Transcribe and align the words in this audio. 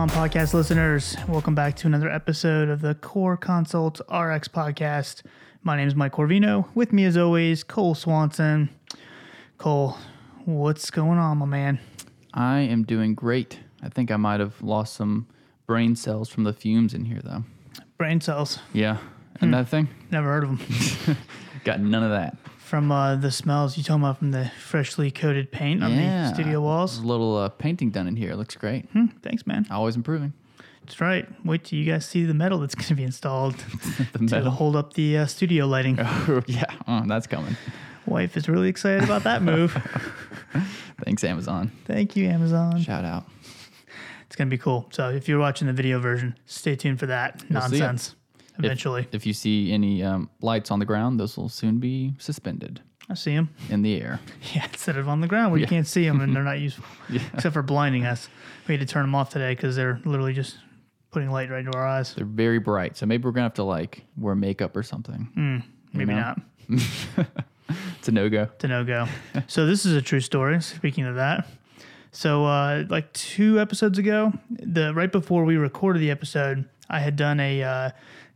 on, 0.00 0.08
podcast 0.08 0.54
listeners? 0.54 1.14
Welcome 1.28 1.54
back 1.54 1.76
to 1.76 1.86
another 1.86 2.10
episode 2.10 2.70
of 2.70 2.80
the 2.80 2.94
Core 2.94 3.36
Consult 3.36 4.00
RX 4.08 4.48
podcast. 4.48 5.20
My 5.62 5.76
name 5.76 5.86
is 5.88 5.94
Mike 5.94 6.12
Corvino. 6.12 6.74
With 6.74 6.90
me, 6.90 7.04
as 7.04 7.18
always, 7.18 7.62
Cole 7.62 7.94
Swanson. 7.94 8.70
Cole, 9.58 9.98
what's 10.46 10.90
going 10.90 11.18
on, 11.18 11.36
my 11.36 11.44
man? 11.44 11.80
I 12.32 12.60
am 12.60 12.84
doing 12.84 13.14
great. 13.14 13.58
I 13.82 13.90
think 13.90 14.10
I 14.10 14.16
might 14.16 14.40
have 14.40 14.62
lost 14.62 14.94
some 14.94 15.26
brain 15.66 15.94
cells 15.96 16.30
from 16.30 16.44
the 16.44 16.54
fumes 16.54 16.94
in 16.94 17.04
here, 17.04 17.20
though. 17.22 17.44
Brain 17.98 18.22
cells. 18.22 18.58
Yeah. 18.72 18.96
And 19.42 19.50
hmm. 19.50 19.58
that 19.60 19.68
thing? 19.68 19.88
Never 20.10 20.28
heard 20.28 20.44
of 20.44 21.06
them. 21.06 21.16
Got 21.64 21.80
none 21.80 22.02
of 22.02 22.10
that. 22.10 22.38
From 22.70 22.92
uh, 22.92 23.16
the 23.16 23.32
smells 23.32 23.76
you 23.76 23.82
talking 23.82 24.00
about 24.04 24.18
from 24.18 24.30
the 24.30 24.48
freshly 24.60 25.10
coated 25.10 25.50
paint 25.50 25.82
on 25.82 25.90
the 25.96 26.28
studio 26.32 26.52
There's 26.52 26.60
walls. 26.60 26.98
a 26.98 27.02
little 27.02 27.36
uh, 27.36 27.48
painting 27.48 27.90
done 27.90 28.06
in 28.06 28.14
here. 28.14 28.30
It 28.30 28.36
looks 28.36 28.54
great. 28.54 28.88
Hmm, 28.92 29.06
thanks, 29.24 29.44
man. 29.44 29.66
Always 29.72 29.96
improving. 29.96 30.32
That's 30.82 31.00
right. 31.00 31.26
Wait 31.44 31.64
till 31.64 31.80
you 31.80 31.84
guys 31.92 32.06
see 32.06 32.24
the 32.24 32.32
metal 32.32 32.60
that's 32.60 32.74
going 32.76 32.86
to 32.86 32.94
be 32.94 33.02
installed 33.02 33.54
The 34.12 34.18
to 34.18 34.22
metal. 34.22 34.50
hold 34.52 34.76
up 34.76 34.92
the 34.92 35.18
uh, 35.18 35.26
studio 35.26 35.66
lighting. 35.66 35.96
yeah, 36.46 36.64
oh, 36.86 37.02
that's 37.08 37.26
coming. 37.26 37.56
Wife 38.06 38.36
is 38.36 38.48
really 38.48 38.68
excited 38.68 39.02
about 39.02 39.24
that 39.24 39.42
move. 39.42 39.72
Thanks, 41.04 41.24
Amazon. 41.24 41.72
Thank 41.86 42.14
you, 42.14 42.28
Amazon. 42.28 42.80
Shout 42.80 43.04
out. 43.04 43.26
It's 44.26 44.36
going 44.36 44.48
to 44.48 44.56
be 44.56 44.58
cool. 44.58 44.88
So 44.92 45.10
if 45.10 45.28
you're 45.28 45.40
watching 45.40 45.66
the 45.66 45.72
video 45.72 45.98
version, 45.98 46.38
stay 46.46 46.76
tuned 46.76 47.00
for 47.00 47.06
that 47.06 47.42
We'll 47.50 47.62
see 47.62 47.80
nonsense. 47.80 48.14
If- 48.60 48.66
Eventually, 48.66 49.06
If, 49.12 49.26
you 49.26 49.32
see 49.32 49.72
any 49.72 50.02
um, 50.02 50.30
lights 50.40 50.70
on 50.70 50.78
the 50.78 50.84
ground, 50.86 51.18
those 51.20 51.36
will 51.36 51.48
soon 51.48 51.78
be 51.78 52.14
suspended 52.18 52.80
I 53.08 53.14
see 53.14 53.34
them. 53.34 53.50
in 53.68 53.82
the 53.82 54.00
air. 54.00 54.20
Yeah, 54.54 54.64
instead 54.64 54.96
of 54.96 55.08
on 55.08 55.20
the 55.20 55.26
ground 55.26 55.50
where 55.52 55.58
you 55.58 55.64
Yeah. 55.64 55.68
can't 55.70 55.86
see 55.86 56.06
them 56.06 56.20
and 56.20 56.34
they're 56.34 56.44
not 56.44 56.60
useful, 56.68 56.84
Yeah. 57.08 57.22
except 57.34 57.52
for 57.54 57.62
blinding 57.62 58.06
us. 58.06 58.28
We 58.68 58.74
had 58.76 58.86
to 58.86 58.92
turn 58.92 59.02
them 59.02 59.14
off 59.14 59.30
today 59.30 59.54
because 59.54 59.74
they're 59.76 60.00
literally 60.04 60.32
just 60.34 60.58
putting 61.10 61.30
light 61.30 61.50
right 61.50 61.64
into 61.64 61.76
our 61.76 61.86
eyes. 61.86 62.14
They're 62.14 62.24
very 62.24 62.58
bright. 62.60 62.96
So 62.96 63.04
maybe 63.06 63.24
we're 63.24 63.32
going 63.32 63.42
to 63.42 63.46
have 63.50 63.54
to 63.54 63.64
like 63.64 64.04
wear 64.16 64.36
makeup 64.36 64.76
or 64.76 64.82
something. 64.84 65.62
Maybe 65.92 66.12
know? 66.14 66.20
not. 66.20 66.40
It's 67.98 68.08
a 68.08 68.12
no 68.12 68.28
go. 68.28 68.46
to 68.58 68.68
no 68.68 68.82
go. 68.84 69.06
so 69.46 69.66
this 69.66 69.84
is 69.86 69.94
a 69.94 70.02
true 70.02 70.20
story. 70.20 70.60
Speaking 70.60 71.04
of 71.04 71.14
that, 71.16 71.46
so 72.10 72.44
uh, 72.44 72.84
like 72.88 73.12
two 73.12 73.60
episodes 73.60 73.98
ago, 73.98 74.32
the 74.50 74.92
right 74.94 75.12
before 75.12 75.44
we 75.44 75.56
recorded 75.56 76.00
the 76.00 76.10
episode, 76.10 76.64
I 76.90 76.98
had 77.00 77.16
done 77.16 77.40
a 77.40 77.62
uh, 77.62 77.90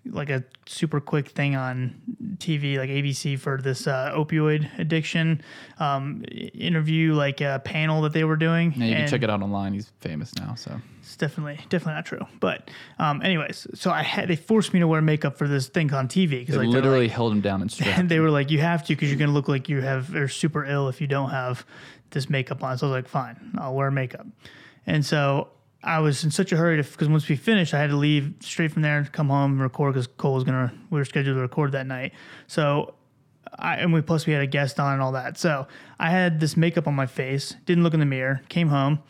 like 0.06 0.30
a 0.30 0.44
super 0.66 1.00
quick 1.00 1.28
thing 1.30 1.56
on 1.56 1.94
TV, 2.36 2.76
like 2.76 2.90
ABC 2.90 3.38
for 3.38 3.60
this 3.60 3.86
uh, 3.86 4.12
opioid 4.14 4.68
addiction 4.78 5.40
um, 5.78 6.24
interview, 6.28 7.14
like 7.14 7.40
a 7.40 7.60
panel 7.64 8.02
that 8.02 8.12
they 8.12 8.24
were 8.24 8.36
doing. 8.36 8.72
Yeah, 8.76 8.84
you 8.86 8.94
can 8.96 9.08
check 9.08 9.22
it 9.22 9.30
out 9.30 9.42
online. 9.42 9.72
He's 9.72 9.90
famous 10.00 10.34
now. 10.36 10.54
So 10.56 10.78
it's 11.00 11.16
definitely 11.16 11.58
definitely 11.70 11.94
not 11.94 12.06
true. 12.06 12.26
But 12.38 12.70
um, 12.98 13.22
anyways, 13.22 13.66
so 13.74 13.90
I 13.90 14.02
had 14.02 14.28
they 14.28 14.36
forced 14.36 14.72
me 14.74 14.80
to 14.80 14.86
wear 14.86 15.00
makeup 15.00 15.36
for 15.38 15.48
this 15.48 15.68
thing 15.68 15.92
on 15.92 16.06
TV 16.08 16.30
because 16.40 16.54
they 16.56 16.60
like 16.66 16.68
literally 16.68 17.06
like- 17.08 17.10
held 17.10 17.32
him 17.32 17.40
down 17.40 17.62
and 17.62 17.72
strapped. 17.72 17.98
and 17.98 18.08
they 18.08 18.20
were 18.20 18.30
like, 18.30 18.50
"You 18.50 18.60
have 18.60 18.84
to 18.84 18.94
because 18.94 19.08
you're 19.08 19.18
gonna 19.18 19.32
look 19.32 19.48
like 19.48 19.68
you 19.68 19.80
have 19.80 20.14
are 20.14 20.28
super 20.28 20.64
ill 20.64 20.88
if 20.88 21.00
you 21.00 21.06
don't 21.06 21.30
have 21.30 21.64
this 22.10 22.28
makeup 22.28 22.62
on." 22.62 22.76
So 22.78 22.86
I 22.86 22.90
was 22.90 22.94
like, 22.96 23.08
"Fine, 23.08 23.56
I'll 23.58 23.74
wear 23.74 23.90
makeup." 23.90 24.26
And 24.86 25.04
so 25.04 25.48
I 25.84 25.98
was 26.00 26.24
in 26.24 26.30
such 26.30 26.50
a 26.50 26.56
hurry 26.56 26.76
because 26.76 27.08
once 27.08 27.28
we 27.28 27.36
finished, 27.36 27.74
I 27.74 27.78
had 27.78 27.90
to 27.90 27.96
leave 27.96 28.34
straight 28.40 28.72
from 28.72 28.82
there, 28.82 28.98
and 28.98 29.12
come 29.12 29.28
home, 29.28 29.52
and 29.52 29.60
record 29.60 29.94
because 29.94 30.06
Cole 30.06 30.34
was 30.34 30.44
gonna 30.44 30.72
we 30.90 30.98
were 30.98 31.04
scheduled 31.04 31.36
to 31.36 31.40
record 31.40 31.72
that 31.72 31.86
night. 31.86 32.12
So 32.46 32.94
I 33.58 33.76
and 33.76 33.92
we 33.92 34.00
plus 34.00 34.26
we 34.26 34.32
had 34.32 34.42
a 34.42 34.46
guest 34.46 34.80
on 34.80 34.94
and 34.94 35.02
all 35.02 35.12
that. 35.12 35.38
So 35.38 35.66
I 35.98 36.10
had 36.10 36.40
this 36.40 36.56
makeup 36.56 36.88
on 36.88 36.94
my 36.94 37.06
face, 37.06 37.54
didn't 37.66 37.84
look 37.84 37.94
in 37.94 38.00
the 38.00 38.06
mirror, 38.06 38.42
came 38.48 38.68
home. 38.68 39.00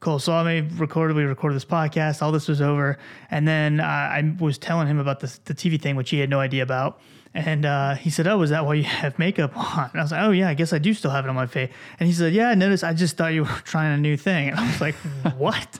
Cole 0.00 0.18
saw 0.18 0.42
me, 0.42 0.60
recorded, 0.60 1.14
we 1.14 1.24
recorded 1.24 1.56
this 1.56 1.64
podcast, 1.66 2.22
all 2.22 2.32
this 2.32 2.48
was 2.48 2.62
over. 2.62 2.96
And 3.30 3.46
then 3.46 3.80
uh, 3.80 3.84
I 3.84 4.34
was 4.40 4.56
telling 4.56 4.86
him 4.86 4.98
about 4.98 5.20
the 5.20 5.26
TV 5.26 5.80
thing, 5.80 5.94
which 5.94 6.08
he 6.08 6.18
had 6.18 6.30
no 6.30 6.40
idea 6.40 6.62
about. 6.62 7.00
And 7.32 7.64
uh, 7.64 7.94
he 7.94 8.10
said, 8.10 8.26
Oh, 8.26 8.42
is 8.42 8.50
that 8.50 8.66
why 8.66 8.74
you 8.74 8.84
have 8.84 9.18
makeup 9.18 9.56
on? 9.56 9.90
And 9.92 10.00
I 10.00 10.02
was 10.02 10.12
like, 10.12 10.22
Oh, 10.22 10.30
yeah, 10.30 10.48
I 10.48 10.54
guess 10.54 10.72
I 10.72 10.78
do 10.78 10.92
still 10.94 11.10
have 11.12 11.24
it 11.24 11.28
on 11.28 11.34
my 11.36 11.46
face. 11.46 11.70
And 12.00 12.08
he 12.08 12.12
said, 12.12 12.32
Yeah, 12.32 12.48
I 12.48 12.54
noticed. 12.54 12.82
I 12.82 12.92
just 12.92 13.16
thought 13.16 13.32
you 13.32 13.42
were 13.42 13.48
trying 13.64 13.94
a 13.94 14.00
new 14.00 14.16
thing. 14.16 14.48
And 14.48 14.58
I 14.58 14.66
was 14.66 14.80
like, 14.80 14.94
What? 15.36 15.78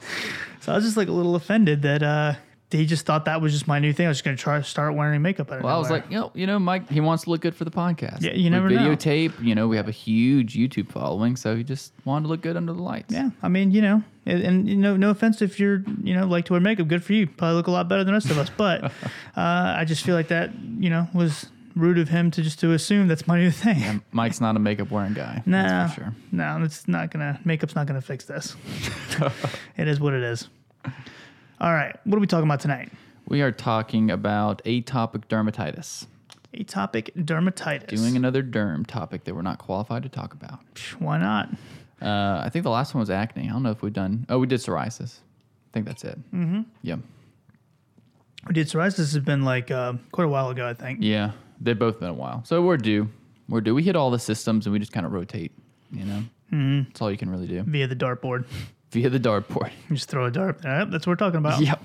so 0.61 0.71
I 0.71 0.75
was 0.75 0.85
just 0.85 0.97
like 0.97 1.07
a 1.09 1.11
little 1.11 1.35
offended 1.35 1.81
that 1.81 2.03
uh, 2.03 2.33
he 2.71 2.85
just 2.85 3.05
thought 3.05 3.25
that 3.25 3.41
was 3.41 3.51
just 3.51 3.67
my 3.67 3.79
new 3.79 3.91
thing. 3.93 4.05
I 4.05 4.09
was 4.09 4.17
just 4.17 4.25
going 4.25 4.37
to 4.37 4.41
try 4.41 4.57
to 4.57 4.63
start 4.63 4.95
wearing 4.95 5.21
makeup. 5.21 5.49
Well, 5.49 5.67
I 5.67 5.77
was 5.77 5.89
like, 5.89 6.05
you 6.09 6.17
know, 6.19 6.31
you 6.33 6.47
know, 6.47 6.57
Mike, 6.59 6.89
he 6.89 7.01
wants 7.01 7.25
to 7.25 7.29
look 7.29 7.41
good 7.41 7.55
for 7.55 7.65
the 7.65 7.71
podcast. 7.71 8.21
Yeah, 8.21 8.31
you 8.33 8.45
We 8.45 8.49
never 8.49 8.69
know. 8.69 8.77
videotape. 8.77 9.43
You 9.43 9.55
know, 9.55 9.67
we 9.67 9.77
have 9.77 9.87
a 9.87 9.91
huge 9.91 10.55
YouTube 10.55 10.89
following, 10.89 11.35
so 11.35 11.55
he 11.55 11.63
just 11.63 11.93
wanted 12.05 12.23
to 12.23 12.29
look 12.29 12.41
good 12.41 12.55
under 12.57 12.73
the 12.73 12.81
lights. 12.81 13.13
Yeah, 13.13 13.31
I 13.43 13.49
mean, 13.49 13.71
you 13.71 13.81
know, 13.81 14.03
and, 14.25 14.41
and 14.43 14.69
you 14.69 14.75
know, 14.75 14.95
no 14.95 15.09
offense 15.09 15.41
if 15.41 15.59
you're, 15.59 15.83
you 16.03 16.13
know, 16.13 16.25
like 16.25 16.45
to 16.45 16.53
wear 16.53 16.61
makeup, 16.61 16.87
good 16.87 17.03
for 17.03 17.13
you. 17.13 17.27
Probably 17.27 17.55
look 17.55 17.67
a 17.67 17.71
lot 17.71 17.87
better 17.89 18.03
than 18.03 18.13
the 18.13 18.17
rest 18.17 18.29
of 18.29 18.37
us. 18.37 18.49
But 18.55 18.83
uh, 18.85 18.89
I 19.35 19.83
just 19.85 20.03
feel 20.05 20.15
like 20.15 20.29
that, 20.29 20.51
you 20.79 20.89
know, 20.89 21.07
was 21.13 21.47
rude 21.75 21.97
of 21.97 22.09
him 22.09 22.29
to 22.31 22.41
just 22.41 22.59
to 22.59 22.73
assume 22.73 23.07
that's 23.07 23.27
my 23.27 23.37
new 23.39 23.51
thing. 23.51 23.81
And 23.81 24.01
Mike's 24.11 24.41
not 24.41 24.55
a 24.55 24.59
makeup 24.59 24.91
wearing 24.91 25.13
guy. 25.13 25.41
No, 25.45 25.61
That's 25.63 25.93
for 25.95 26.01
sure. 26.01 26.15
no, 26.31 26.61
it's 26.63 26.87
not 26.87 27.11
gonna. 27.11 27.39
Makeup's 27.45 27.75
not 27.75 27.87
gonna 27.87 28.01
fix 28.01 28.25
this. 28.25 28.55
it 29.77 29.87
is 29.87 29.99
what 29.99 30.13
it 30.13 30.23
is. 30.23 30.47
All 31.61 31.71
right, 31.71 31.95
what 32.05 32.17
are 32.17 32.19
we 32.19 32.25
talking 32.25 32.47
about 32.47 32.59
tonight? 32.59 32.91
We 33.27 33.43
are 33.43 33.51
talking 33.51 34.09
about 34.09 34.63
atopic 34.63 35.25
dermatitis. 35.27 36.07
Atopic 36.55 37.13
dermatitis. 37.13 37.89
Doing 37.89 38.15
another 38.15 38.41
derm 38.41 38.87
topic 38.87 39.25
that 39.25 39.35
we're 39.35 39.43
not 39.43 39.59
qualified 39.59 40.01
to 40.01 40.09
talk 40.09 40.33
about. 40.33 40.59
Why 40.97 41.19
not? 41.19 41.49
Uh, 42.01 42.41
I 42.43 42.49
think 42.51 42.63
the 42.63 42.71
last 42.71 42.95
one 42.95 42.99
was 43.01 43.11
acne. 43.11 43.47
I 43.47 43.51
don't 43.51 43.61
know 43.61 43.69
if 43.69 43.83
we've 43.83 43.93
done. 43.93 44.25
Oh, 44.27 44.39
we 44.39 44.47
did 44.47 44.59
psoriasis. 44.59 45.19
I 45.19 45.69
think 45.71 45.85
that's 45.85 46.03
it. 46.03 46.17
Mm-hmm. 46.33 46.61
Yeah. 46.81 46.95
We 48.47 48.53
did 48.55 48.65
psoriasis. 48.65 48.97
Has 48.97 49.19
been 49.19 49.43
like 49.43 49.69
uh, 49.69 49.93
quite 50.11 50.25
a 50.25 50.29
while 50.29 50.49
ago, 50.49 50.67
I 50.67 50.73
think. 50.73 50.97
Yeah. 51.03 51.33
They've 51.59 51.77
both 51.77 51.99
been 51.99 52.09
a 52.09 52.13
while. 52.13 52.43
So 52.43 52.63
we're 52.63 52.77
due. 52.77 53.07
We're 53.47 53.61
due. 53.61 53.75
We 53.75 53.83
hit 53.83 53.95
all 53.95 54.09
the 54.09 54.17
systems 54.17 54.65
and 54.65 54.73
we 54.73 54.79
just 54.79 54.93
kind 54.93 55.05
of 55.05 55.11
rotate. 55.11 55.51
You 55.91 56.05
know, 56.05 56.23
mm-hmm. 56.51 56.83
that's 56.85 57.01
all 57.01 57.11
you 57.11 57.17
can 57.17 57.29
really 57.29 57.47
do 57.47 57.61
Via 57.61 57.85
the 57.85 57.95
dartboard, 57.95 58.45
via 58.91 59.09
the 59.09 59.19
dartboard. 59.19 59.71
you 59.89 59.95
just 59.95 60.09
throw 60.09 60.25
a 60.25 60.31
dart. 60.31 60.59
Yep, 60.63 60.89
that's 60.91 61.07
what 61.07 61.13
we're 61.13 61.15
talking 61.15 61.39
about. 61.39 61.59
Yep. 61.61 61.81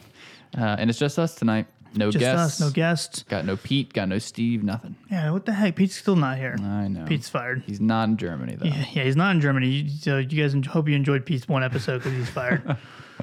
Uh, 0.56 0.76
and 0.78 0.90
it's 0.90 0.98
just 0.98 1.18
us 1.18 1.34
tonight. 1.34 1.66
No 1.94 2.10
Just 2.10 2.20
guests. 2.20 2.60
us, 2.60 2.66
no 2.68 2.70
guests. 2.70 3.22
Got 3.22 3.46
no 3.46 3.56
Pete. 3.56 3.92
Got 3.94 4.08
no 4.10 4.18
Steve. 4.18 4.62
Nothing. 4.62 4.96
Yeah, 5.10 5.30
what 5.30 5.46
the 5.46 5.52
heck? 5.54 5.76
Pete's 5.76 5.94
still 5.96 6.16
not 6.16 6.36
here. 6.36 6.54
I 6.60 6.88
know. 6.88 7.06
Pete's 7.06 7.28
fired. 7.30 7.62
He's 7.64 7.80
not 7.80 8.08
in 8.10 8.16
Germany 8.18 8.54
though. 8.56 8.66
Yeah, 8.66 8.84
yeah, 8.92 9.04
he's 9.04 9.16
not 9.16 9.34
in 9.34 9.40
Germany. 9.40 9.68
You- 9.68 9.88
So 9.88 10.18
you 10.18 10.42
guys 10.42 10.54
en- 10.54 10.62
hope 10.62 10.88
you 10.88 10.94
enjoyed 10.94 11.24
Pete's 11.24 11.48
one 11.48 11.64
episode 11.64 11.98
because 11.98 12.12
he's 12.12 12.28
fired. 12.28 12.76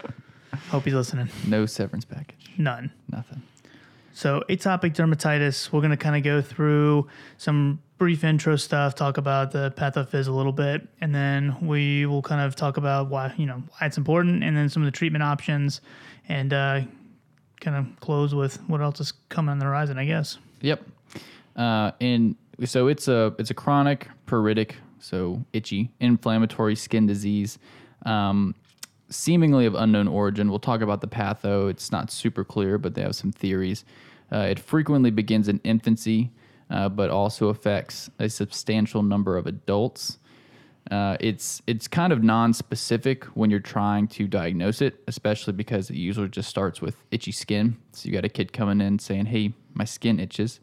hope 0.69 0.85
he's 0.85 0.93
listening. 0.95 1.29
No 1.47 1.65
severance 1.67 2.05
package. 2.05 2.49
None. 2.57 2.91
Nothing. 3.11 3.43
So 4.13 4.43
atopic 4.47 4.93
dermatitis. 4.93 5.71
We're 5.71 5.81
gonna 5.81 5.97
kind 5.97 6.15
of 6.15 6.23
go 6.23 6.41
through 6.41 7.07
some 7.37 7.81
brief 7.97 8.23
intro 8.23 8.55
stuff, 8.55 8.95
talk 8.95 9.17
about 9.17 9.51
the 9.51 9.71
pathophys 9.75 10.27
a 10.27 10.31
little 10.31 10.51
bit, 10.51 10.87
and 11.01 11.13
then 11.13 11.55
we 11.61 12.05
will 12.05 12.21
kind 12.21 12.41
of 12.41 12.55
talk 12.55 12.77
about 12.77 13.09
why 13.09 13.33
you 13.37 13.45
know 13.45 13.63
why 13.69 13.87
it's 13.87 13.97
important, 13.97 14.43
and 14.43 14.55
then 14.55 14.69
some 14.69 14.83
of 14.83 14.85
the 14.85 14.91
treatment 14.91 15.23
options, 15.23 15.81
and 16.29 16.53
uh, 16.53 16.81
kind 17.59 17.75
of 17.77 17.99
close 17.99 18.35
with 18.35 18.57
what 18.67 18.81
else 18.81 18.99
is 18.99 19.13
coming 19.29 19.51
on 19.51 19.59
the 19.59 19.65
horizon. 19.65 19.97
I 19.97 20.05
guess. 20.05 20.37
Yep. 20.61 20.83
Uh, 21.55 21.91
and 21.99 22.35
so 22.65 22.87
it's 22.87 23.07
a 23.07 23.33
it's 23.39 23.49
a 23.49 23.55
chronic 23.55 24.07
pruritic, 24.27 24.73
so 24.99 25.43
itchy, 25.53 25.91
inflammatory 25.99 26.75
skin 26.75 27.07
disease, 27.07 27.57
um, 28.05 28.53
seemingly 29.13 29.65
of 29.65 29.75
unknown 29.75 30.07
origin. 30.07 30.49
We'll 30.49 30.59
talk 30.59 30.81
about 30.81 31.01
the 31.01 31.07
patho. 31.07 31.69
It's 31.69 31.91
not 31.91 32.11
super 32.11 32.43
clear, 32.43 32.77
but 32.77 32.95
they 32.95 33.01
have 33.01 33.15
some 33.15 33.31
theories. 33.31 33.85
Uh, 34.31 34.47
it 34.49 34.59
frequently 34.59 35.11
begins 35.11 35.47
in 35.47 35.59
infancy, 35.63 36.31
uh, 36.69 36.89
but 36.89 37.09
also 37.09 37.49
affects 37.49 38.09
a 38.19 38.29
substantial 38.29 39.03
number 39.03 39.37
of 39.37 39.45
adults. 39.47 40.17
Uh, 40.91 41.15
it's 41.21 41.61
it's 41.65 41.87
kind 41.87 42.11
of 42.11 42.23
non-specific 42.23 43.23
when 43.35 43.49
you're 43.49 43.59
trying 43.59 44.07
to 44.07 44.27
diagnose 44.27 44.81
it, 44.81 45.01
especially 45.07 45.53
because 45.53 45.89
it 45.89 45.95
usually 45.95 46.27
just 46.27 46.49
starts 46.49 46.81
with 46.81 46.97
itchy 47.11 47.31
skin. 47.31 47.77
So 47.93 48.07
you 48.07 48.13
got 48.13 48.25
a 48.25 48.29
kid 48.29 48.51
coming 48.51 48.81
in 48.81 48.99
saying, 48.99 49.27
"Hey, 49.27 49.53
my 49.73 49.85
skin 49.85 50.19
itches," 50.19 50.59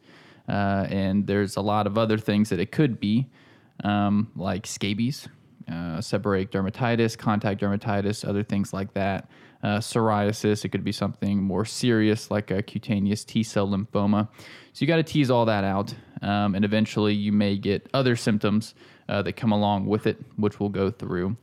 uh, 0.48 0.86
and 0.90 1.26
there's 1.26 1.56
a 1.56 1.62
lot 1.62 1.86
of 1.86 1.96
other 1.96 2.18
things 2.18 2.50
that 2.50 2.60
it 2.60 2.70
could 2.70 3.00
be, 3.00 3.28
um, 3.82 4.30
like 4.36 4.66
scabies, 4.66 5.26
uh, 5.70 5.98
seborrheic 5.98 6.50
dermatitis, 6.50 7.16
contact 7.16 7.60
dermatitis, 7.60 8.28
other 8.28 8.42
things 8.42 8.72
like 8.72 8.92
that. 8.94 9.30
Uh, 9.62 9.78
psoriasis, 9.78 10.64
it 10.64 10.70
could 10.70 10.82
be 10.82 10.92
something 10.92 11.42
more 11.42 11.64
serious 11.64 12.30
like 12.30 12.50
a 12.50 12.62
cutaneous 12.62 13.24
T 13.24 13.42
cell 13.42 13.68
lymphoma. 13.68 14.28
So 14.72 14.82
you 14.82 14.86
got 14.86 14.96
to 14.96 15.02
tease 15.02 15.30
all 15.30 15.44
that 15.46 15.64
out, 15.64 15.94
um, 16.22 16.54
and 16.54 16.64
eventually 16.64 17.14
you 17.14 17.30
may 17.30 17.56
get 17.56 17.88
other 17.92 18.16
symptoms 18.16 18.74
uh, 19.08 19.22
that 19.22 19.34
come 19.34 19.52
along 19.52 19.86
with 19.86 20.06
it, 20.06 20.18
which 20.36 20.58
we'll 20.58 20.70
go 20.70 20.90
through. 20.90 21.36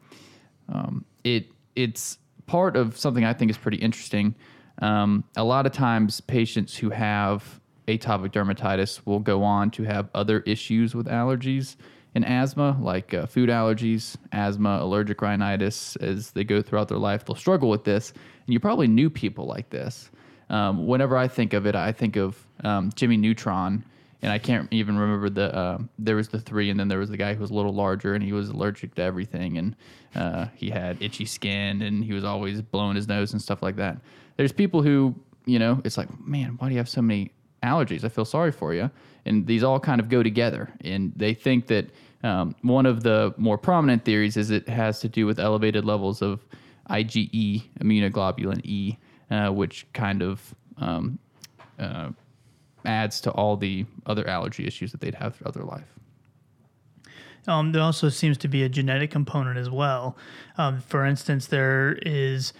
Um, 0.67 1.05
it 1.23 1.47
it's 1.75 2.17
part 2.47 2.75
of 2.75 2.97
something 2.97 3.23
I 3.23 3.33
think 3.33 3.51
is 3.51 3.57
pretty 3.57 3.77
interesting. 3.77 4.33
Um, 4.81 5.23
a 5.35 5.43
lot 5.43 5.65
of 5.65 5.71
times, 5.71 6.19
patients 6.21 6.75
who 6.75 6.89
have 6.89 7.61
atopic 7.87 8.31
dermatitis 8.31 9.01
will 9.05 9.19
go 9.19 9.43
on 9.43 9.71
to 9.71 9.83
have 9.83 10.09
other 10.13 10.39
issues 10.41 10.95
with 10.95 11.07
allergies 11.07 11.75
in 12.17 12.23
asthma, 12.23 12.75
like 12.81 13.13
uh, 13.13 13.27
food 13.27 13.47
allergies, 13.47 14.17
asthma, 14.31 14.79
allergic 14.81 15.21
rhinitis, 15.21 15.95
as 15.97 16.31
they 16.31 16.43
go 16.43 16.63
throughout 16.63 16.87
their 16.87 16.97
life, 16.97 17.23
they'll 17.23 17.35
struggle 17.35 17.69
with 17.69 17.83
this. 17.83 18.11
And 18.11 18.53
you 18.53 18.59
probably 18.59 18.87
knew 18.87 19.09
people 19.09 19.45
like 19.45 19.69
this. 19.69 20.09
Um, 20.49 20.87
whenever 20.87 21.15
I 21.15 21.27
think 21.27 21.53
of 21.53 21.67
it, 21.67 21.75
I 21.75 21.91
think 21.91 22.15
of 22.15 22.43
um, 22.63 22.89
Jimmy 22.95 23.17
Neutron, 23.17 23.85
and 24.23 24.31
I 24.31 24.39
can't 24.39 24.67
even 24.71 24.97
remember 24.97 25.29
the. 25.29 25.55
Uh, 25.55 25.77
there 25.99 26.15
was 26.15 26.27
the 26.29 26.39
three, 26.39 26.71
and 26.71 26.79
then 26.79 26.87
there 26.87 26.97
was 26.97 27.09
the 27.09 27.17
guy 27.17 27.35
who 27.35 27.41
was 27.41 27.51
a 27.51 27.53
little 27.53 27.73
larger, 27.73 28.15
and 28.15 28.23
he 28.23 28.33
was 28.33 28.49
allergic 28.49 28.95
to 28.95 29.03
everything, 29.03 29.59
and 29.59 29.75
uh, 30.15 30.47
he 30.55 30.71
had 30.71 30.97
itchy 31.01 31.25
skin, 31.25 31.83
and 31.83 32.03
he 32.03 32.13
was 32.13 32.23
always 32.23 32.61
blowing 32.61 32.95
his 32.95 33.07
nose 33.07 33.33
and 33.33 33.41
stuff 33.41 33.61
like 33.61 33.75
that. 33.75 33.97
There's 34.37 34.51
people 34.51 34.81
who, 34.81 35.13
you 35.45 35.59
know, 35.59 35.81
it's 35.85 35.97
like, 35.97 36.09
man, 36.25 36.55
why 36.57 36.67
do 36.69 36.73
you 36.73 36.79
have 36.79 36.89
so 36.89 37.01
many 37.01 37.31
allergies? 37.61 38.03
I 38.03 38.09
feel 38.09 38.25
sorry 38.25 38.51
for 38.51 38.73
you, 38.73 38.89
and 39.25 39.45
these 39.45 39.63
all 39.63 39.79
kind 39.79 39.99
of 40.01 40.09
go 40.09 40.23
together, 40.23 40.73
and 40.81 41.13
they 41.15 41.35
think 41.35 41.67
that. 41.67 41.91
Um, 42.23 42.55
one 42.61 42.85
of 42.85 43.03
the 43.03 43.33
more 43.37 43.57
prominent 43.57 44.03
theories 44.03 44.37
is 44.37 44.49
it 44.49 44.67
has 44.67 44.99
to 45.01 45.09
do 45.09 45.25
with 45.25 45.39
elevated 45.39 45.85
levels 45.85 46.21
of 46.21 46.45
IgE, 46.89 47.63
immunoglobulin 47.79 48.61
E, 48.65 48.97
uh, 49.29 49.49
which 49.49 49.85
kind 49.93 50.21
of 50.21 50.55
um, 50.77 51.19
uh, 51.77 52.09
adds 52.85 53.21
to 53.21 53.31
all 53.31 53.57
the 53.57 53.85
other 54.05 54.27
allergy 54.27 54.65
issues 54.65 54.91
that 54.91 55.01
they'd 55.01 55.15
have 55.15 55.35
throughout 55.35 55.53
their 55.53 55.63
life. 55.63 55.93
Um, 57.47 57.71
there 57.71 57.81
also 57.81 58.09
seems 58.09 58.37
to 58.39 58.47
be 58.47 58.63
a 58.63 58.69
genetic 58.69 59.11
component 59.11 59.57
as 59.57 59.69
well. 59.69 60.17
Um, 60.57 60.81
for 60.81 61.05
instance, 61.05 61.47
there 61.47 61.97
is 62.01 62.51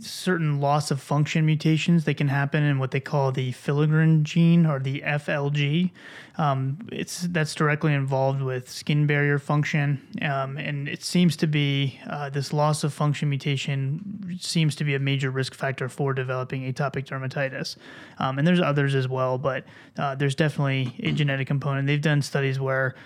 certain 0.00 0.60
loss 0.60 0.90
of 0.90 1.00
function 1.00 1.46
mutations 1.46 2.04
that 2.04 2.14
can 2.14 2.28
happen 2.28 2.62
in 2.62 2.78
what 2.78 2.90
they 2.90 3.00
call 3.00 3.32
the 3.32 3.52
filaggrin 3.52 4.22
gene 4.22 4.66
or 4.66 4.78
the 4.78 5.00
FLG. 5.02 5.90
Um, 6.36 6.88
it's 6.90 7.22
that's 7.22 7.54
directly 7.54 7.94
involved 7.94 8.42
with 8.42 8.68
skin 8.68 9.06
barrier 9.06 9.38
function, 9.38 10.00
um, 10.22 10.56
and 10.56 10.88
it 10.88 11.04
seems 11.04 11.36
to 11.36 11.46
be 11.46 12.00
uh, 12.08 12.28
this 12.30 12.52
loss 12.52 12.82
of 12.82 12.92
function 12.92 13.28
mutation 13.28 14.36
seems 14.40 14.74
to 14.76 14.84
be 14.84 14.94
a 14.94 14.98
major 14.98 15.30
risk 15.30 15.54
factor 15.54 15.88
for 15.88 16.12
developing 16.12 16.62
atopic 16.72 17.06
dermatitis. 17.06 17.76
Um, 18.18 18.38
and 18.38 18.46
there's 18.46 18.60
others 18.60 18.96
as 18.96 19.06
well, 19.06 19.38
but 19.38 19.64
uh, 19.96 20.16
there's 20.16 20.34
definitely 20.34 20.94
a 21.00 21.12
genetic 21.12 21.46
component. 21.46 21.86
They've 21.86 22.00
done 22.00 22.20
studies 22.20 22.58
where 22.58 22.96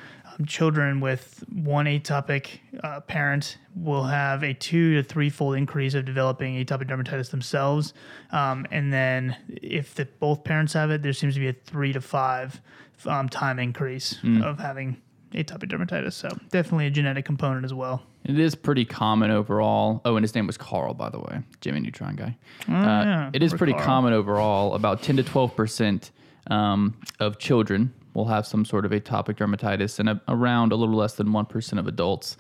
children 0.47 1.01
with 1.01 1.45
one 1.53 1.87
atopic 1.87 2.59
uh, 2.83 3.01
parent 3.01 3.59
will 3.75 4.05
have 4.05 4.43
a 4.43 4.55
two 4.55 4.95
to 4.95 5.03
threefold 5.03 5.57
increase 5.57 5.95
of 5.95 6.05
developing 6.05 6.55
atopic 6.65 6.89
dermatitis 6.89 7.31
themselves. 7.31 7.95
Um, 8.31 8.67
and 8.71 8.93
then 8.93 9.37
if 9.49 9.95
the, 9.95 10.07
both 10.19 10.45
parents 10.45 10.73
have 10.73 10.91
it, 10.91 11.03
there 11.03 11.13
seems 11.13 11.35
to 11.35 11.41
be 11.41 11.49
a 11.49 11.53
three 11.53 11.93
to 11.93 12.01
five 12.01 12.61
um, 13.07 13.29
time 13.29 13.59
increase 13.59 14.19
mm. 14.23 14.43
of 14.43 14.59
having 14.59 14.97
atopic 15.33 15.71
dermatitis. 15.71 16.15
So 16.15 16.29
definitely 16.51 16.87
a 16.87 16.91
genetic 16.91 17.25
component 17.25 17.65
as 17.65 17.75
well. 17.75 18.03
It 18.25 18.39
is 18.39 18.55
pretty 18.55 18.85
common 18.85 19.31
overall. 19.31 20.01
Oh, 20.05 20.17
and 20.17 20.25
his 20.25 20.35
name 20.35 20.47
was 20.47 20.57
Carl, 20.57 20.95
by 20.95 21.09
the 21.09 21.19
way, 21.19 21.41
Jimmy 21.61 21.81
Neutron 21.81 22.17
guy. 22.17 22.37
Oh, 22.69 22.75
uh, 22.75 23.05
yeah. 23.05 23.31
It 23.33 23.43
is 23.43 23.55
pretty 23.55 23.73
Carl. 23.73 23.85
common 23.85 24.13
overall. 24.13 24.75
About 24.75 25.03
10 25.03 25.17
to 25.17 25.23
12 25.23 25.57
percent 25.57 26.11
um, 26.49 26.95
of 27.21 27.39
children 27.39 27.95
will 28.19 28.27
have 28.27 28.47
some 28.47 28.65
sort 28.65 28.85
of 28.85 28.91
atopic 28.91 29.37
dermatitis, 29.37 29.99
and 29.99 30.09
a, 30.09 30.21
around 30.29 30.73
a 30.73 30.77
little 30.77 30.97
less 30.97 31.15
than 31.15 31.29
1% 31.29 31.79
of 31.79 31.87
adults. 31.87 32.37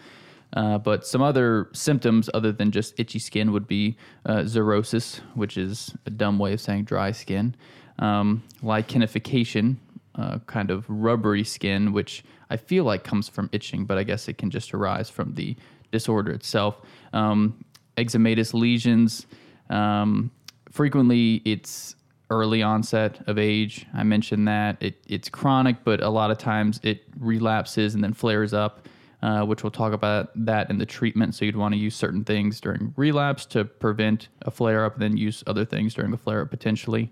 Uh, 0.55 0.79
but 0.79 1.07
some 1.07 1.23
other 1.23 1.69
symptoms 1.73 2.29
other 2.35 2.51
than 2.51 2.71
just 2.71 2.99
itchy 2.99 3.19
skin 3.19 3.53
would 3.53 3.67
be 3.67 3.97
uh, 4.27 4.39
xerosis, 4.39 5.21
which 5.35 5.57
is 5.57 5.95
a 6.07 6.11
dumb 6.11 6.39
way 6.39 6.53
of 6.55 6.61
saying 6.61 6.85
dry 6.85 7.13
skin, 7.13 7.55
um, 7.99 8.43
lichenification, 8.63 9.77
uh, 10.17 10.39
kind 10.47 10.71
of 10.71 10.85
rubbery 10.89 11.45
skin, 11.45 11.93
which 11.93 12.25
I 12.51 12.57
feel 12.57 12.85
like 12.85 13.05
comes 13.05 13.29
from 13.29 13.49
itching, 13.53 13.85
but 13.85 13.99
I 13.99 14.03
guess 14.03 14.27
it 14.27 14.39
can 14.39 14.51
just 14.51 14.75
arise 14.75 15.11
from 15.11 15.35
the 15.35 15.55
disorder 15.93 16.33
itself. 16.33 16.81
Um, 17.13 17.65
eczematous 17.97 18.55
lesions. 18.55 19.27
Um, 19.71 20.31
frequently, 20.71 21.43
it's 21.45 21.95
early 22.31 22.63
onset 22.63 23.21
of 23.27 23.39
age. 23.39 23.87
I 23.95 24.03
mentioned 24.03 24.47
that 24.49 24.77
it, 24.81 25.03
it's 25.07 25.29
chronic, 25.29 25.77
but 25.85 26.03
a 26.03 26.09
lot 26.09 26.31
of 26.31 26.39
times 26.39 26.81
it 26.83 27.05
relapses 27.19 27.95
and 27.95 28.05
then 28.05 28.13
flares 28.13 28.53
up, 28.53 28.87
uh, 29.23 29.45
which 29.45 29.63
we'll 29.63 29.71
talk 29.71 29.93
about 29.93 30.31
that 30.35 30.71
in 30.71 30.79
the 30.79 30.87
treatment. 30.87 31.35
So 31.35 31.45
you'd 31.45 31.57
want 31.57 31.75
to 31.75 31.79
use 31.79 31.97
certain 31.97 32.25
things 32.25 32.61
during 32.61 32.93
relapse 32.97 33.47
to 33.47 33.65
prevent 33.65 34.29
a 34.43 34.51
flare 34.51 34.85
up, 34.85 34.95
and 34.95 35.03
then 35.03 35.17
use 35.17 35.43
other 35.47 35.65
things 35.65 35.95
during 35.95 36.11
the 36.11 36.19
flare 36.19 36.43
up 36.43 36.51
potentially. 36.51 37.11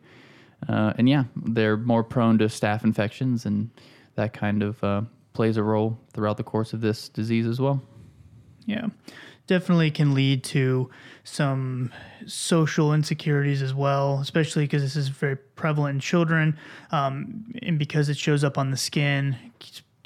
Uh, 0.68 0.92
and 0.98 1.08
yeah, 1.08 1.24
they're 1.36 1.76
more 1.76 2.02
prone 2.02 2.38
to 2.38 2.46
staph 2.46 2.84
infections, 2.84 3.46
and 3.46 3.70
that 4.14 4.32
kind 4.32 4.62
of 4.62 4.82
uh, 4.84 5.02
plays 5.32 5.56
a 5.56 5.62
role 5.62 5.98
throughout 6.12 6.36
the 6.36 6.42
course 6.44 6.72
of 6.72 6.80
this 6.80 7.08
disease 7.08 7.46
as 7.46 7.60
well. 7.60 7.82
Yeah 8.66 8.88
definitely 9.46 9.90
can 9.90 10.14
lead 10.14 10.42
to 10.44 10.90
some 11.24 11.92
social 12.26 12.92
insecurities 12.92 13.62
as 13.62 13.74
well, 13.74 14.18
especially 14.20 14.64
because 14.64 14.82
this 14.82 14.96
is 14.96 15.08
very 15.08 15.36
prevalent 15.36 15.96
in 15.96 16.00
children, 16.00 16.56
um, 16.90 17.52
and 17.62 17.78
because 17.78 18.08
it 18.08 18.16
shows 18.16 18.44
up 18.44 18.58
on 18.58 18.70
the 18.70 18.76
skin. 18.76 19.36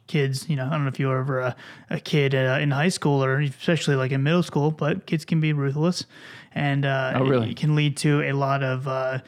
Kids, 0.07 0.49
you 0.49 0.57
know, 0.57 0.67
I 0.67 0.71
don't 0.71 0.83
know 0.83 0.89
if 0.89 0.99
you 0.99 1.07
were 1.07 1.21
ever 1.21 1.41
a, 1.41 1.57
a 1.89 2.01
kid 2.01 2.35
uh, 2.35 2.59
in 2.61 2.73
high 2.73 2.89
school 2.89 3.23
or 3.23 3.41
especially 3.41 3.95
like 3.95 4.11
in 4.11 4.25
middle 4.25 4.43
school, 4.43 4.73
but 4.73 5.07
kids 5.07 5.25
can 5.25 5.41
be 5.41 5.53
ruthless, 5.53 6.05
and 6.53 6.85
uh, 6.85 7.13
oh, 7.15 7.25
really? 7.25 7.49
it, 7.49 7.51
it, 7.53 7.57
can 7.57 7.77
lead 7.77 7.97
to 7.99 8.23
a 8.23 8.33
lot 8.33 8.65
of 8.65 8.89
uh, 8.89 9.21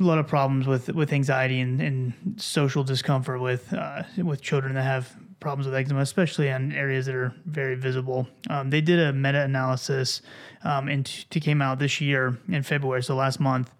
a 0.00 0.02
lot 0.02 0.18
of 0.18 0.26
problems 0.26 0.66
with 0.66 0.88
with 0.88 1.12
anxiety 1.12 1.60
and, 1.60 1.82
and 1.82 2.40
social 2.40 2.82
discomfort 2.82 3.42
with 3.42 3.74
uh, 3.74 4.04
with 4.16 4.40
children 4.40 4.74
that 4.74 4.84
have 4.84 5.14
problems 5.40 5.66
with 5.66 5.74
eczema, 5.74 6.00
especially 6.00 6.48
in 6.48 6.72
areas 6.72 7.06
that 7.06 7.14
are 7.14 7.34
very 7.46 7.74
visible. 7.74 8.28
Um, 8.48 8.70
they 8.70 8.80
did 8.80 9.00
a 9.00 9.12
meta 9.12 9.42
analysis 9.42 10.22
um, 10.62 10.88
and 10.88 11.04
t- 11.04 11.40
came 11.40 11.62
out 11.62 11.78
this 11.78 12.00
year 12.00 12.38
in 12.48 12.62
February, 12.62 13.02
so 13.02 13.16
last 13.16 13.40
month, 13.40 13.72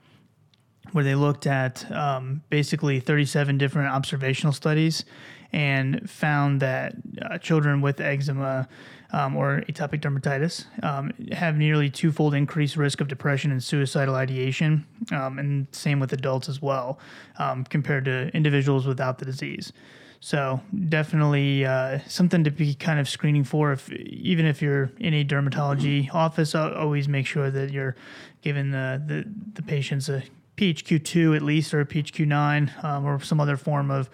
where 0.92 1.04
they 1.04 1.14
looked 1.14 1.46
at 1.46 1.90
um, 1.92 2.42
basically 2.48 2.98
37 2.98 3.58
different 3.58 3.88
observational 3.88 4.52
studies 4.52 5.04
and 5.52 6.08
found 6.08 6.60
that 6.60 6.94
uh, 7.22 7.36
children 7.38 7.80
with 7.80 8.00
eczema 8.00 8.68
um, 9.12 9.36
or 9.36 9.62
atopic 9.68 10.00
dermatitis 10.00 10.66
um, 10.84 11.12
have 11.32 11.56
nearly 11.56 11.90
twofold 11.90 12.34
increased 12.34 12.76
risk 12.76 13.00
of 13.00 13.08
depression 13.08 13.50
and 13.50 13.62
suicidal 13.62 14.14
ideation, 14.14 14.86
um, 15.12 15.38
and 15.38 15.66
same 15.72 15.98
with 15.98 16.12
adults 16.12 16.48
as 16.48 16.62
well, 16.62 16.98
um, 17.38 17.64
compared 17.64 18.04
to 18.04 18.28
individuals 18.28 18.87
without 18.87 19.18
the 19.18 19.25
disease. 19.25 19.73
So 20.22 20.60
definitely 20.88 21.64
uh, 21.64 22.00
something 22.06 22.44
to 22.44 22.50
be 22.50 22.74
kind 22.74 23.00
of 23.00 23.08
screening 23.08 23.44
for. 23.44 23.72
If 23.72 23.90
even 23.90 24.44
if 24.44 24.60
you're 24.60 24.92
in 24.98 25.14
a 25.14 25.24
dermatology 25.24 26.14
office, 26.14 26.54
always 26.54 27.08
make 27.08 27.26
sure 27.26 27.50
that 27.50 27.70
you're 27.70 27.96
giving 28.42 28.70
the 28.70 29.02
the, 29.04 29.24
the 29.54 29.62
patients 29.62 30.10
a 30.10 30.22
PHQ2 30.58 31.34
at 31.36 31.40
least 31.40 31.72
or 31.72 31.80
a 31.80 31.86
PHQ9 31.86 32.84
um, 32.84 33.06
or 33.06 33.18
some 33.20 33.40
other 33.40 33.56
form 33.56 33.90
of 33.90 34.10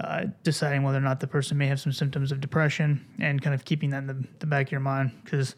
uh, 0.00 0.24
deciding 0.42 0.82
whether 0.82 0.96
or 0.96 1.02
not 1.02 1.20
the 1.20 1.26
person 1.26 1.58
may 1.58 1.66
have 1.66 1.78
some 1.78 1.92
symptoms 1.92 2.32
of 2.32 2.40
depression 2.40 3.04
and 3.18 3.42
kind 3.42 3.54
of 3.54 3.66
keeping 3.66 3.90
that 3.90 3.98
in 3.98 4.06
the, 4.06 4.26
the 4.38 4.46
back 4.46 4.68
of 4.68 4.72
your 4.72 4.80
mind 4.80 5.12
because 5.22 5.56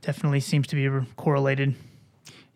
definitely 0.00 0.40
seems 0.40 0.66
to 0.68 0.76
be 0.76 1.06
correlated. 1.16 1.74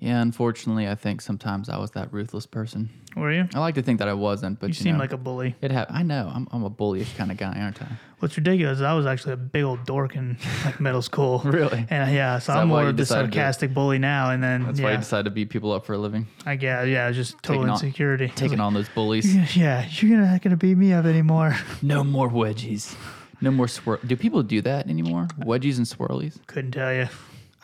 Yeah, 0.01 0.23
unfortunately, 0.23 0.87
I 0.87 0.95
think 0.95 1.21
sometimes 1.21 1.69
I 1.69 1.77
was 1.77 1.91
that 1.93 2.13
ruthless 2.13 2.47
person. 2.47 2.89
Were 3.17 3.33
you? 3.33 3.49
I 3.53 3.59
like 3.59 3.75
to 3.75 3.83
think 3.83 3.99
that 3.99 4.07
I 4.07 4.13
wasn't, 4.13 4.61
but 4.61 4.67
you, 4.67 4.71
you 4.71 4.75
seem 4.75 4.93
know, 4.93 5.01
like 5.01 5.13
a 5.13 5.17
bully. 5.17 5.57
It 5.61 5.73
ha- 5.73 5.87
I 5.91 6.05
know. 6.05 6.31
I'm, 6.33 6.47
I'm 6.53 6.63
a 6.63 6.71
bullyish 6.71 7.17
kind 7.17 7.33
of 7.33 7.37
guy, 7.37 7.59
aren't 7.59 7.83
I? 7.83 7.89
What's 8.21 8.37
ridiculous 8.37 8.79
is 8.79 8.83
I 8.83 8.95
was 8.95 9.07
actually 9.07 9.33
a 9.33 9.37
big 9.37 9.65
old 9.65 9.85
dork 9.87 10.15
in 10.15 10.39
like 10.65 10.79
middle 10.79 11.03
school. 11.03 11.41
really? 11.45 11.85
And 11.91 12.11
uh, 12.11 12.13
yeah, 12.13 12.39
so 12.39 12.53
I'm 12.53 12.69
more 12.69 12.89
of 12.89 12.97
the 12.97 13.07
sarcastic 13.07 13.71
to, 13.71 13.75
bully 13.75 13.99
now. 13.99 14.31
And 14.31 14.43
then 14.43 14.67
that's 14.67 14.79
yeah. 14.79 14.85
why 14.85 14.93
you 14.93 14.99
decided 14.99 15.25
to 15.25 15.31
beat 15.31 15.51
people 15.51 15.73
up 15.73 15.85
for 15.85 15.95
a 15.95 15.99
living. 15.99 16.29
I 16.47 16.55
guess 16.55 16.87
yeah, 16.87 17.11
just 17.11 17.43
total 17.43 17.63
taking 17.63 17.73
insecurity. 17.73 18.25
On, 18.27 18.35
taking 18.37 18.61
on 18.61 18.75
those 18.75 18.89
bullies. 18.89 19.35
Yeah, 19.57 19.85
you're 19.91 20.21
not 20.21 20.43
gonna 20.43 20.57
beat 20.57 20.77
me 20.77 20.93
up 20.93 21.05
anymore. 21.05 21.57
no 21.83 22.05
more 22.05 22.29
wedgies. 22.29 22.95
No 23.41 23.51
more 23.51 23.67
swirl. 23.67 23.99
Do 24.07 24.17
people 24.17 24.43
do 24.43 24.61
that 24.63 24.89
anymore? 24.89 25.29
Wedgies 25.39 25.79
and 25.79 25.87
swirlies? 25.87 26.39
Couldn't 26.47 26.73
tell 26.73 26.93
you. 26.93 27.09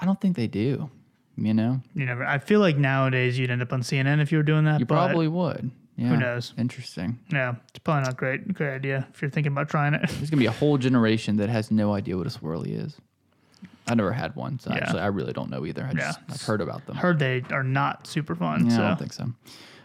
I 0.01 0.05
don't 0.05 0.21
think 0.21 0.37
they 0.37 0.47
do. 0.47 0.91
You 1.37 1.55
know, 1.55 1.81
you 1.95 2.05
never. 2.07 2.25
I 2.25 2.39
feel 2.39 2.61
like 2.61 2.77
nowadays 2.77 3.39
you'd 3.39 3.51
end 3.51 3.63
up 3.63 3.73
on 3.73 3.83
CNN 3.83 4.21
if 4.21 4.31
you 4.31 4.39
were 4.39 4.45
doing 4.45 4.65
that. 4.65 4.81
You 4.81 4.87
probably 4.87 5.29
would. 5.29 5.71
Yeah. 5.97 6.09
Who 6.09 6.17
knows? 6.17 6.53
Interesting. 6.59 7.19
Yeah, 7.33 7.55
it's 7.69 7.79
probably 7.81 8.05
not 8.05 8.17
great. 8.17 8.53
Great 8.53 8.75
idea 8.75 9.07
if 9.13 9.23
you're 9.23 9.31
thinking 9.31 9.53
about 9.53 9.69
trying 9.69 9.95
it. 9.95 10.01
There's 10.09 10.31
gonna 10.31 10.41
be 10.41 10.47
a 10.47 10.53
whole 10.53 10.79
generation 10.79 11.37
that 11.37 11.49
has 11.49 11.71
no 11.71 11.93
idea 11.93 12.17
what 12.17 12.27
a 12.27 12.31
swirly 12.31 12.79
is. 12.85 12.97
I 13.87 13.95
never 13.95 14.13
had 14.13 14.35
one, 14.35 14.59
so 14.59 14.71
yeah. 14.71 14.79
actually 14.79 15.01
I 15.01 15.07
really 15.07 15.33
don't 15.33 15.51
know 15.51 15.67
either. 15.67 15.85
I 15.85 15.93
just 15.93 16.19
yeah. 16.19 16.35
I've 16.35 16.43
heard 16.43 16.61
about 16.61 16.87
them. 16.87 16.97
Heard 16.97 17.19
they 17.19 17.43
are 17.51 17.63
not 17.63 18.07
super 18.07 18.35
fun. 18.35 18.67
Yeah, 18.67 18.77
so. 18.77 18.83
I 18.83 18.89
don't 18.89 18.99
think 18.99 19.13
so. 19.13 19.27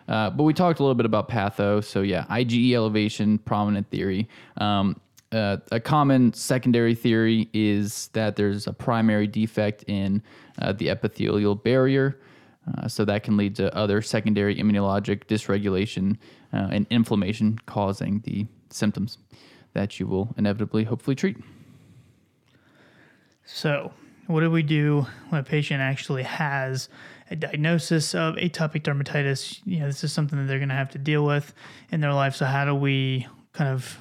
Uh, 0.08 0.30
but 0.32 0.44
we 0.44 0.54
talked 0.54 0.80
a 0.80 0.84
little 0.84 0.96
bit 0.96 1.06
about 1.06 1.30
patho. 1.30 1.84
So 1.84 2.02
yeah, 2.02 2.26
IgE 2.30 2.74
elevation, 2.74 3.38
prominent 3.40 3.90
theory. 3.90 4.28
Um, 4.58 5.00
uh, 5.32 5.58
a 5.72 5.80
common 5.80 6.34
secondary 6.34 6.96
theory 6.96 7.50
is 7.54 8.10
that 8.14 8.36
there's 8.36 8.68
a 8.68 8.74
primary 8.74 9.28
defect 9.28 9.84
in 9.88 10.24
uh, 10.60 10.74
the 10.74 10.90
epithelial 10.90 11.56
barrier. 11.56 12.20
Uh, 12.78 12.88
so 12.88 13.06
that 13.06 13.24
can 13.24 13.38
lead 13.38 13.56
to 13.56 13.76
other 13.76 14.02
secondary 14.02 14.56
immunologic 14.56 15.26
dysregulation 15.26 16.18
uh, 16.54 16.68
and 16.72 16.86
inflammation 16.90 17.58
causing 17.66 18.20
the 18.22 18.46
symptoms. 18.70 19.18
that 19.74 20.00
you 20.00 20.08
will 20.08 20.34
inevitably, 20.36 20.84
hopefully, 20.84 21.16
treat. 21.16 21.38
So, 23.46 23.94
what 24.26 24.42
do 24.42 24.52
we 24.52 24.64
do 24.64 25.06
when 25.30 25.42
a 25.42 25.44
patient 25.44 25.80
actually 25.80 26.24
has 26.24 26.90
a 27.30 27.36
diagnosis 27.36 28.16
of 28.16 28.36
atopic 28.36 28.82
dermatitis? 28.82 29.62
You 29.66 29.80
know, 29.80 29.88
this 29.88 30.04
is 30.04 30.12
something 30.12 30.40
that 30.40 30.46
they're 30.46 30.60
going 30.60 30.70
to 30.70 30.76
have 30.76 30.90
to 30.92 30.98
deal 30.98 31.24
with 31.24 31.54
in 31.92 32.02
their 32.02 32.14
life. 32.14 32.36
So, 32.36 32.46
how 32.46 32.66
do 32.66 32.74
we 32.74 33.28
kind 33.54 33.70
of 33.70 34.00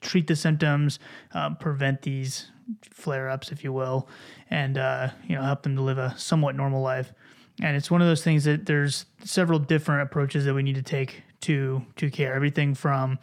treat 0.00 0.26
the 0.26 0.36
symptoms, 0.36 0.98
um, 1.32 1.56
prevent 1.56 2.02
these 2.02 2.50
flare 2.90 3.28
ups, 3.28 3.50
if 3.52 3.64
you 3.64 3.72
will, 3.72 4.08
and 4.48 4.78
uh, 4.78 5.10
you 5.26 5.34
know 5.34 5.42
help 5.42 5.62
them 5.62 5.76
to 5.76 5.82
live 5.82 5.98
a 5.98 6.14
somewhat 6.16 6.54
normal 6.54 6.82
life? 6.82 7.12
And 7.62 7.76
it's 7.76 7.90
one 7.90 8.00
of 8.00 8.08
those 8.08 8.24
things 8.24 8.44
that 8.44 8.66
there's 8.66 9.06
several 9.24 9.58
different 9.58 10.02
approaches 10.02 10.44
that 10.44 10.54
we 10.54 10.62
need 10.62 10.76
to 10.76 10.82
take 10.82 11.22
to 11.42 11.84
to 11.96 12.10
care. 12.10 12.34
Everything 12.34 12.74
from 12.74 13.18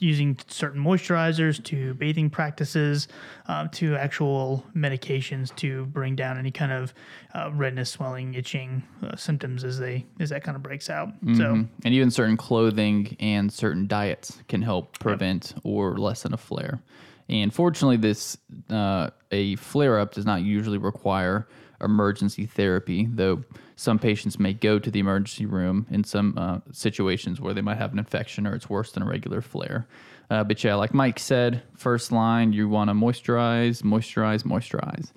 using 0.00 0.38
certain 0.48 0.82
moisturizers 0.82 1.62
to 1.64 1.94
bathing 1.94 2.30
practices 2.30 3.08
uh, 3.48 3.68
to 3.72 3.96
actual 3.96 4.64
medications 4.74 5.54
to 5.56 5.86
bring 5.86 6.16
down 6.16 6.38
any 6.38 6.50
kind 6.50 6.72
of 6.72 6.94
uh, 7.34 7.50
redness, 7.52 7.90
swelling, 7.90 8.34
itching 8.34 8.82
uh, 9.02 9.14
symptoms 9.16 9.64
as 9.64 9.78
they 9.78 10.06
as 10.20 10.30
that 10.30 10.42
kind 10.42 10.56
of 10.56 10.62
breaks 10.62 10.88
out. 10.88 11.08
Mm-hmm. 11.08 11.36
So 11.36 11.44
and 11.84 11.94
even 11.94 12.10
certain 12.10 12.36
clothing 12.36 13.16
and 13.20 13.52
certain 13.52 13.86
diets 13.86 14.38
can 14.48 14.62
help 14.62 14.98
prevent 14.98 15.52
yep. 15.54 15.60
or 15.64 15.98
lessen 15.98 16.32
a 16.32 16.38
flare. 16.38 16.80
And 17.28 17.54
fortunately, 17.54 17.96
this 17.96 18.36
uh, 18.70 19.10
a 19.30 19.56
flare 19.56 19.98
up 19.98 20.14
does 20.14 20.26
not 20.26 20.42
usually 20.42 20.78
require 20.78 21.48
emergency 21.84 22.46
therapy, 22.46 23.06
though 23.10 23.44
some 23.76 23.98
patients 23.98 24.38
may 24.38 24.52
go 24.52 24.78
to 24.78 24.90
the 24.90 25.00
emergency 25.00 25.46
room 25.46 25.86
in 25.90 26.04
some 26.04 26.34
uh, 26.36 26.58
situations 26.72 27.40
where 27.40 27.54
they 27.54 27.60
might 27.60 27.78
have 27.78 27.92
an 27.92 27.98
infection 27.98 28.46
or 28.46 28.54
it's 28.54 28.70
worse 28.70 28.92
than 28.92 29.02
a 29.02 29.06
regular 29.06 29.40
flare. 29.40 29.86
Uh, 30.30 30.44
but 30.44 30.62
yeah, 30.64 30.74
like 30.74 30.94
Mike 30.94 31.18
said, 31.18 31.62
first 31.76 32.12
line, 32.12 32.52
you 32.52 32.68
want 32.68 32.88
to 32.88 32.94
moisturize, 32.94 33.82
moisturize, 33.82 34.42
moisturize. 34.42 35.12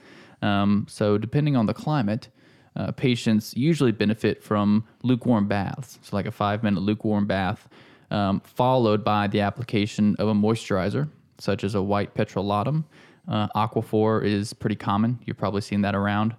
Um, 0.45 0.85
so 0.89 1.17
depending 1.17 1.55
on 1.55 1.65
the 1.65 1.73
climate, 1.73 2.29
uh, 2.75 2.91
patients 2.91 3.55
usually 3.55 3.91
benefit 3.91 4.43
from 4.43 4.83
lukewarm 5.03 5.47
baths. 5.47 5.97
So 6.03 6.15
like 6.15 6.25
a 6.27 6.31
five 6.31 6.63
minute 6.63 6.81
lukewarm 6.81 7.25
bath, 7.25 7.67
um, 8.11 8.39
followed 8.41 9.03
by 9.03 9.27
the 9.27 9.41
application 9.41 10.15
of 10.19 10.27
a 10.27 10.33
moisturizer, 10.33 11.09
such 11.39 11.63
as 11.63 11.75
a 11.75 11.81
white 11.81 12.13
petrolatum. 12.13 12.83
Uh, 13.27 13.47
Aquaphor 13.55 14.23
is 14.23 14.53
pretty 14.53 14.75
common. 14.75 15.19
You've 15.25 15.37
probably 15.37 15.61
seen 15.61 15.81
that 15.81 15.95
around. 15.95 16.35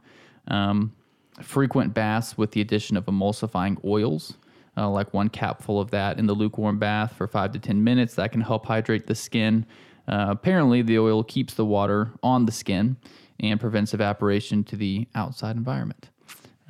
Um, 0.49 0.95
frequent 1.43 1.95
baths 1.95 2.37
with 2.37 2.53
the 2.53 2.61
addition 2.61 2.97
of 2.97 3.07
emulsifying 3.07 3.83
oils, 3.85 4.35
uh, 4.77 4.89
like 4.89 5.13
one 5.15 5.29
capful 5.29 5.81
of 5.81 5.91
that 5.91 6.19
in 6.19 6.27
the 6.27 6.35
lukewarm 6.35 6.79
bath 6.79 7.15
for 7.15 7.27
five 7.27 7.53
to 7.53 7.59
10 7.59 7.83
minutes. 7.83 8.15
That 8.15 8.33
can 8.33 8.41
help 8.41 8.67
hydrate 8.67 9.07
the 9.07 9.15
skin. 9.15 9.67
Uh, 10.07 10.27
apparently, 10.31 10.83
the 10.83 10.99
oil 10.99 11.23
keeps 11.23 11.55
the 11.55 11.65
water 11.65 12.11
on 12.23 12.47
the 12.47 12.53
skin 12.53 12.97
and 13.41 13.61
prevents 13.61 13.95
evaporation 13.95 14.65
to 14.65 14.77
the 14.77 15.07
outside 15.15 15.57
environment. 15.57 16.09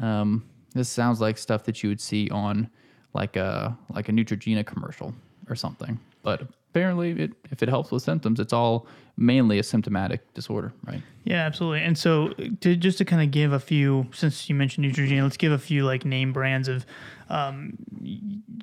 Um, 0.01 0.45
this 0.75 0.89
sounds 0.89 1.21
like 1.21 1.39
stuff 1.39 1.65
that 1.65 1.83
you 1.83 1.89
would 1.89 2.01
see 2.01 2.29
on 2.31 2.71
like 3.15 3.37
a 3.37 3.77
like 3.91 4.09
a 4.09 4.13
Neutrogena 4.13 4.65
commercial 4.65 5.15
or 5.49 5.57
something. 5.57 5.99
But 6.23 6.49
apparently, 6.71 7.11
it, 7.13 7.33
if 7.51 7.63
it 7.63 7.69
helps 7.69 7.91
with 7.91 8.03
symptoms, 8.03 8.41
it's 8.41 8.53
all 8.53 8.87
mainly 9.17 9.59
a 9.59 9.63
symptomatic 9.63 10.33
disorder, 10.35 10.73
right? 10.85 11.03
Yeah, 11.25 11.45
absolutely. 11.45 11.83
And 11.83 11.99
so, 11.99 12.29
to, 12.61 12.77
just 12.77 12.99
to 12.99 13.05
kind 13.05 13.23
of 13.23 13.31
give 13.31 13.53
a 13.53 13.61
few, 13.61 14.07
since 14.13 14.49
you 14.49 14.55
mentioned 14.55 14.87
Neutrogena, 14.87 15.23
let's 15.23 15.37
give 15.37 15.53
a 15.53 15.59
few 15.59 15.85
like 15.85 16.05
name 16.05 16.33
brands 16.33 16.69
of 16.69 16.87
um, 17.29 17.77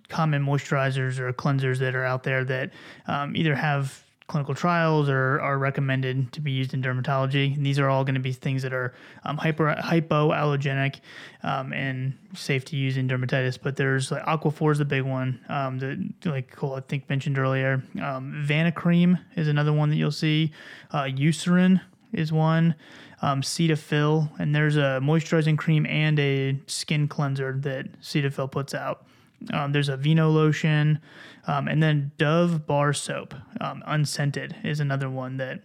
common 0.08 0.44
moisturizers 0.44 1.20
or 1.20 1.32
cleansers 1.34 1.80
that 1.80 1.96
are 1.96 2.06
out 2.06 2.24
there 2.24 2.44
that 2.46 2.72
um, 3.08 3.36
either 3.36 3.56
have 3.56 4.05
clinical 4.28 4.56
trials 4.56 5.08
or 5.08 5.40
are 5.40 5.58
recommended 5.58 6.32
to 6.32 6.42
be 6.42 6.52
used 6.52 6.74
in 6.74 6.82
dermatology. 6.82 7.56
And 7.56 7.66
these 7.66 7.78
are 7.78 7.90
all 7.90 8.04
going 8.04 8.16
to 8.16 8.22
be 8.22 8.32
things 8.32 8.64
that 8.64 8.74
are 8.74 8.94
um, 9.24 9.38
hyper, 9.38 9.76
hypoallergenic 9.80 11.00
um, 11.44 11.72
and 11.74 12.18
safe 12.34 12.66
to 12.66 12.76
use 12.76 12.98
in 12.98 13.08
dermatitis. 13.08 13.60
But 13.62 13.76
there's 13.76 14.12
like 14.12 14.24
Aquaphor 14.24 14.72
is 14.72 14.80
the 14.80 14.86
big 14.86 15.04
one 15.04 15.40
um, 15.50 15.80
that 15.80 16.12
like 16.26 16.52
Cole 16.52 16.74
I 16.76 16.82
think 16.82 17.08
mentioned 17.10 17.38
earlier. 17.38 17.84
Um, 18.02 18.44
Vanicream 18.48 19.20
is 19.36 19.48
another 19.48 19.74
one 19.74 19.90
that 19.90 19.96
you'll 19.96 20.12
see. 20.12 20.52
Uh, 20.92 21.04
Eucerin 21.04 21.82
is 22.12 22.32
one. 22.32 22.76
Um, 23.22 23.42
Cetaphil, 23.42 24.30
and 24.40 24.54
there's 24.54 24.76
a 24.76 25.00
moisturizing 25.02 25.58
cream 25.58 25.86
and 25.86 26.20
a 26.20 26.60
skin 26.68 27.08
cleanser 27.08 27.58
that 27.62 28.00
Cetaphil 28.02 28.52
puts 28.52 28.74
out. 28.74 29.06
Um, 29.54 29.72
there's 29.72 29.90
Aveeno 29.90 30.34
lotion, 30.34 31.00
um, 31.48 31.68
and 31.68 31.82
then 31.82 32.12
Dove 32.18 32.66
bar 32.66 32.94
soap, 32.94 33.34
um, 33.62 33.84
unscented, 33.86 34.56
is 34.64 34.80
another 34.80 35.10
one 35.10 35.38
that 35.38 35.62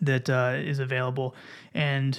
that 0.00 0.28
uh, 0.28 0.54
is 0.56 0.78
available. 0.78 1.34
And 1.74 2.18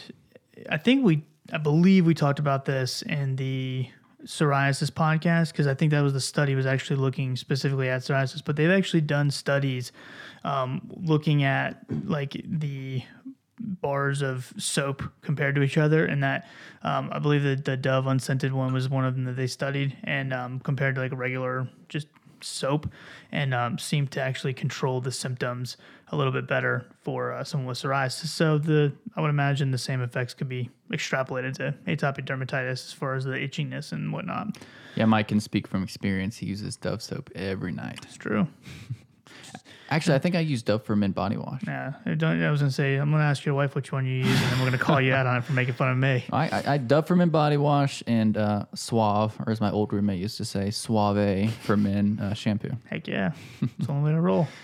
I 0.70 0.78
think 0.78 1.06
we, 1.06 1.24
I 1.54 1.58
believe 1.58 2.06
we 2.06 2.14
talked 2.14 2.40
about 2.40 2.66
this 2.66 3.02
in 3.04 3.36
the 3.36 3.90
psoriasis 4.26 4.92
podcast 4.92 5.52
because 5.52 5.68
I 5.68 5.74
think 5.74 5.92
that 5.92 6.02
was 6.02 6.14
the 6.14 6.20
study 6.20 6.56
was 6.56 6.66
actually 6.66 6.98
looking 6.98 7.36
specifically 7.36 7.90
at 7.90 8.02
psoriasis, 8.02 8.44
but 8.44 8.56
they've 8.56 8.70
actually 8.70 9.02
done 9.02 9.32
studies 9.32 9.92
um, 10.44 10.82
looking 10.90 11.44
at 11.44 11.80
like 12.06 12.42
the 12.46 13.04
bars 13.60 14.22
of 14.22 14.54
soap 14.58 15.04
compared 15.22 15.56
to 15.56 15.62
each 15.62 15.78
other, 15.78 16.06
and 16.06 16.24
that 16.24 16.48
um, 16.84 17.10
I 17.12 17.20
believe 17.20 17.44
that 17.44 17.66
the 17.66 17.78
Dove 17.78 18.08
unscented 18.08 18.54
one 18.54 18.74
was 18.74 18.90
one 18.90 19.06
of 19.06 19.16
them 19.16 19.26
that 19.26 19.36
they 19.36 19.48
studied, 19.48 19.98
and 20.04 20.34
um, 20.34 20.60
compared 20.60 20.96
to 20.96 21.02
like 21.02 21.12
a 21.12 21.16
regular 21.16 21.70
just 21.88 22.08
soap, 22.42 22.90
and 23.32 23.54
um, 23.54 23.78
seemed 23.78 24.12
to 24.12 24.22
actually 24.22 24.54
control 24.54 25.02
the 25.02 25.12
symptoms 25.12 25.78
a 26.12 26.16
little 26.16 26.34
bit 26.34 26.48
better 26.48 26.86
for 27.02 27.34
uh, 27.34 27.44
someone 27.44 27.68
with 27.68 27.78
psoriasis. 27.78 28.28
So 28.28 28.58
the 28.58 28.94
I 29.16 29.22
would 29.22 29.30
imagine 29.30 29.72
the 29.72 29.78
same 29.78 30.02
effects 30.02 30.34
could 30.34 30.50
be 30.50 30.70
extrapolated 30.92 31.54
to 31.56 31.76
atopic 31.88 32.26
dermatitis 32.26 32.72
as 32.72 32.94
far 32.94 33.16
as 33.16 33.26
the 33.26 33.32
itchiness 33.32 33.92
and 33.92 34.12
whatnot. 34.12 34.58
Yeah, 34.96 35.06
Mike 35.06 35.28
can 35.28 35.40
speak 35.40 35.68
from 35.68 35.84
experience. 35.84 36.38
He 36.38 36.48
uses 36.48 36.76
Dove 36.76 37.02
soap 37.02 37.30
every 37.36 37.72
night. 37.72 38.00
It's 38.04 38.18
true. 38.18 38.48
Actually, 39.92 40.16
I 40.16 40.20
think 40.20 40.36
I 40.36 40.40
use 40.40 40.62
Dove 40.62 40.84
for 40.84 40.96
men 40.96 41.12
body 41.12 41.36
wash. 41.36 41.62
Yeah, 41.66 41.94
I, 42.06 42.14
don't, 42.14 42.44
I 42.44 42.52
was 42.52 42.62
gonna 42.62 42.72
say 42.72 42.96
I'm 42.96 43.12
gonna 43.12 43.24
ask 43.24 43.44
your 43.44 43.56
wife 43.56 43.74
which 43.74 43.92
one 43.92 44.06
you 44.06 44.18
use, 44.18 44.28
and 44.28 44.52
then 44.52 44.60
we're 44.60 44.66
gonna 44.66 44.78
call 44.78 45.02
you 45.02 45.14
out 45.14 45.26
on 45.26 45.38
it 45.38 45.44
for 45.44 45.54
making 45.54 45.74
fun 45.74 45.90
of 45.90 45.98
me. 45.98 46.24
I, 46.32 46.50
I, 46.50 46.64
I 46.74 46.78
Dove 46.78 47.08
for 47.08 47.16
men 47.16 47.30
body 47.30 47.58
wash 47.58 48.04
and 48.06 48.38
uh, 48.38 48.66
Suave, 48.76 49.36
or 49.46 49.52
as 49.52 49.60
my 49.60 49.72
old 49.72 49.92
roommate 49.92 50.20
used 50.20 50.38
to 50.38 50.46
say, 50.46 50.70
Suave 50.70 51.52
for 51.64 51.76
men 51.76 52.20
uh, 52.22 52.34
shampoo. 52.34 52.72
Heck 52.86 53.08
yeah, 53.08 53.32
it's 53.62 53.88
the 53.88 53.92
only 53.92 54.12
way 54.12 54.16
to 54.16 54.22
roll. 54.22 54.48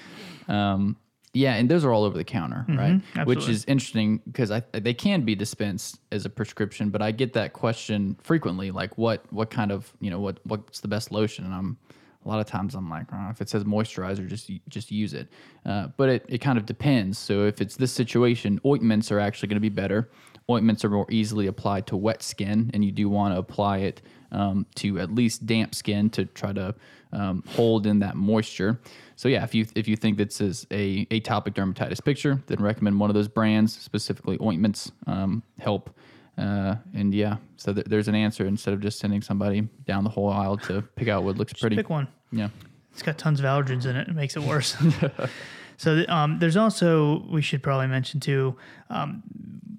Um, 0.48 0.96
yeah, 1.36 1.56
and 1.56 1.68
those 1.68 1.84
are 1.84 1.92
all 1.92 2.06
over 2.06 2.18
the 2.18 2.24
counter, 2.24 2.66
mm-hmm, 2.70 2.78
right? 2.78 3.02
Absolutely. 3.16 3.36
Which 3.36 3.50
is 3.50 3.66
interesting 3.66 4.22
because 4.26 4.52
I 4.52 4.64
they 4.72 4.94
can 4.94 5.24
be 5.24 5.36
dispensed 5.36 6.00
as 6.12 6.26
a 6.26 6.30
prescription, 6.30 6.92
but 6.92 7.02
I 7.02 7.12
get 7.12 7.34
that 7.34 7.52
question 7.52 8.16
frequently, 8.22 8.72
like 8.72 8.98
what 8.98 9.26
what 9.34 9.50
kind 9.50 9.72
of 9.72 9.92
you 10.00 10.10
know 10.10 10.20
what 10.20 10.40
what's 10.44 10.80
the 10.80 10.88
best 10.88 11.12
lotion? 11.12 11.44
And 11.44 11.54
I'm 11.54 11.78
a 12.26 12.28
lot 12.28 12.40
of 12.40 12.48
times 12.48 12.74
I'm 12.74 12.90
like, 12.90 13.06
oh, 13.14 13.30
if 13.30 13.40
it 13.42 13.50
says 13.50 13.64
moisturizer, 13.64 14.28
just 14.28 14.50
just 14.68 14.92
use 14.92 15.14
it. 15.14 15.28
Uh, 15.66 15.88
but 15.96 16.10
it, 16.10 16.26
it 16.28 16.38
kind 16.40 16.58
of 16.58 16.66
depends. 16.66 17.18
So 17.18 17.46
if 17.46 17.62
it's 17.62 17.76
this 17.76 17.92
situation, 17.92 18.60
ointments 18.66 19.12
are 19.12 19.20
actually 19.20 19.48
going 19.50 19.58
to 19.58 19.62
be 19.62 19.70
better. 19.70 20.10
Ointments 20.50 20.86
are 20.86 20.90
more 20.90 21.08
easily 21.10 21.48
applied 21.48 21.88
to 21.88 21.98
wet 21.98 22.22
skin, 22.22 22.70
and 22.74 22.84
you 22.84 22.92
do 22.92 23.10
want 23.10 23.34
to 23.34 23.40
apply 23.40 23.80
it 23.80 24.02
um, 24.32 24.66
to 24.76 25.00
at 25.00 25.14
least 25.14 25.46
damp 25.46 25.74
skin 25.74 26.10
to 26.12 26.26
try 26.26 26.54
to 26.54 26.76
um, 27.14 27.44
hold 27.48 27.88
in 27.88 28.00
that 28.00 28.16
moisture. 28.16 28.80
So 29.16 29.28
yeah, 29.30 29.44
if 29.44 29.56
you 29.56 29.66
if 29.76 29.88
you 29.88 29.96
think 29.96 30.18
this 30.18 30.42
is 30.42 30.68
a 30.72 31.06
atopic 31.06 31.54
dermatitis 31.54 32.04
picture, 32.04 32.42
then 32.48 32.58
recommend 32.62 33.00
one 33.00 33.10
of 33.10 33.14
those 33.14 33.28
brands, 33.28 33.80
specifically 33.80 34.38
ointments, 34.42 34.92
um, 35.08 35.44
help 35.60 35.92
uh, 36.38 36.76
and 36.94 37.14
yeah, 37.14 37.38
so 37.58 37.74
th- 37.74 37.86
there's 37.88 38.08
an 38.08 38.16
answer 38.16 38.46
instead 38.46 38.74
of 38.74 38.82
just 38.82 39.00
sending 39.00 39.22
somebody 39.22 39.62
down 39.86 40.04
the 40.04 40.10
whole 40.10 40.30
aisle 40.30 40.58
to 40.58 40.82
pick 40.96 41.08
out 41.08 41.24
what 41.24 41.38
looks 41.38 41.54
just 41.54 41.62
pretty. 41.62 41.76
Pick 41.76 41.90
one. 41.90 42.08
Yeah. 42.32 42.50
It's 42.92 43.02
got 43.02 43.18
tons 43.18 43.40
of 43.40 43.46
allergens 43.46 43.86
in 43.86 43.96
it. 43.96 44.08
It 44.08 44.16
makes 44.16 44.36
it 44.36 44.44
worse. 44.44 44.76
so 45.78 46.04
um, 46.08 46.40
there's 46.40 46.58
also 46.58 47.26
we 47.30 47.42
should 47.42 47.64
probably 47.64 47.88
mention 47.88 48.20
too. 48.20 48.56
Um, 48.90 49.24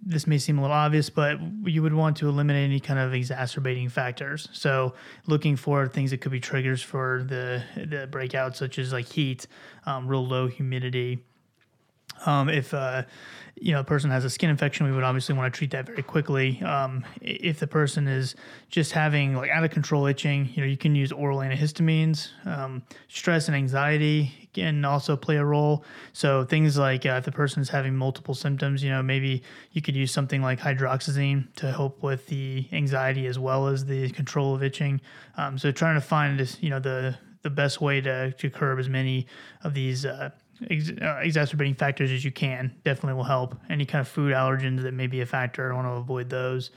this 0.09 0.27
may 0.27 0.39
seem 0.39 0.59
a 0.59 0.63
little 0.63 0.77
obvious, 0.77 1.11
but 1.11 1.39
you 1.65 1.83
would 1.83 1.93
want 1.93 2.17
to 2.19 2.29
eliminate 2.29 2.65
any 2.65 2.79
kind 2.79 2.99
of 2.99 3.13
exacerbating 3.13 3.89
factors. 3.89 4.49
So 4.53 4.95
looking 5.27 5.57
for 5.57 5.89
things 5.89 6.13
that 6.13 6.21
could 6.21 6.31
be 6.31 6.41
triggers 6.41 6.81
for 6.81 7.25
the 7.27 7.63
the 7.77 8.07
breakout, 8.07 8.57
such 8.57 8.79
as 8.79 8.93
like 8.93 9.07
heat, 9.07 9.47
um, 9.85 10.07
real 10.07 10.27
low 10.27 10.47
humidity. 10.47 11.25
Um, 12.25 12.49
if 12.49 12.73
uh, 12.73 13.03
you 13.59 13.73
know, 13.73 13.81
a 13.81 13.85
person 13.85 14.11
has 14.11 14.25
a 14.25 14.31
skin 14.31 14.51
infection, 14.51 14.87
we 14.87 14.93
would 14.93 15.03
obviously 15.03 15.35
want 15.35 15.53
to 15.53 15.57
treat 15.57 15.71
that 15.71 15.87
very 15.87 16.03
quickly. 16.03 16.61
Um, 16.63 17.05
if 17.23 17.59
the 17.59 17.67
person 17.67 18.07
is 18.07 18.35
just 18.69 18.93
having 18.93 19.35
like 19.35 19.51
out 19.51 19.65
of 19.65 19.71
control 19.71 20.07
itching, 20.07 20.51
you 20.55 20.61
know, 20.61 20.69
you 20.69 20.77
can 20.77 20.95
use 20.95 21.11
oral 21.11 21.39
antihistamines. 21.39 22.29
Um, 22.45 22.83
stress 23.09 23.49
and 23.49 23.57
anxiety 23.57 24.51
can 24.53 24.85
also 24.85 25.17
play 25.17 25.37
a 25.37 25.45
role. 25.45 25.85
So 26.13 26.45
things 26.45 26.77
like 26.77 27.07
uh, 27.07 27.17
if 27.19 27.25
the 27.25 27.33
person 27.33 27.63
is 27.63 27.71
having 27.71 27.97
multiple 27.97 28.35
symptoms, 28.35 28.83
you 28.83 28.91
know, 28.91 29.03
maybe 29.03 29.43
you 29.73 29.81
could 29.81 29.97
use 29.97 30.13
something 30.13 30.43
like 30.43 30.61
hydroxyzine 30.61 31.55
to 31.57 31.73
help 31.73 32.03
with 32.03 32.27
the 32.27 32.69
anxiety 32.73 33.27
as 33.27 33.39
well 33.39 33.69
as 33.69 33.87
the 33.87 34.11
control 34.11 34.55
of 34.55 34.63
itching. 34.63 35.01
Um, 35.39 35.57
so 35.57 35.73
trying 35.73 35.95
to 35.95 36.03
find 36.03 36.57
you 36.61 36.71
know, 36.71 36.79
the 36.79 37.17
the 37.43 37.51
best 37.51 37.81
way 37.81 38.01
to, 38.01 38.33
to 38.33 38.51
curb 38.51 38.77
as 38.77 38.89
many 38.89 39.25
of 39.63 39.73
these 39.73 40.05
uh, 40.05 40.31
ex- 40.71 40.91
uh, 40.91 41.21
exacerbating 41.23 41.75
factors 41.75 42.11
as 42.11 42.25
you 42.25 42.33
can 42.33 42.75
definitely 42.85 43.15
will 43.15 43.25
help. 43.25 43.57
Any 43.69 43.85
kind 43.85 44.01
of 44.01 44.09
food 44.09 44.33
allergens 44.33 44.83
that 44.83 44.95
may 44.95 45.07
be 45.07 45.21
a 45.21 45.27
factor, 45.27 45.73
I 45.73 45.75
want 45.75 45.87
to 45.87 45.93
avoid 45.93 46.31
those. 46.31 46.71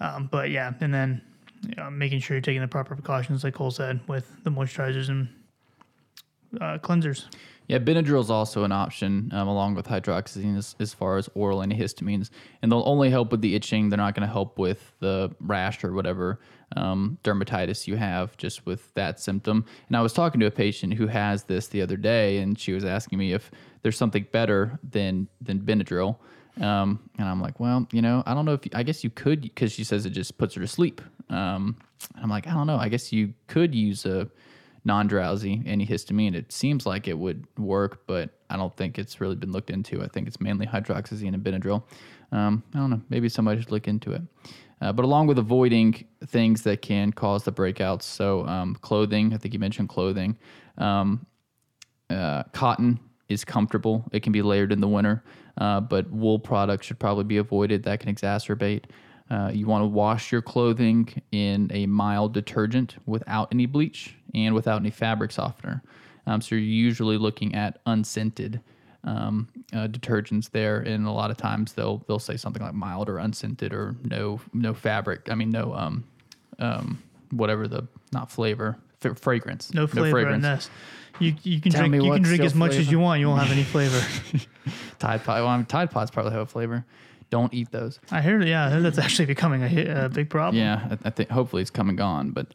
Um, 0.00 0.28
but 0.30 0.50
yeah, 0.50 0.72
and 0.80 0.92
then 0.92 1.22
you 1.68 1.74
know, 1.76 1.90
making 1.90 2.20
sure 2.20 2.36
you're 2.36 2.42
taking 2.42 2.60
the 2.60 2.68
proper 2.68 2.94
precautions, 2.94 3.44
like 3.44 3.54
Cole 3.54 3.70
said, 3.70 4.00
with 4.08 4.42
the 4.44 4.50
moisturizers 4.50 5.08
and 5.08 5.28
uh, 6.60 6.78
cleansers. 6.78 7.26
Yeah, 7.68 7.78
Benadryl 7.78 8.20
is 8.20 8.30
also 8.30 8.64
an 8.64 8.72
option 8.72 9.30
um, 9.32 9.48
along 9.48 9.74
with 9.74 9.86
hydroxyzine 9.86 10.58
as, 10.58 10.76
as 10.80 10.92
far 10.92 11.16
as 11.16 11.28
oral 11.34 11.60
antihistamines, 11.60 12.30
and 12.60 12.70
they'll 12.70 12.82
only 12.86 13.08
help 13.08 13.30
with 13.30 13.40
the 13.40 13.54
itching. 13.54 13.88
They're 13.88 13.96
not 13.96 14.14
going 14.14 14.26
to 14.26 14.32
help 14.32 14.58
with 14.58 14.92
the 15.00 15.34
rash 15.40 15.82
or 15.84 15.92
whatever 15.92 16.40
um, 16.76 17.18
dermatitis 17.24 17.86
you 17.86 17.96
have 17.96 18.36
just 18.36 18.66
with 18.66 18.92
that 18.94 19.20
symptom. 19.20 19.64
And 19.88 19.96
I 19.96 20.00
was 20.00 20.12
talking 20.12 20.40
to 20.40 20.46
a 20.46 20.50
patient 20.50 20.94
who 20.94 21.06
has 21.06 21.44
this 21.44 21.68
the 21.68 21.82
other 21.82 21.96
day, 21.96 22.38
and 22.38 22.58
she 22.58 22.72
was 22.72 22.84
asking 22.84 23.18
me 23.18 23.32
if 23.32 23.50
there's 23.82 23.96
something 23.96 24.26
better 24.32 24.78
than 24.88 25.28
than 25.40 25.60
Benadryl. 25.60 26.16
Um, 26.60 27.08
and 27.18 27.26
I'm 27.26 27.40
like, 27.40 27.60
well, 27.60 27.86
you 27.92 28.02
know, 28.02 28.22
I 28.26 28.34
don't 28.34 28.44
know 28.44 28.54
if 28.54 28.60
I 28.74 28.82
guess 28.82 29.02
you 29.02 29.10
could 29.10 29.40
because 29.40 29.72
she 29.72 29.84
says 29.84 30.04
it 30.04 30.10
just 30.10 30.36
puts 30.36 30.54
her 30.54 30.60
to 30.60 30.68
sleep. 30.68 31.00
Um, 31.30 31.76
I'm 32.20 32.28
like, 32.28 32.46
I 32.46 32.52
don't 32.52 32.66
know. 32.66 32.76
I 32.76 32.88
guess 32.88 33.12
you 33.12 33.32
could 33.46 33.74
use 33.74 34.04
a 34.04 34.28
non-drowsy 34.84 35.58
antihistamine. 35.58 36.34
It 36.34 36.52
seems 36.52 36.86
like 36.86 37.08
it 37.08 37.18
would 37.18 37.46
work, 37.58 38.06
but 38.06 38.30
I 38.50 38.56
don't 38.56 38.76
think 38.76 38.98
it's 38.98 39.20
really 39.20 39.36
been 39.36 39.52
looked 39.52 39.70
into. 39.70 40.02
I 40.02 40.08
think 40.08 40.26
it's 40.26 40.40
mainly 40.40 40.66
hydroxyzine 40.66 41.34
and 41.34 41.42
Benadryl. 41.42 41.84
Um, 42.32 42.62
I 42.74 42.78
don't 42.78 42.90
know. 42.90 43.02
Maybe 43.08 43.28
somebody 43.28 43.60
should 43.60 43.70
look 43.70 43.86
into 43.86 44.12
it. 44.12 44.22
Uh, 44.80 44.92
but 44.92 45.04
along 45.04 45.28
with 45.28 45.38
avoiding 45.38 46.04
things 46.26 46.62
that 46.62 46.82
can 46.82 47.12
cause 47.12 47.44
the 47.44 47.52
breakouts, 47.52 48.02
so 48.02 48.44
um, 48.46 48.74
clothing. 48.76 49.32
I 49.32 49.36
think 49.36 49.54
you 49.54 49.60
mentioned 49.60 49.88
clothing. 49.88 50.36
Um, 50.76 51.24
uh, 52.10 52.42
cotton 52.52 52.98
is 53.28 53.44
comfortable. 53.44 54.04
It 54.10 54.24
can 54.24 54.32
be 54.32 54.42
layered 54.42 54.72
in 54.72 54.80
the 54.80 54.88
winter, 54.88 55.22
uh, 55.58 55.80
but 55.80 56.10
wool 56.10 56.38
products 56.38 56.86
should 56.86 56.98
probably 56.98 57.24
be 57.24 57.36
avoided. 57.36 57.84
That 57.84 58.00
can 58.00 58.12
exacerbate. 58.12 58.84
Uh, 59.32 59.50
you 59.50 59.66
want 59.66 59.80
to 59.80 59.86
wash 59.86 60.30
your 60.30 60.42
clothing 60.42 61.08
in 61.32 61.70
a 61.72 61.86
mild 61.86 62.34
detergent 62.34 62.96
without 63.06 63.48
any 63.50 63.64
bleach 63.64 64.14
and 64.34 64.54
without 64.54 64.78
any 64.78 64.90
fabric 64.90 65.32
softener. 65.32 65.82
Um, 66.26 66.42
so 66.42 66.54
you're 66.54 66.64
usually 66.64 67.16
looking 67.16 67.54
at 67.54 67.78
unscented 67.86 68.60
um, 69.04 69.48
uh, 69.72 69.88
detergents 69.88 70.50
there, 70.50 70.80
and 70.80 71.06
a 71.06 71.10
lot 71.10 71.30
of 71.30 71.38
times 71.38 71.72
they'll 71.72 72.04
they'll 72.06 72.18
say 72.18 72.36
something 72.36 72.62
like 72.62 72.74
mild 72.74 73.08
or 73.08 73.16
unscented 73.16 73.72
or 73.72 73.96
no 74.04 74.38
no 74.52 74.74
fabric. 74.74 75.30
I 75.30 75.34
mean 75.34 75.48
no 75.48 75.72
um, 75.72 76.04
um 76.58 77.02
whatever 77.30 77.66
the 77.66 77.88
not 78.12 78.30
flavor 78.30 78.76
f- 79.02 79.18
fragrance 79.18 79.72
No 79.72 79.86
flavor 79.86 80.28
in 80.28 80.42
this. 80.42 80.68
You 81.20 81.34
you 81.42 81.58
can 81.60 81.72
Tell 81.72 81.88
drink 81.88 82.04
you 82.04 82.12
can 82.12 82.22
drink 82.22 82.36
still 82.36 82.46
as 82.46 82.54
much 82.54 82.74
as 82.74 82.90
you 82.90 82.98
want. 82.98 83.20
You 83.20 83.28
won't 83.28 83.40
have 83.40 83.52
any 83.52 83.64
flavor. 83.64 84.00
Tide 84.98 85.24
Pod. 85.24 85.40
Well, 85.40 85.48
I 85.48 85.56
mean, 85.56 85.66
Tide 85.66 85.90
Pods 85.90 86.10
probably 86.10 86.32
have 86.32 86.42
a 86.42 86.46
flavor. 86.46 86.84
Don't 87.32 87.54
eat 87.54 87.70
those. 87.70 87.98
I 88.10 88.20
hear 88.20 88.42
yeah, 88.42 88.66
I 88.66 88.68
heard 88.68 88.82
that's 88.82 88.98
actually 88.98 89.24
becoming 89.24 89.62
a, 89.62 90.04
a 90.04 90.08
big 90.10 90.28
problem. 90.28 90.62
Yeah, 90.62 90.86
I, 90.90 91.08
I 91.08 91.10
think 91.10 91.30
hopefully 91.30 91.62
it's 91.62 91.70
come 91.70 91.88
and 91.88 91.96
gone, 91.96 92.32
but 92.32 92.48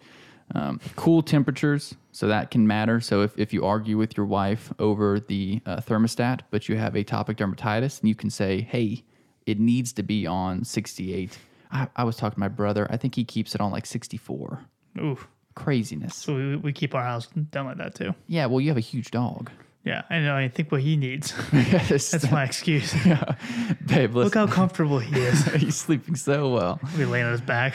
um, 0.53 0.79
cool 0.96 1.24
temperatures, 1.24 1.96
so 2.12 2.27
that 2.27 2.51
can 2.51 2.67
matter. 2.67 3.01
So 3.01 3.24
if, 3.24 3.36
if 3.39 3.51
you 3.53 3.65
argue 3.65 3.98
with 3.98 4.15
your 4.15 4.27
wife 4.27 4.72
over 4.77 5.19
the 5.19 5.62
uh, 5.65 5.77
thermostat, 5.77 6.41
but 6.51 6.69
you 6.69 6.77
have 6.77 6.93
atopic 6.93 7.38
dermatitis, 7.38 8.01
and 8.01 8.07
you 8.07 8.13
can 8.13 8.29
say, 8.29 8.62
hey, 8.62 9.03
it 9.48 9.60
needs 9.60 9.93
to 9.93 10.03
be 10.03 10.27
on 10.27 10.63
68. 10.63 11.36
I, 11.72 11.88
I 11.96 12.03
was 12.03 12.15
talking 12.15 12.36
to 12.36 12.39
my 12.39 12.48
brother. 12.48 12.86
I 12.91 12.98
think 12.98 13.15
he 13.15 13.24
keeps 13.24 13.55
it 13.55 13.62
on 13.62 13.72
like 13.72 13.88
64. 13.88 14.63
Oof. 15.01 15.27
Craziness. 15.55 16.13
So 16.13 16.36
we, 16.36 16.55
we 16.55 16.72
keep 16.72 16.93
our 16.93 17.03
house 17.03 17.25
down 17.50 17.65
like 17.65 17.77
that 17.77 17.96
too. 17.96 18.13
Yeah, 18.27 18.46
well, 18.46 18.62
you 18.62 18.67
have 18.67 18.77
a 18.77 18.81
huge 18.81 19.10
dog. 19.10 19.50
Yeah, 19.88 20.01
I 20.10 20.20
know. 20.20 20.36
I 20.36 20.50
think 20.50 20.70
what 20.70 20.82
he 20.82 20.98
needs. 20.98 21.33
Yes. 21.53 22.12
That's 22.12 22.29
my 22.29 22.44
excuse. 22.44 22.94
Babe, 23.85 24.14
Look 24.14 24.33
how 24.33 24.48
comfortable 24.48 25.00
he 25.00 25.20
is. 25.20 25.46
he's 25.53 25.77
sleeping 25.77 26.16
so 26.16 26.50
well. 26.50 26.79
We 26.98 27.05
laying 27.05 27.25
on 27.25 27.31
his 27.31 27.42
back, 27.42 27.74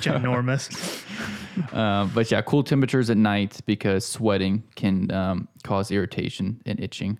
ginormous. 0.00 1.04
Uh, 1.72 2.06
but 2.14 2.30
yeah, 2.30 2.40
cool 2.42 2.62
temperatures 2.62 3.10
at 3.10 3.18
night 3.18 3.60
because 3.66 4.06
sweating 4.06 4.62
can 4.74 5.10
um, 5.10 5.48
cause 5.62 5.90
irritation 5.90 6.62
and 6.64 6.80
itching. 6.80 7.18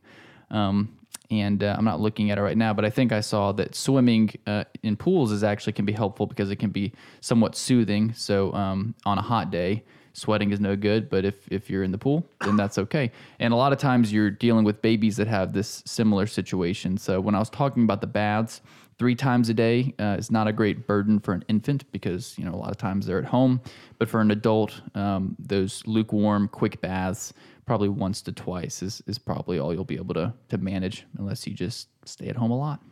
Um, 0.50 0.96
and 1.30 1.62
uh, 1.62 1.74
I'm 1.76 1.84
not 1.84 2.00
looking 2.00 2.30
at 2.30 2.38
it 2.38 2.42
right 2.42 2.56
now, 2.56 2.72
but 2.72 2.84
I 2.84 2.90
think 2.90 3.12
I 3.12 3.20
saw 3.20 3.52
that 3.52 3.74
swimming 3.74 4.30
uh, 4.46 4.64
in 4.82 4.96
pools 4.96 5.32
is 5.32 5.44
actually 5.44 5.74
can 5.74 5.84
be 5.84 5.92
helpful 5.92 6.26
because 6.26 6.50
it 6.50 6.56
can 6.56 6.70
be 6.70 6.92
somewhat 7.20 7.56
soothing. 7.56 8.14
So 8.14 8.52
um, 8.54 8.94
on 9.04 9.18
a 9.18 9.22
hot 9.22 9.50
day, 9.50 9.84
sweating 10.12 10.50
is 10.50 10.60
no 10.60 10.76
good, 10.76 11.08
but 11.08 11.24
if 11.24 11.46
if 11.50 11.70
you're 11.70 11.82
in 11.82 11.92
the 11.92 11.98
pool, 11.98 12.26
then 12.40 12.56
that's 12.56 12.78
okay. 12.78 13.10
And 13.38 13.52
a 13.52 13.56
lot 13.56 13.72
of 13.72 13.78
times 13.78 14.12
you're 14.12 14.30
dealing 14.30 14.64
with 14.64 14.82
babies 14.82 15.16
that 15.16 15.26
have 15.26 15.52
this 15.52 15.82
similar 15.86 16.26
situation. 16.26 16.96
So 16.98 17.20
when 17.20 17.34
I 17.34 17.38
was 17.38 17.50
talking 17.50 17.84
about 17.84 18.00
the 18.00 18.06
baths, 18.06 18.60
three 18.98 19.14
times 19.14 19.48
a 19.48 19.54
day 19.54 19.94
uh, 19.98 20.16
is 20.18 20.30
not 20.30 20.46
a 20.46 20.52
great 20.52 20.86
burden 20.86 21.18
for 21.18 21.32
an 21.32 21.44
infant 21.48 21.90
because 21.92 22.36
you 22.38 22.44
know 22.44 22.52
a 22.52 22.56
lot 22.56 22.70
of 22.70 22.76
times 22.76 23.06
they're 23.06 23.18
at 23.18 23.24
home 23.24 23.58
but 23.98 24.10
for 24.10 24.20
an 24.20 24.30
adult 24.30 24.82
um, 24.94 25.34
those 25.38 25.82
lukewarm 25.86 26.46
quick 26.48 26.82
baths 26.82 27.32
probably 27.64 27.88
once 27.88 28.20
to 28.20 28.30
twice 28.30 28.82
is, 28.82 29.00
is 29.06 29.18
probably 29.18 29.58
all 29.58 29.72
you'll 29.72 29.84
be 29.84 29.96
able 29.96 30.12
to, 30.12 30.34
to 30.50 30.58
manage 30.58 31.06
unless 31.16 31.46
you 31.46 31.54
just 31.54 31.88
stay 32.04 32.28
at 32.28 32.36
home 32.36 32.50
a 32.50 32.58
lot 32.58 32.82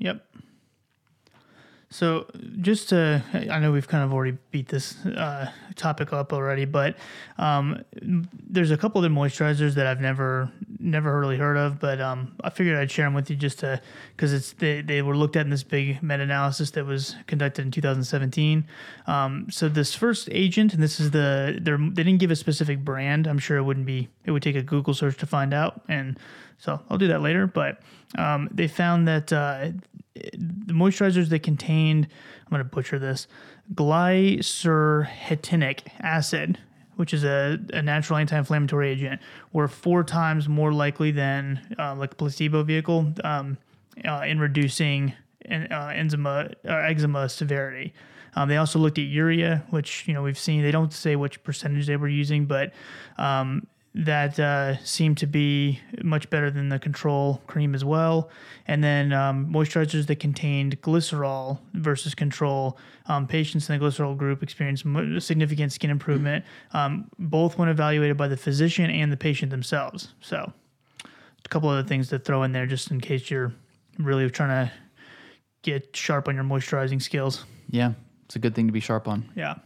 Yep. 0.00 0.26
So 1.92 2.26
just 2.60 2.90
to, 2.90 3.22
I 3.32 3.58
know 3.58 3.72
we've 3.72 3.88
kind 3.88 4.04
of 4.04 4.12
already 4.12 4.38
beat 4.52 4.68
this 4.68 5.04
uh, 5.04 5.50
topic 5.74 6.12
up 6.12 6.32
already, 6.32 6.64
but 6.64 6.96
um, 7.36 7.84
there's 8.00 8.70
a 8.70 8.76
couple 8.76 9.04
of 9.04 9.10
moisturizers 9.10 9.74
that 9.74 9.88
I've 9.88 10.00
never 10.00 10.52
never 10.78 11.18
really 11.20 11.36
heard 11.36 11.56
of, 11.56 11.78
but 11.80 12.00
um, 12.00 12.34
I 12.42 12.50
figured 12.50 12.76
I'd 12.76 12.90
share 12.90 13.06
them 13.06 13.14
with 13.14 13.28
you 13.28 13.34
just 13.34 13.58
to 13.58 13.82
because 14.16 14.32
it's 14.32 14.52
they, 14.52 14.82
they 14.82 15.02
were 15.02 15.16
looked 15.16 15.34
at 15.34 15.44
in 15.44 15.50
this 15.50 15.64
big 15.64 16.00
meta 16.00 16.22
analysis 16.22 16.70
that 16.72 16.86
was 16.86 17.16
conducted 17.26 17.62
in 17.62 17.72
2017. 17.72 18.64
Um, 19.08 19.48
so 19.50 19.68
this 19.68 19.94
first 19.94 20.28
agent, 20.30 20.72
and 20.72 20.82
this 20.82 21.00
is 21.00 21.10
the 21.10 21.58
they 21.60 22.02
didn't 22.04 22.18
give 22.18 22.30
a 22.30 22.36
specific 22.36 22.84
brand. 22.84 23.26
I'm 23.26 23.40
sure 23.40 23.56
it 23.56 23.64
wouldn't 23.64 23.86
be 23.86 24.08
it 24.24 24.30
would 24.30 24.44
take 24.44 24.56
a 24.56 24.62
Google 24.62 24.94
search 24.94 25.16
to 25.18 25.26
find 25.26 25.52
out, 25.52 25.80
and 25.88 26.18
so 26.60 26.80
I'll 26.88 26.98
do 26.98 27.08
that 27.08 27.22
later. 27.22 27.48
But 27.48 27.80
um, 28.16 28.48
they 28.52 28.68
found 28.68 29.08
that 29.08 29.32
uh, 29.32 29.70
the 30.14 30.72
moisturizers 30.72 31.28
that 31.30 31.42
contained, 31.42 32.06
I'm 32.44 32.50
going 32.50 32.60
to 32.60 32.64
butcher 32.64 32.98
this, 32.98 33.26
glycyrrhetinic 33.74 35.80
acid, 36.00 36.58
which 36.96 37.14
is 37.14 37.24
a, 37.24 37.58
a 37.72 37.80
natural 37.82 38.18
anti-inflammatory 38.18 38.90
agent, 38.90 39.20
were 39.52 39.68
four 39.68 40.04
times 40.04 40.48
more 40.48 40.72
likely 40.72 41.10
than 41.10 41.60
uh, 41.78 41.94
like 41.94 42.12
a 42.12 42.16
placebo 42.16 42.62
vehicle 42.62 43.12
um, 43.24 43.56
uh, 44.06 44.22
in 44.26 44.38
reducing 44.38 45.14
en- 45.46 45.72
uh, 45.72 45.92
eczema, 45.94 46.50
uh, 46.68 46.74
eczema 46.74 47.26
severity. 47.28 47.94
Um, 48.36 48.48
they 48.48 48.58
also 48.58 48.78
looked 48.78 48.98
at 48.98 49.06
urea, 49.06 49.64
which 49.70 50.06
you 50.06 50.14
know 50.14 50.22
we've 50.22 50.38
seen. 50.38 50.62
They 50.62 50.70
don't 50.70 50.92
say 50.92 51.16
which 51.16 51.42
percentage 51.42 51.86
they 51.86 51.96
were 51.96 52.08
using, 52.08 52.46
but 52.46 52.72
um, 53.18 53.66
that 53.94 54.38
uh, 54.38 54.76
seemed 54.84 55.18
to 55.18 55.26
be 55.26 55.80
much 56.02 56.30
better 56.30 56.50
than 56.50 56.68
the 56.68 56.78
control 56.78 57.42
cream 57.48 57.74
as 57.74 57.84
well. 57.84 58.30
And 58.68 58.84
then 58.84 59.12
um, 59.12 59.52
moisturizers 59.52 60.06
that 60.06 60.20
contained 60.20 60.80
glycerol 60.80 61.58
versus 61.74 62.14
control. 62.14 62.78
Um, 63.06 63.26
patients 63.26 63.68
in 63.68 63.78
the 63.78 63.84
glycerol 63.84 64.16
group 64.16 64.42
experienced 64.44 64.84
significant 65.26 65.72
skin 65.72 65.90
improvement, 65.90 66.44
um, 66.72 67.10
both 67.18 67.58
when 67.58 67.68
evaluated 67.68 68.16
by 68.16 68.28
the 68.28 68.36
physician 68.36 68.90
and 68.90 69.10
the 69.10 69.16
patient 69.16 69.50
themselves. 69.50 70.14
So, 70.20 70.52
a 71.04 71.48
couple 71.48 71.68
other 71.68 71.82
things 71.86 72.08
to 72.10 72.20
throw 72.20 72.44
in 72.44 72.52
there 72.52 72.66
just 72.66 72.92
in 72.92 73.00
case 73.00 73.28
you're 73.28 73.52
really 73.98 74.30
trying 74.30 74.66
to 74.68 74.72
get 75.62 75.96
sharp 75.96 76.28
on 76.28 76.36
your 76.36 76.44
moisturizing 76.44 77.02
skills. 77.02 77.44
yeah 77.68 77.92
it's 78.24 78.36
a 78.36 78.38
good 78.38 78.54
thing 78.54 78.66
to 78.68 78.72
be 78.72 78.80
sharp 78.80 79.08
on 79.08 79.28
Yeah. 79.34 79.56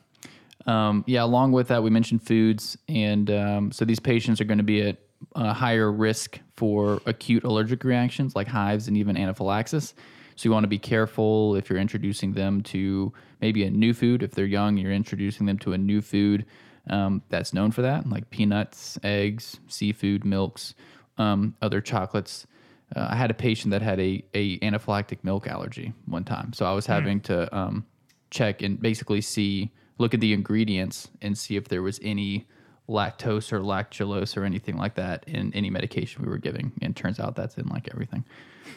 Um, 0.66 1.04
yeah, 1.06 1.24
along 1.24 1.52
with 1.52 1.68
that, 1.68 1.82
we 1.82 1.90
mentioned 1.90 2.22
foods, 2.22 2.76
and 2.88 3.30
um, 3.30 3.72
so 3.72 3.84
these 3.84 4.00
patients 4.00 4.40
are 4.40 4.44
going 4.44 4.58
to 4.58 4.64
be 4.64 4.82
at 4.82 4.98
a 5.34 5.52
higher 5.52 5.90
risk 5.90 6.40
for 6.54 7.00
acute 7.06 7.44
allergic 7.44 7.84
reactions 7.84 8.36
like 8.36 8.46
hives 8.46 8.88
and 8.88 8.96
even 8.96 9.16
anaphylaxis. 9.16 9.94
So 10.36 10.48
you 10.48 10.52
want 10.52 10.64
to 10.64 10.68
be 10.68 10.78
careful 10.78 11.54
if 11.54 11.70
you're 11.70 11.78
introducing 11.78 12.32
them 12.32 12.62
to 12.64 13.12
maybe 13.40 13.64
a 13.64 13.70
new 13.70 13.94
food. 13.94 14.22
If 14.22 14.32
they're 14.32 14.46
young, 14.46 14.76
you're 14.76 14.92
introducing 14.92 15.46
them 15.46 15.58
to 15.58 15.72
a 15.72 15.78
new 15.78 16.00
food 16.00 16.44
um, 16.90 17.22
that's 17.28 17.52
known 17.52 17.70
for 17.70 17.82
that, 17.82 18.08
like 18.08 18.30
peanuts, 18.30 18.98
eggs, 19.02 19.60
seafood, 19.68 20.24
milks, 20.24 20.74
um, 21.18 21.54
other 21.62 21.80
chocolates. 21.80 22.46
Uh, 22.94 23.08
I 23.10 23.16
had 23.16 23.30
a 23.30 23.34
patient 23.34 23.70
that 23.70 23.82
had 23.82 24.00
a, 24.00 24.24
a 24.34 24.58
anaphylactic 24.58 25.18
milk 25.22 25.46
allergy 25.46 25.92
one 26.06 26.24
time, 26.24 26.52
so 26.52 26.66
I 26.66 26.72
was 26.72 26.86
having 26.86 27.20
to 27.22 27.56
um, 27.56 27.86
check 28.30 28.62
and 28.62 28.80
basically 28.80 29.20
see 29.20 29.72
look 29.98 30.14
at 30.14 30.20
the 30.20 30.32
ingredients 30.32 31.08
and 31.22 31.36
see 31.36 31.56
if 31.56 31.68
there 31.68 31.82
was 31.82 32.00
any 32.02 32.46
lactose 32.88 33.52
or 33.52 33.60
lactulose 33.60 34.36
or 34.36 34.44
anything 34.44 34.76
like 34.76 34.94
that 34.94 35.24
in 35.26 35.52
any 35.54 35.70
medication 35.70 36.22
we 36.22 36.28
were 36.28 36.38
giving. 36.38 36.72
And 36.82 36.94
turns 36.94 37.18
out 37.18 37.36
that's 37.36 37.56
in 37.56 37.66
like 37.68 37.88
everything. 37.92 38.24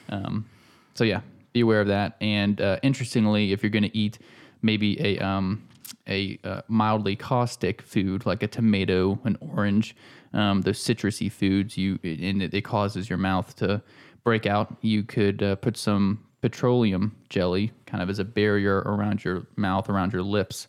Um, 0.09 0.45
so 0.93 1.03
yeah, 1.03 1.21
be 1.53 1.61
aware 1.61 1.81
of 1.81 1.87
that. 1.87 2.15
And 2.21 2.61
uh, 2.61 2.79
interestingly, 2.83 3.51
if 3.51 3.63
you're 3.63 3.69
going 3.69 3.83
to 3.83 3.97
eat 3.97 4.19
maybe 4.61 4.99
a 5.01 5.19
um, 5.19 5.67
a 6.07 6.39
uh, 6.43 6.61
mildly 6.67 7.15
caustic 7.15 7.81
food 7.81 8.25
like 8.25 8.43
a 8.43 8.47
tomato, 8.47 9.19
an 9.23 9.37
orange, 9.41 9.95
um, 10.33 10.61
those 10.61 10.79
citrusy 10.79 11.31
foods, 11.31 11.77
you 11.77 11.99
and 12.03 12.41
it, 12.41 12.61
causes 12.61 13.09
your 13.09 13.17
mouth 13.17 13.55
to 13.57 13.81
break 14.23 14.45
out. 14.45 14.75
You 14.81 15.03
could 15.03 15.43
uh, 15.43 15.55
put 15.55 15.77
some 15.77 16.23
petroleum 16.41 17.15
jelly 17.29 17.71
kind 17.85 18.01
of 18.01 18.09
as 18.09 18.19
a 18.19 18.25
barrier 18.25 18.79
around 18.79 19.23
your 19.23 19.47
mouth, 19.55 19.89
around 19.89 20.13
your 20.13 20.21
lips, 20.21 20.67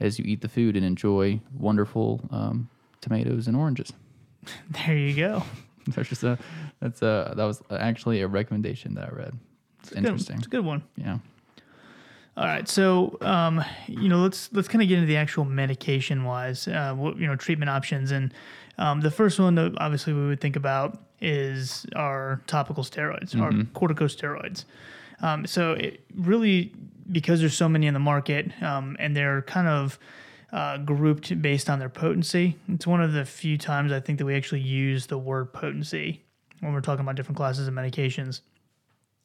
as 0.00 0.18
you 0.18 0.24
eat 0.26 0.40
the 0.40 0.48
food 0.48 0.76
and 0.76 0.84
enjoy 0.84 1.40
wonderful 1.58 2.20
um, 2.30 2.68
tomatoes 3.00 3.46
and 3.46 3.56
oranges. 3.56 3.92
There 4.70 4.96
you 4.96 5.14
go. 5.14 5.42
That's 5.88 6.08
just 6.08 6.22
a 6.24 6.38
that's 6.80 7.02
a 7.02 7.34
that 7.36 7.44
was 7.44 7.62
actually 7.70 8.20
a 8.22 8.28
recommendation 8.28 8.94
that 8.94 9.08
I 9.12 9.14
read. 9.14 9.34
It's 9.80 9.90
Good- 9.90 9.98
interesting. 9.98 10.36
It's 10.38 10.46
a 10.46 10.50
good 10.50 10.64
one. 10.64 10.82
Yeah. 10.96 11.18
All 12.36 12.46
right, 12.46 12.66
so 12.68 13.18
um, 13.20 13.62
you 13.86 14.08
know, 14.08 14.18
let's 14.20 14.50
let's 14.52 14.68
kind 14.68 14.82
of 14.82 14.88
get 14.88 14.96
into 14.98 15.06
the 15.08 15.16
actual 15.16 15.44
medication 15.44 16.24
wise, 16.24 16.68
uh, 16.68 16.94
what, 16.94 17.18
you 17.18 17.26
know, 17.26 17.36
treatment 17.36 17.68
options, 17.68 18.12
and 18.12 18.32
um, 18.78 19.00
the 19.00 19.10
first 19.10 19.38
one 19.38 19.56
that 19.56 19.74
obviously 19.78 20.12
we 20.14 20.26
would 20.26 20.40
think 20.40 20.56
about 20.56 20.98
is 21.20 21.84
our 21.96 22.40
topical 22.46 22.82
steroids, 22.84 23.38
our 23.38 23.50
corticosteroids. 23.50 24.64
Um, 25.20 25.44
so 25.44 25.72
it 25.72 26.00
really, 26.16 26.72
because 27.10 27.40
there's 27.40 27.56
so 27.56 27.68
many 27.68 27.86
in 27.86 27.94
the 27.94 28.00
market, 28.00 28.50
um, 28.62 28.96
and 28.98 29.16
they're 29.16 29.42
kind 29.42 29.68
of 29.68 29.98
uh, 30.52 30.78
grouped 30.78 31.40
based 31.40 31.70
on 31.70 31.78
their 31.78 31.88
potency. 31.88 32.56
It's 32.68 32.86
one 32.86 33.02
of 33.02 33.12
the 33.12 33.24
few 33.24 33.56
times 33.58 33.92
I 33.92 34.00
think 34.00 34.18
that 34.18 34.24
we 34.24 34.34
actually 34.34 34.60
use 34.60 35.06
the 35.06 35.18
word 35.18 35.52
potency 35.52 36.24
when 36.60 36.72
we're 36.72 36.80
talking 36.80 37.04
about 37.04 37.16
different 37.16 37.36
classes 37.36 37.68
of 37.68 37.74
medications. 37.74 38.40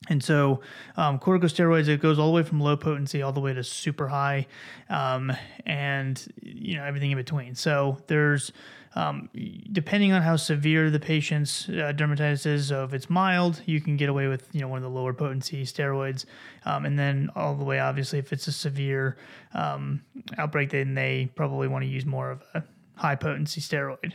And 0.10 0.24
so, 0.24 0.62
um, 0.98 1.20
corticosteroids, 1.20 1.88
it 1.88 2.02
goes 2.02 2.20
all 2.20 2.28
the 2.28 2.36
way 2.36 2.44
from 2.44 2.60
low 2.60 2.78
potency 2.78 3.22
all 3.22 3.32
the 3.32 3.40
way 3.40 3.54
to 3.54 3.64
super 3.64 4.08
high, 4.08 4.46
um, 4.90 5.34
and 5.66 6.24
you 6.42 6.76
know 6.76 6.84
everything 6.84 7.12
in 7.12 7.18
between. 7.18 7.56
So 7.56 7.98
there's, 8.06 8.52
um, 8.94 9.30
depending 9.72 10.12
on 10.12 10.22
how 10.22 10.36
severe 10.36 10.92
the 10.92 11.00
patient's 11.00 11.68
uh, 11.70 11.92
dermatitis 11.96 12.46
is. 12.46 12.68
So 12.68 12.84
if 12.84 12.94
it's 12.94 13.10
mild, 13.10 13.62
you 13.66 13.82
can 13.82 13.98
get 13.98 14.10
away 14.10 14.28
with 14.28 14.48
you 14.52 14.62
know 14.62 14.68
one 14.68 14.78
of 14.78 14.84
the 14.84 14.90
lower 14.90 15.14
potency 15.14 15.64
steroids, 15.64 16.26
um, 16.66 16.86
and 16.86 17.00
then 17.00 17.32
all 17.36 17.56
the 17.56 17.66
way 17.66 17.80
obviously 17.80 18.20
if 18.20 18.32
it's 18.32 18.48
a 18.48 18.52
severe 18.52 19.18
um, 19.56 20.02
outbreak, 20.38 20.70
then 20.70 20.94
they 20.94 21.32
probably 21.36 21.68
want 21.68 21.84
to 21.84 21.90
use 21.90 22.06
more 22.06 22.30
of 22.30 22.44
a 22.54 22.64
high 22.96 23.16
potency 23.16 23.60
steroid. 23.60 24.14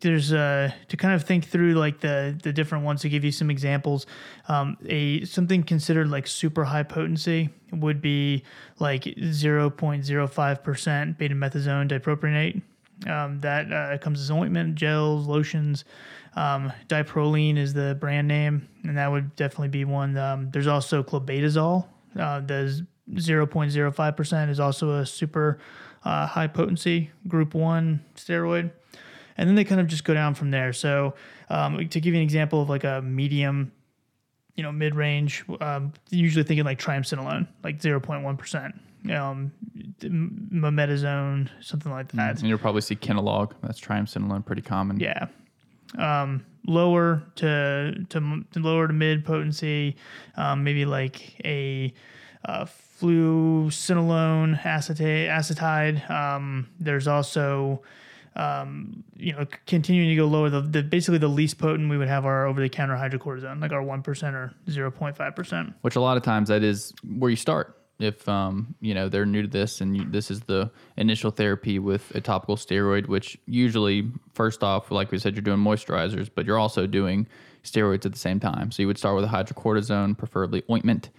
There's 0.00 0.32
uh 0.32 0.70
to 0.88 0.96
kind 0.96 1.14
of 1.14 1.24
think 1.24 1.46
through 1.46 1.74
like 1.74 2.00
the 2.00 2.38
the 2.42 2.52
different 2.52 2.84
ones 2.84 3.00
to 3.02 3.08
give 3.08 3.24
you 3.24 3.32
some 3.32 3.50
examples 3.50 4.06
um 4.48 4.76
a 4.86 5.24
something 5.24 5.62
considered 5.62 6.08
like 6.08 6.26
super 6.26 6.64
high 6.64 6.82
potency 6.82 7.50
would 7.72 8.02
be 8.02 8.42
like 8.78 9.04
0.05% 9.04 9.74
betamethasone 11.18 11.88
dipropionate. 11.88 12.62
Um, 13.10 13.40
that 13.40 13.72
uh, 13.72 13.98
comes 13.98 14.20
as 14.20 14.30
ointment 14.30 14.76
gels 14.76 15.26
lotions 15.26 15.84
um, 16.36 16.72
Diprolene 16.88 17.58
is 17.58 17.74
the 17.74 17.96
brand 17.98 18.28
name 18.28 18.68
and 18.84 18.96
that 18.96 19.10
would 19.10 19.34
definitely 19.34 19.68
be 19.68 19.84
one. 19.84 20.16
Um, 20.16 20.50
there's 20.52 20.68
also 20.68 21.02
clobetasol 21.02 21.86
uh, 22.18 22.40
the 22.40 22.86
0.05% 23.10 24.50
is 24.50 24.60
also 24.60 24.98
a 24.98 25.06
super 25.06 25.58
uh, 26.04 26.26
high 26.26 26.46
potency 26.46 27.10
group 27.26 27.54
1 27.54 28.04
steroid 28.16 28.70
and 29.36 29.48
then 29.48 29.56
they 29.56 29.64
kind 29.64 29.80
of 29.80 29.86
just 29.86 30.04
go 30.04 30.14
down 30.14 30.34
from 30.34 30.50
there. 30.50 30.72
So, 30.72 31.14
um, 31.48 31.88
to 31.88 32.00
give 32.00 32.14
you 32.14 32.20
an 32.20 32.24
example 32.24 32.62
of 32.62 32.68
like 32.68 32.84
a 32.84 33.02
medium, 33.02 33.72
you 34.54 34.62
know, 34.62 34.72
mid 34.72 34.94
range, 34.94 35.44
um, 35.60 35.92
usually 36.10 36.44
thinking 36.44 36.64
like 36.64 36.78
triamcinolone, 36.78 37.46
like 37.62 37.82
zero 37.82 38.00
point 38.00 38.22
one 38.22 38.36
percent, 38.36 38.74
um, 39.12 39.52
mometasone, 40.00 41.48
something 41.60 41.92
like 41.92 42.12
that. 42.12 42.38
And 42.38 42.48
you'll 42.48 42.58
probably 42.58 42.80
see 42.80 42.96
Kenalog. 42.96 43.52
That's 43.62 43.80
triamcinolone, 43.80 44.44
pretty 44.44 44.62
common. 44.62 45.00
Yeah. 45.00 45.26
Um, 45.98 46.44
lower 46.66 47.22
to, 47.36 47.94
to 48.08 48.44
to 48.52 48.58
lower 48.58 48.88
to 48.88 48.92
mid 48.92 49.24
potency, 49.24 49.96
um, 50.36 50.64
maybe 50.64 50.84
like 50.84 51.40
a 51.44 51.92
uh, 52.46 52.64
fluocinolone 52.64 54.64
acetate 54.64 55.28
acetide. 55.28 56.10
Um, 56.10 56.68
there's 56.80 57.06
also 57.06 57.82
um, 58.36 59.04
you 59.16 59.32
know, 59.32 59.46
continuing 59.66 60.08
to 60.08 60.16
go 60.16 60.26
lower, 60.26 60.50
the, 60.50 60.60
the 60.60 60.82
basically 60.82 61.18
the 61.18 61.28
least 61.28 61.58
potent 61.58 61.88
we 61.88 61.96
would 61.96 62.08
have 62.08 62.26
our 62.26 62.46
over 62.46 62.60
the 62.60 62.68
counter 62.68 62.94
hydrocortisone, 62.94 63.60
like 63.60 63.72
our 63.72 63.82
1% 63.82 64.34
or 64.34 64.52
0.5%. 64.68 65.74
Which 65.82 65.96
a 65.96 66.00
lot 66.00 66.16
of 66.16 66.22
times 66.22 66.48
that 66.48 66.62
is 66.62 66.92
where 67.18 67.30
you 67.30 67.36
start. 67.36 67.80
If 68.00 68.28
um, 68.28 68.74
you 68.80 68.92
know 68.92 69.08
they're 69.08 69.24
new 69.24 69.42
to 69.42 69.48
this, 69.48 69.80
and 69.80 69.96
you, 69.96 70.04
this 70.04 70.28
is 70.28 70.40
the 70.40 70.68
initial 70.96 71.30
therapy 71.30 71.78
with 71.78 72.10
a 72.16 72.20
topical 72.20 72.56
steroid, 72.56 73.06
which 73.06 73.38
usually 73.46 74.10
first 74.32 74.64
off, 74.64 74.90
like 74.90 75.12
we 75.12 75.18
said, 75.18 75.36
you're 75.36 75.42
doing 75.42 75.60
moisturizers, 75.60 76.28
but 76.34 76.44
you're 76.44 76.58
also 76.58 76.88
doing 76.88 77.28
steroids 77.62 78.04
at 78.04 78.12
the 78.12 78.18
same 78.18 78.40
time. 78.40 78.72
So 78.72 78.82
you 78.82 78.88
would 78.88 78.98
start 78.98 79.14
with 79.14 79.24
a 79.24 79.28
hydrocortisone, 79.28 80.18
preferably 80.18 80.64
ointment, 80.68 81.10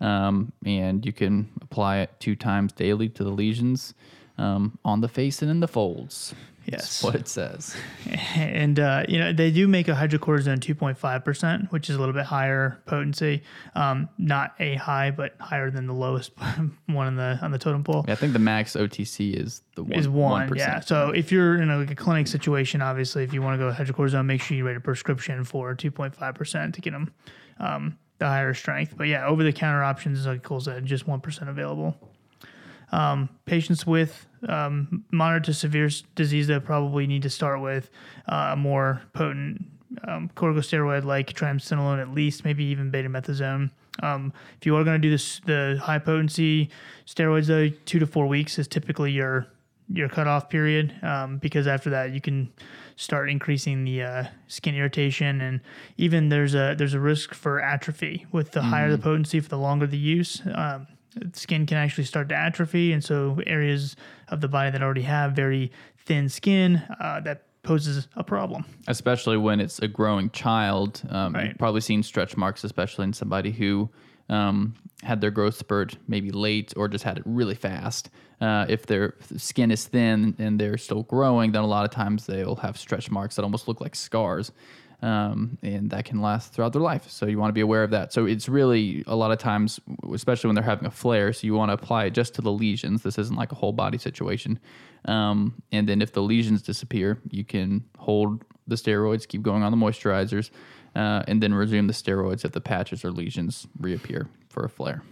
um, 0.00 0.52
and 0.66 1.06
you 1.06 1.12
can 1.12 1.52
apply 1.62 1.98
it 1.98 2.10
two 2.18 2.34
times 2.34 2.72
daily 2.72 3.08
to 3.10 3.22
the 3.22 3.30
lesions 3.30 3.94
um, 4.36 4.76
on 4.84 5.02
the 5.02 5.08
face 5.08 5.40
and 5.40 5.52
in 5.52 5.60
the 5.60 5.68
folds. 5.68 6.34
Yes. 6.66 6.80
That's 6.80 7.02
what 7.02 7.14
it 7.14 7.28
says. 7.28 7.76
And, 8.36 8.80
uh, 8.80 9.04
you 9.08 9.18
know, 9.18 9.32
they 9.32 9.50
do 9.50 9.68
make 9.68 9.86
a 9.88 9.92
hydrocortisone 9.92 10.58
2.5%, 10.58 11.70
which 11.70 11.88
is 11.88 11.96
a 11.96 11.98
little 11.98 12.12
bit 12.12 12.24
higher 12.24 12.80
potency. 12.86 13.42
Um, 13.74 14.08
not 14.18 14.54
a 14.58 14.74
high, 14.74 15.10
but 15.10 15.34
higher 15.40 15.70
than 15.70 15.86
the 15.86 15.92
lowest 15.92 16.32
one 16.86 17.06
on 17.06 17.16
the, 17.16 17.38
on 17.42 17.50
the 17.52 17.58
totem 17.58 17.84
pole. 17.84 18.04
Yeah, 18.06 18.14
I 18.14 18.16
think 18.16 18.32
the 18.32 18.38
max 18.38 18.74
OTC 18.74 19.34
is 19.40 19.62
the 19.76 19.84
one. 19.84 19.92
is 19.92 20.08
one. 20.08 20.48
1%. 20.48 20.56
Yeah. 20.56 20.80
So 20.80 21.10
if 21.10 21.30
you're 21.30 21.60
in 21.60 21.70
a, 21.70 21.78
like 21.78 21.90
a 21.90 21.94
clinic 21.94 22.26
situation, 22.26 22.82
obviously, 22.82 23.22
if 23.22 23.32
you 23.32 23.40
want 23.40 23.54
to 23.54 23.58
go 23.58 23.66
with 23.66 23.76
hydrocortisone, 23.76 24.26
make 24.26 24.40
sure 24.40 24.56
you 24.56 24.66
write 24.66 24.76
a 24.76 24.80
prescription 24.80 25.44
for 25.44 25.74
2.5% 25.74 26.72
to 26.72 26.80
get 26.80 26.92
them 26.92 27.12
um, 27.60 27.98
the 28.18 28.26
higher 28.26 28.54
strength. 28.54 28.94
But 28.96 29.08
yeah, 29.08 29.26
over 29.26 29.42
the 29.42 29.52
counter 29.52 29.82
options, 29.82 30.26
like 30.26 30.42
Cole 30.42 30.60
said, 30.60 30.84
just 30.86 31.06
1% 31.06 31.48
available. 31.48 31.96
Um, 32.92 33.28
patients 33.44 33.86
with 33.86 34.26
um, 34.48 35.04
moderate 35.10 35.44
to 35.44 35.54
severe 35.54 35.90
disease 36.14 36.46
that 36.48 36.64
probably 36.64 37.06
need 37.06 37.22
to 37.22 37.30
start 37.30 37.60
with 37.60 37.90
uh, 38.28 38.50
a 38.52 38.56
more 38.56 39.02
potent 39.12 39.64
um, 40.06 40.30
corticosteroid 40.36 41.04
like 41.04 41.32
triamcinolone, 41.32 42.00
at 42.00 42.10
least, 42.10 42.44
maybe 42.44 42.64
even 42.64 42.90
betamethasone. 42.90 43.70
Um, 44.02 44.32
if 44.58 44.66
you 44.66 44.76
are 44.76 44.84
going 44.84 45.00
to 45.00 45.06
do 45.06 45.10
this, 45.10 45.40
the 45.46 45.78
high 45.82 45.98
potency 45.98 46.70
steroids, 47.06 47.46
though, 47.46 47.68
two 47.84 47.98
to 47.98 48.06
four 48.06 48.26
weeks 48.26 48.58
is 48.58 48.68
typically 48.68 49.12
your 49.12 49.46
your 49.92 50.08
cutoff 50.08 50.48
period. 50.48 50.94
Um, 51.02 51.38
because 51.38 51.66
after 51.66 51.90
that 51.90 52.12
you 52.12 52.20
can 52.20 52.50
start 52.96 53.28
increasing 53.28 53.84
the 53.84 54.02
uh, 54.02 54.24
skin 54.48 54.74
irritation 54.74 55.40
and 55.40 55.60
even 55.98 56.28
there's 56.28 56.54
a 56.54 56.74
there's 56.76 56.94
a 56.94 57.00
risk 57.00 57.34
for 57.34 57.60
atrophy 57.60 58.24
with 58.32 58.52
the 58.52 58.62
higher 58.62 58.90
the 58.90 58.98
potency 58.98 59.40
for 59.40 59.48
the 59.48 59.58
longer 59.58 59.86
the 59.86 59.98
use. 59.98 60.40
Um, 60.54 60.86
skin 61.32 61.66
can 61.66 61.76
actually 61.76 62.04
start 62.04 62.28
to 62.28 62.34
atrophy 62.36 62.92
and 62.92 63.02
so 63.02 63.38
areas 63.46 63.96
of 64.28 64.40
the 64.40 64.48
body 64.48 64.70
that 64.70 64.82
already 64.82 65.02
have 65.02 65.32
very 65.32 65.70
thin 65.98 66.28
skin 66.28 66.82
uh, 67.00 67.20
that 67.20 67.42
poses 67.62 68.08
a 68.16 68.22
problem 68.22 68.64
especially 68.88 69.36
when 69.38 69.58
it's 69.60 69.78
a 69.78 69.88
growing 69.88 70.28
child. 70.30 71.02
Um, 71.08 71.32
Right. 71.34 71.48
You've 71.48 71.58
probably 71.58 71.80
seen 71.80 72.02
stretch 72.02 72.36
marks, 72.36 72.62
especially 72.64 73.04
in 73.04 73.12
somebody 73.14 73.50
who 73.50 73.88
um, 74.28 74.74
had 75.02 75.20
their 75.20 75.30
growth 75.30 75.56
spurt 75.56 75.96
maybe 76.08 76.30
late 76.30 76.72
or 76.76 76.88
just 76.88 77.04
had 77.04 77.18
it 77.18 77.22
really 77.26 77.54
fast. 77.54 78.10
Uh, 78.40 78.66
if 78.68 78.84
their 78.86 79.14
skin 79.36 79.70
is 79.70 79.86
thin 79.86 80.34
and 80.38 80.60
they're 80.60 80.76
still 80.76 81.04
growing, 81.04 81.52
then 81.52 81.62
a 81.62 81.66
lot 81.66 81.84
of 81.84 81.90
times 81.90 82.26
they'll 82.26 82.56
have 82.56 82.76
stretch 82.76 83.10
marks 83.10 83.36
that 83.36 83.42
almost 83.42 83.68
look 83.68 83.80
like 83.80 83.94
scars. 83.94 84.52
Um, 85.04 85.58
and 85.62 85.90
that 85.90 86.06
can 86.06 86.22
last 86.22 86.54
throughout 86.54 86.72
their 86.72 86.80
life. 86.80 87.10
So 87.10 87.26
you 87.26 87.38
want 87.38 87.50
to 87.50 87.52
be 87.52 87.60
aware 87.60 87.84
of 87.84 87.90
that. 87.90 88.10
So 88.14 88.24
it's 88.24 88.48
really 88.48 89.04
a 89.06 89.14
lot 89.14 89.32
of 89.32 89.38
times, 89.38 89.78
especially 90.10 90.48
when 90.48 90.54
they're 90.54 90.64
having 90.64 90.86
a 90.86 90.90
flare, 90.90 91.30
so 91.34 91.46
you 91.46 91.52
want 91.52 91.68
to 91.68 91.74
apply 91.74 92.06
it 92.06 92.14
just 92.14 92.34
to 92.36 92.40
the 92.40 92.50
lesions. 92.50 93.02
This 93.02 93.18
isn't 93.18 93.36
like 93.36 93.52
a 93.52 93.54
whole 93.54 93.74
body 93.74 93.98
situation. 93.98 94.58
Um, 95.04 95.62
and 95.70 95.86
then 95.86 96.00
if 96.00 96.12
the 96.12 96.22
lesions 96.22 96.62
disappear, 96.62 97.20
you 97.30 97.44
can 97.44 97.84
hold 97.98 98.44
the 98.66 98.76
steroids, 98.76 99.28
keep 99.28 99.42
going 99.42 99.62
on 99.62 99.72
the 99.72 99.76
moisturizers, 99.76 100.48
uh, 100.96 101.22
and 101.28 101.42
then 101.42 101.52
resume 101.52 101.86
the 101.86 101.92
steroids 101.92 102.46
if 102.46 102.52
the 102.52 102.62
patches 102.62 103.04
or 103.04 103.10
lesions 103.10 103.66
reappear 103.78 104.30
for 104.48 104.64
a 104.64 104.70
flare. 104.70 105.02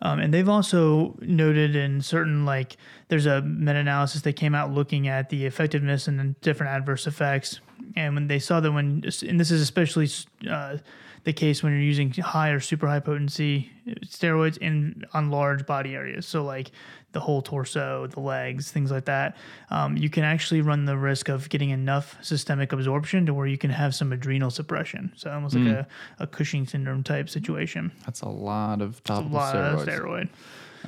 Um, 0.00 0.20
and 0.20 0.32
they've 0.32 0.48
also 0.48 1.16
noted 1.20 1.74
in 1.74 2.02
certain, 2.02 2.44
like, 2.44 2.76
there's 3.08 3.26
a 3.26 3.42
meta 3.42 3.80
analysis 3.80 4.22
that 4.22 4.34
came 4.34 4.54
out 4.54 4.72
looking 4.72 5.08
at 5.08 5.28
the 5.28 5.44
effectiveness 5.44 6.06
and 6.06 6.40
different 6.40 6.70
adverse 6.70 7.08
effects. 7.08 7.60
And 7.96 8.14
when 8.14 8.28
they 8.28 8.38
saw 8.38 8.60
that 8.60 8.72
when, 8.72 9.02
and 9.26 9.40
this 9.40 9.50
is 9.50 9.60
especially 9.60 10.08
uh, 10.48 10.78
the 11.24 11.32
case 11.32 11.62
when 11.62 11.72
you're 11.72 11.82
using 11.82 12.10
high 12.12 12.50
or 12.50 12.60
super 12.60 12.86
high 12.86 13.00
potency 13.00 13.70
steroids 14.06 14.56
in 14.58 15.04
on 15.12 15.30
large 15.30 15.66
body 15.66 15.94
areas. 15.94 16.26
So, 16.26 16.44
like 16.44 16.70
the 17.12 17.20
whole 17.20 17.42
torso, 17.42 18.06
the 18.06 18.20
legs, 18.20 18.70
things 18.70 18.90
like 18.90 19.04
that. 19.06 19.36
Um, 19.70 19.96
you 19.96 20.08
can 20.08 20.22
actually 20.22 20.60
run 20.60 20.84
the 20.84 20.96
risk 20.96 21.28
of 21.28 21.48
getting 21.48 21.70
enough 21.70 22.16
systemic 22.22 22.72
absorption 22.72 23.26
to 23.26 23.34
where 23.34 23.46
you 23.48 23.58
can 23.58 23.70
have 23.70 23.94
some 23.94 24.12
adrenal 24.12 24.50
suppression. 24.50 25.12
So, 25.16 25.30
almost 25.30 25.56
like 25.56 25.66
a, 25.66 25.86
a 26.20 26.26
Cushing 26.26 26.66
syndrome 26.66 27.02
type 27.02 27.28
situation 27.28 27.92
That's 28.04 28.22
a 28.22 28.28
lot 28.28 28.80
of 28.80 28.98
a 28.98 29.02
topical 29.02 29.32
lot 29.32 29.54
steroids. 29.54 29.82
of 29.82 29.88
steroid. 29.88 30.28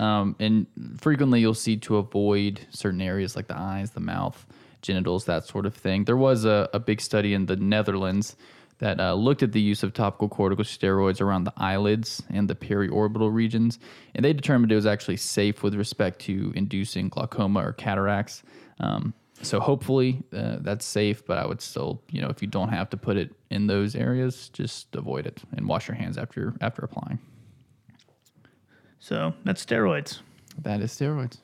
Um, 0.00 0.36
and 0.40 0.66
frequently 1.00 1.40
you'll 1.40 1.52
see 1.52 1.76
to 1.78 1.98
avoid 1.98 2.60
certain 2.70 3.02
areas 3.02 3.36
like 3.36 3.48
the 3.48 3.58
eyes, 3.58 3.90
the 3.90 4.00
mouth, 4.00 4.46
genitals, 4.82 5.24
that 5.24 5.46
sort 5.46 5.66
of 5.66 5.74
thing. 5.74 6.04
There 6.04 6.16
was 6.16 6.44
a, 6.44 6.68
a 6.72 6.78
big 6.78 7.00
study 7.00 7.34
in 7.34 7.46
the 7.46 7.56
Netherlands 7.56 8.36
that 8.78 8.98
uh, 8.98 9.14
looked 9.14 9.42
at 9.42 9.52
the 9.52 9.60
use 9.60 9.82
of 9.84 9.94
topical 9.94 10.28
corticosteroids 10.28 11.20
around 11.20 11.44
the 11.44 11.52
eyelids 11.56 12.22
and 12.28 12.50
the 12.50 12.54
periorbital 12.54 13.32
regions, 13.32 13.78
and 14.14 14.24
they 14.24 14.32
determined 14.32 14.72
it 14.72 14.74
was 14.74 14.86
actually 14.86 15.16
safe 15.16 15.62
with 15.62 15.74
respect 15.74 16.18
to 16.20 16.52
inducing 16.56 17.08
glaucoma 17.08 17.64
or 17.64 17.72
cataracts. 17.72 18.42
Um, 18.80 19.14
so 19.40 19.60
hopefully 19.60 20.22
uh, 20.32 20.56
that's 20.60 20.84
safe, 20.84 21.24
but 21.24 21.38
I 21.38 21.46
would 21.46 21.60
still, 21.60 22.02
you 22.10 22.20
know, 22.20 22.28
if 22.28 22.42
you 22.42 22.48
don't 22.48 22.70
have 22.70 22.90
to 22.90 22.96
put 22.96 23.16
it 23.16 23.32
in 23.50 23.66
those 23.66 23.94
areas, 23.94 24.48
just 24.48 24.94
avoid 24.94 25.26
it 25.26 25.42
and 25.56 25.68
wash 25.68 25.88
your 25.88 25.96
hands 25.96 26.18
after 26.18 26.54
after 26.60 26.82
applying. 26.82 27.18
So 28.98 29.34
that's 29.44 29.64
steroids. 29.64 30.20
That 30.58 30.80
is 30.80 30.92
steroids. 30.92 31.38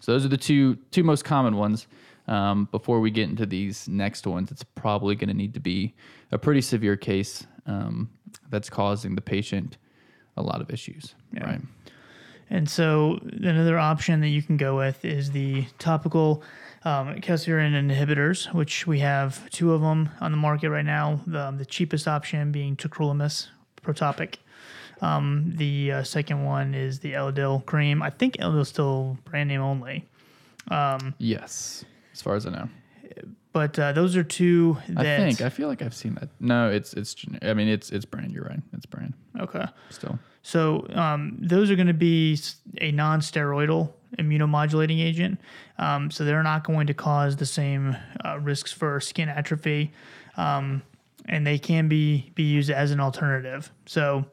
So 0.00 0.12
those 0.12 0.24
are 0.24 0.28
the 0.28 0.36
two 0.36 0.76
two 0.90 1.02
most 1.02 1.24
common 1.24 1.56
ones. 1.56 1.86
Um, 2.28 2.68
before 2.70 3.00
we 3.00 3.10
get 3.10 3.28
into 3.28 3.46
these 3.46 3.88
next 3.88 4.26
ones, 4.26 4.50
it's 4.52 4.62
probably 4.62 5.14
going 5.16 5.28
to 5.28 5.34
need 5.34 5.54
to 5.54 5.60
be 5.60 5.94
a 6.30 6.38
pretty 6.38 6.60
severe 6.60 6.96
case 6.96 7.46
um, 7.66 8.10
that's 8.48 8.70
causing 8.70 9.14
the 9.16 9.20
patient 9.20 9.76
a 10.36 10.42
lot 10.42 10.60
of 10.60 10.70
issues, 10.70 11.14
Yeah. 11.34 11.44
right? 11.44 11.60
And 12.48 12.68
so 12.68 13.18
another 13.42 13.78
option 13.78 14.20
that 14.20 14.28
you 14.28 14.42
can 14.42 14.56
go 14.56 14.76
with 14.76 15.04
is 15.04 15.30
the 15.30 15.64
topical 15.78 16.42
um, 16.84 17.16
calcineurin 17.20 17.72
inhibitors, 17.72 18.52
which 18.52 18.86
we 18.86 18.98
have 19.00 19.48
two 19.50 19.72
of 19.72 19.80
them 19.80 20.10
on 20.20 20.30
the 20.32 20.36
market 20.36 20.68
right 20.70 20.84
now. 20.84 21.20
The, 21.26 21.50
the 21.56 21.64
cheapest 21.64 22.06
option 22.06 22.52
being 22.52 22.76
tacrolimus 22.76 23.48
protopic. 23.82 24.36
Um, 25.00 25.52
the 25.56 25.92
uh, 25.92 26.02
second 26.04 26.44
one 26.44 26.74
is 26.74 27.00
the 27.00 27.14
Elidel 27.14 27.64
cream. 27.64 28.02
I 28.02 28.10
think 28.10 28.36
Elidel's 28.36 28.68
still 28.68 29.18
brand 29.24 29.48
name 29.48 29.60
only. 29.62 30.08
Yes, 31.18 31.84
as 32.12 32.22
far 32.22 32.34
as 32.34 32.46
I 32.46 32.50
know. 32.50 32.68
But 33.52 33.78
uh, 33.78 33.92
those 33.92 34.16
are 34.16 34.24
two 34.24 34.78
that 34.88 35.04
I 35.04 35.16
think 35.18 35.42
I 35.42 35.50
feel 35.50 35.68
like 35.68 35.82
I've 35.82 35.94
seen 35.94 36.14
that. 36.14 36.30
No, 36.40 36.70
it's 36.70 36.94
it's. 36.94 37.12
gen- 37.12 37.38
I 37.42 37.52
mean, 37.52 37.68
it's 37.68 37.90
it's 37.90 38.06
brand. 38.06 38.32
You're 38.32 38.44
right. 38.44 38.60
It's 38.72 38.86
brand 38.86 39.12
okay. 39.38 39.66
still. 39.90 40.18
So 40.42 40.86
um, 40.94 41.36
those 41.38 41.70
are 41.70 41.76
going 41.76 41.86
to 41.88 41.92
be 41.94 42.32
s- 42.32 42.56
a 42.80 42.90
non-steroidal 42.92 43.92
immunomodulating 44.18 45.00
agent. 45.00 45.38
Um, 45.78 46.10
so 46.10 46.24
they're 46.24 46.42
not 46.42 46.64
going 46.64 46.86
to 46.86 46.94
cause 46.94 47.36
the 47.36 47.46
same 47.46 47.94
uh, 48.24 48.38
risks 48.40 48.72
for 48.72 48.98
skin 49.00 49.28
atrophy, 49.28 49.92
um, 50.38 50.82
and 51.26 51.46
they 51.46 51.58
can 51.58 51.88
be 51.88 52.32
be 52.34 52.44
used 52.44 52.70
as 52.70 52.90
an 52.90 53.00
alternative. 53.00 53.70
So 53.84 54.24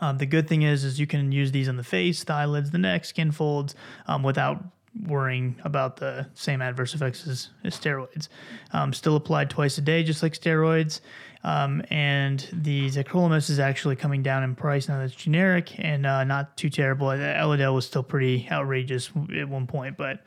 um, 0.00 0.16
the 0.16 0.26
good 0.26 0.48
thing 0.48 0.62
is, 0.62 0.84
is 0.84 0.98
you 0.98 1.06
can 1.06 1.32
use 1.32 1.52
these 1.52 1.68
on 1.68 1.76
the 1.76 1.84
face, 1.84 2.24
the 2.24 2.32
eyelids, 2.32 2.70
the 2.70 2.78
neck, 2.78 3.04
skin 3.04 3.30
folds, 3.30 3.74
um, 4.06 4.22
without 4.22 4.64
worrying 5.06 5.56
about 5.64 5.96
the 5.96 6.26
same 6.34 6.60
adverse 6.60 6.94
effects 6.94 7.26
as, 7.26 7.48
as 7.64 7.78
steroids. 7.78 8.28
Um, 8.72 8.92
still 8.92 9.16
applied 9.16 9.50
twice 9.50 9.78
a 9.78 9.80
day, 9.80 10.02
just 10.02 10.22
like 10.22 10.34
steroids. 10.34 11.00
Um, 11.44 11.82
and 11.90 12.46
the 12.52 12.88
tacrolimus 12.90 13.50
is 13.50 13.58
actually 13.58 13.96
coming 13.96 14.22
down 14.22 14.44
in 14.44 14.54
price 14.54 14.88
now. 14.88 14.98
That's 14.98 15.14
generic 15.14 15.72
and 15.78 16.06
uh, 16.06 16.24
not 16.24 16.56
too 16.56 16.70
terrible. 16.70 17.08
Uh, 17.08 17.16
Elidel 17.16 17.74
was 17.74 17.86
still 17.86 18.02
pretty 18.02 18.46
outrageous 18.50 19.10
at 19.36 19.48
one 19.48 19.66
point, 19.66 19.96
but 19.96 20.20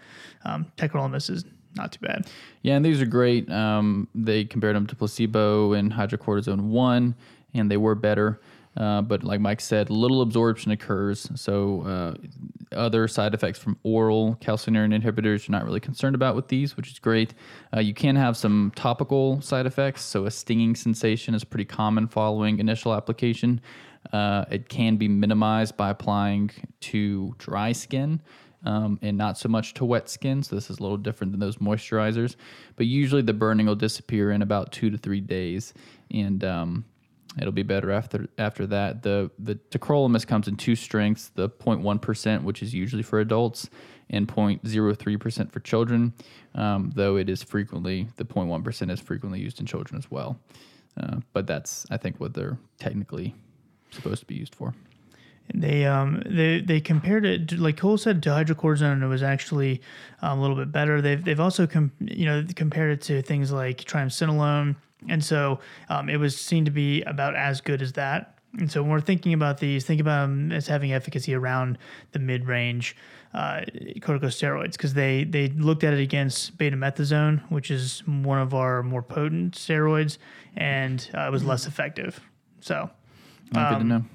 um, 0.44 0.66
tacrolimus 0.78 1.30
is 1.30 1.46
not 1.76 1.92
too 1.92 2.00
bad. 2.02 2.28
Yeah, 2.64 2.76
and 2.76 2.86
these 2.86 3.02
are 3.02 3.06
great. 3.06 3.50
Um, 3.50 4.08
they 4.14 4.46
compared 4.46 4.76
them 4.76 4.88
to 4.88 4.96
placebo 4.96 5.74
and 5.74 5.92
hydrocortisone 5.92 6.62
one, 6.62 7.16
and 7.54 7.70
they 7.72 7.78
were 7.78 7.96
better. 7.96 8.42
Uh, 8.76 9.02
but 9.02 9.24
like 9.24 9.40
Mike 9.40 9.62
said, 9.62 9.90
little 9.90 10.22
absorption 10.22 10.72
occurs. 10.72 11.30
So 11.36 11.82
uh, 11.84 12.14
other 12.76 13.08
side 13.08 13.34
effects 13.34 13.60
from 13.60 13.78
oral 13.84 14.38
calcineurin 14.42 15.00
inhibitors, 15.00 15.48
you're 15.48 15.58
not 15.58 15.66
really 15.66 15.80
concerned 15.80 16.16
about 16.16 16.36
with 16.36 16.48
these, 16.48 16.78
which 16.78 16.92
is 16.92 17.00
great. 17.00 17.34
Uh, 17.76 17.80
you 17.80 17.94
can 17.94 18.16
have 18.16 18.36
some 18.38 18.72
topical 18.76 19.42
side 19.42 19.66
effects. 19.66 20.02
So 20.02 20.26
a 20.26 20.32
stinging 20.32 20.76
sensation 20.76 21.34
is 21.34 21.44
pretty 21.44 21.66
common 21.66 22.08
following 22.08 22.60
initial 22.60 22.94
application. 22.94 23.62
Uh, 24.14 24.46
it 24.52 24.70
can 24.70 24.98
be 24.98 25.08
minimized 25.08 25.78
by 25.78 25.90
applying 25.90 26.52
to 26.80 27.34
dry 27.38 27.72
skin 27.72 28.22
um, 28.66 29.00
and 29.02 29.18
not 29.18 29.38
so 29.38 29.48
much 29.48 29.74
to 29.76 29.86
wet 29.86 30.10
skin. 30.10 30.44
So 30.44 30.56
this 30.56 30.70
is 30.70 30.80
a 30.80 30.82
little 30.82 30.98
different 30.98 31.32
than 31.32 31.40
those 31.40 31.58
moisturizers. 31.58 32.36
But 32.76 32.88
usually 32.88 33.22
the 33.22 33.34
burning 33.34 33.68
will 33.68 33.76
disappear 33.76 34.32
in 34.32 34.42
about 34.42 34.72
two 34.72 34.90
to 34.90 34.98
three 34.98 35.22
days, 35.22 35.74
and 36.12 36.44
um, 36.44 36.86
it'll 37.40 37.52
be 37.52 37.64
better 37.64 37.92
after 37.92 38.28
after 38.38 38.66
that. 38.68 39.04
The 39.04 39.32
the 39.40 39.56
tacrolimus 39.56 40.26
comes 40.26 40.48
in 40.48 40.56
two 40.56 40.76
strengths: 40.76 41.30
the 41.30 41.50
0.1 41.50 42.02
percent, 42.02 42.44
which 42.44 42.62
is 42.62 42.74
usually 42.74 43.04
for 43.04 43.20
adults, 43.20 43.70
and 44.10 44.28
0.03 44.28 45.20
percent 45.20 45.52
for 45.52 45.60
children. 45.60 46.14
Um, 46.54 46.92
though 46.96 47.18
it 47.18 47.30
is 47.30 47.44
frequently 47.44 48.08
the 48.18 48.26
0.1 48.26 48.64
percent 48.64 48.92
is 48.92 49.00
frequently 49.00 49.40
used 49.40 49.60
in 49.60 49.66
children 49.66 49.98
as 49.98 50.10
well. 50.10 50.40
Uh, 51.00 51.18
but 51.34 51.48
that's 51.48 51.86
I 51.92 51.98
think 51.98 52.20
what 52.20 52.34
they're 52.34 52.58
technically 52.80 53.36
supposed 53.92 54.22
to 54.22 54.26
be 54.26 54.36
used 54.36 54.56
for. 54.56 54.74
They 55.54 55.86
um 55.86 56.24
they 56.26 56.62
they 56.62 56.82
compared 56.82 57.26
it 57.26 57.50
to, 57.50 57.58
like 57.58 57.78
Cole 57.78 57.98
said 57.98 58.24
to 58.24 58.30
hydrocortisone 58.30 58.94
and 58.94 59.04
it 59.04 59.08
was 59.08 59.22
actually 59.22 59.82
um, 60.22 60.40
a 60.40 60.42
little 60.42 60.56
bit 60.56 60.72
better. 60.72 61.02
They've 61.02 61.24
they've 61.24 61.40
also 61.40 61.68
com- 61.68 61.92
you 62.00 62.26
know 62.26 62.44
compared 62.56 62.92
it 62.94 63.02
to 63.04 63.22
things 63.22 63.52
like 63.52 63.84
triamcinolone 63.84 64.76
and 65.08 65.24
so 65.24 65.60
um, 65.90 66.10
it 66.10 66.18
was 66.18 66.40
seen 66.40 66.66
to 66.66 66.72
be 66.72 67.02
about 67.04 67.36
as 67.36 67.62
good 67.62 67.82
as 67.82 67.94
that. 67.94 68.38
And 68.58 68.72
so 68.72 68.82
when 68.82 68.92
we're 68.92 69.02
thinking 69.02 69.34
about 69.34 69.60
these, 69.60 69.86
think 69.86 70.00
about 70.00 70.22
them 70.22 70.52
as 70.52 70.68
having 70.68 70.94
efficacy 70.94 71.34
around 71.34 71.78
the 72.14 72.20
mid 72.20 72.48
range 72.48 72.96
uh, 73.34 73.62
corticosteroids 74.00 74.74
because 74.74 74.94
they 74.94 75.26
they 75.26 75.50
looked 75.50 75.84
at 75.84 75.94
it 75.94 76.00
against 76.00 76.58
betamethasone, 76.58 77.42
which 77.52 77.70
is 77.70 78.00
one 78.08 78.40
of 78.40 78.54
our 78.54 78.82
more 78.82 79.04
potent 79.04 79.56
steroids, 79.56 80.18
and 80.56 81.10
uh, 81.14 81.22
it 81.22 81.32
was 81.32 81.44
less 81.44 81.68
effective. 81.68 82.22
So 82.62 82.90
good 83.54 83.80
to 83.80 83.84
know. 83.84 84.06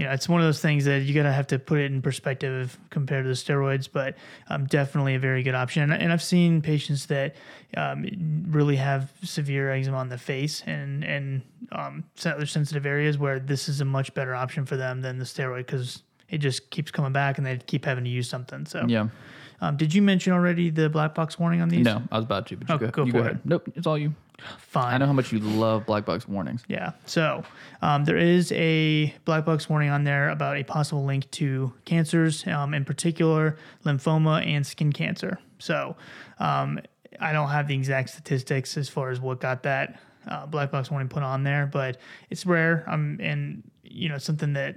You 0.00 0.06
know, 0.06 0.12
it's 0.12 0.30
one 0.30 0.40
of 0.40 0.46
those 0.46 0.62
things 0.62 0.86
that 0.86 1.02
you 1.02 1.12
gotta 1.12 1.30
have 1.30 1.46
to 1.48 1.58
put 1.58 1.78
it 1.78 1.92
in 1.92 2.00
perspective 2.00 2.78
compared 2.88 3.24
to 3.24 3.28
the 3.28 3.34
steroids, 3.34 3.86
but 3.92 4.16
um, 4.48 4.64
definitely 4.64 5.14
a 5.14 5.18
very 5.18 5.42
good 5.42 5.54
option. 5.54 5.82
And, 5.82 5.92
and 6.02 6.10
I've 6.10 6.22
seen 6.22 6.62
patients 6.62 7.04
that 7.06 7.36
um, 7.76 8.06
really 8.48 8.76
have 8.76 9.12
severe 9.22 9.70
eczema 9.70 9.98
on 9.98 10.08
the 10.08 10.16
face 10.16 10.62
and 10.66 11.04
and 11.04 11.42
um, 11.72 12.04
other 12.24 12.46
sensitive 12.46 12.86
areas 12.86 13.18
where 13.18 13.38
this 13.38 13.68
is 13.68 13.82
a 13.82 13.84
much 13.84 14.14
better 14.14 14.34
option 14.34 14.64
for 14.64 14.78
them 14.78 15.02
than 15.02 15.18
the 15.18 15.26
steroid 15.26 15.66
because 15.66 16.02
it 16.30 16.38
just 16.38 16.70
keeps 16.70 16.90
coming 16.90 17.12
back 17.12 17.36
and 17.36 17.46
they 17.46 17.58
keep 17.58 17.84
having 17.84 18.04
to 18.04 18.10
use 18.10 18.26
something. 18.26 18.64
So, 18.64 18.86
Yeah. 18.88 19.08
um, 19.60 19.76
did 19.76 19.92
you 19.92 20.00
mention 20.00 20.32
already 20.32 20.70
the 20.70 20.88
black 20.88 21.14
box 21.14 21.38
warning 21.38 21.60
on 21.60 21.68
these? 21.68 21.84
No, 21.84 22.02
I 22.10 22.16
was 22.16 22.24
about 22.24 22.46
to, 22.46 22.56
but 22.56 22.68
you 22.70 22.74
Oh, 22.74 22.78
go, 22.78 22.86
go 22.90 23.04
you 23.04 23.12
go 23.12 23.18
it. 23.18 23.20
ahead. 23.22 23.40
Nope, 23.44 23.68
it's 23.74 23.86
all 23.86 23.98
you. 23.98 24.14
Fine. 24.58 24.94
I 24.94 24.98
know 24.98 25.06
how 25.06 25.12
much 25.12 25.32
you 25.32 25.38
love 25.38 25.86
black 25.86 26.04
box 26.04 26.28
warnings. 26.28 26.62
Yeah. 26.68 26.92
So 27.06 27.42
um, 27.82 28.04
there 28.04 28.16
is 28.16 28.52
a 28.52 29.14
black 29.24 29.44
box 29.44 29.68
warning 29.68 29.90
on 29.90 30.04
there 30.04 30.30
about 30.30 30.56
a 30.56 30.64
possible 30.64 31.04
link 31.04 31.30
to 31.32 31.72
cancers, 31.84 32.46
um, 32.46 32.74
in 32.74 32.84
particular 32.84 33.56
lymphoma 33.84 34.46
and 34.46 34.66
skin 34.66 34.92
cancer. 34.92 35.38
So 35.58 35.96
um, 36.38 36.80
I 37.20 37.32
don't 37.32 37.48
have 37.48 37.68
the 37.68 37.74
exact 37.74 38.10
statistics 38.10 38.76
as 38.76 38.88
far 38.88 39.10
as 39.10 39.20
what 39.20 39.40
got 39.40 39.62
that 39.64 40.00
uh, 40.28 40.46
black 40.46 40.70
box 40.70 40.90
warning 40.90 41.08
put 41.08 41.22
on 41.22 41.44
there, 41.44 41.66
but 41.66 41.98
it's 42.30 42.46
rare. 42.46 42.84
Um, 42.86 43.18
and 43.20 43.62
you 43.82 44.08
know 44.08 44.18
something 44.18 44.52
that 44.54 44.76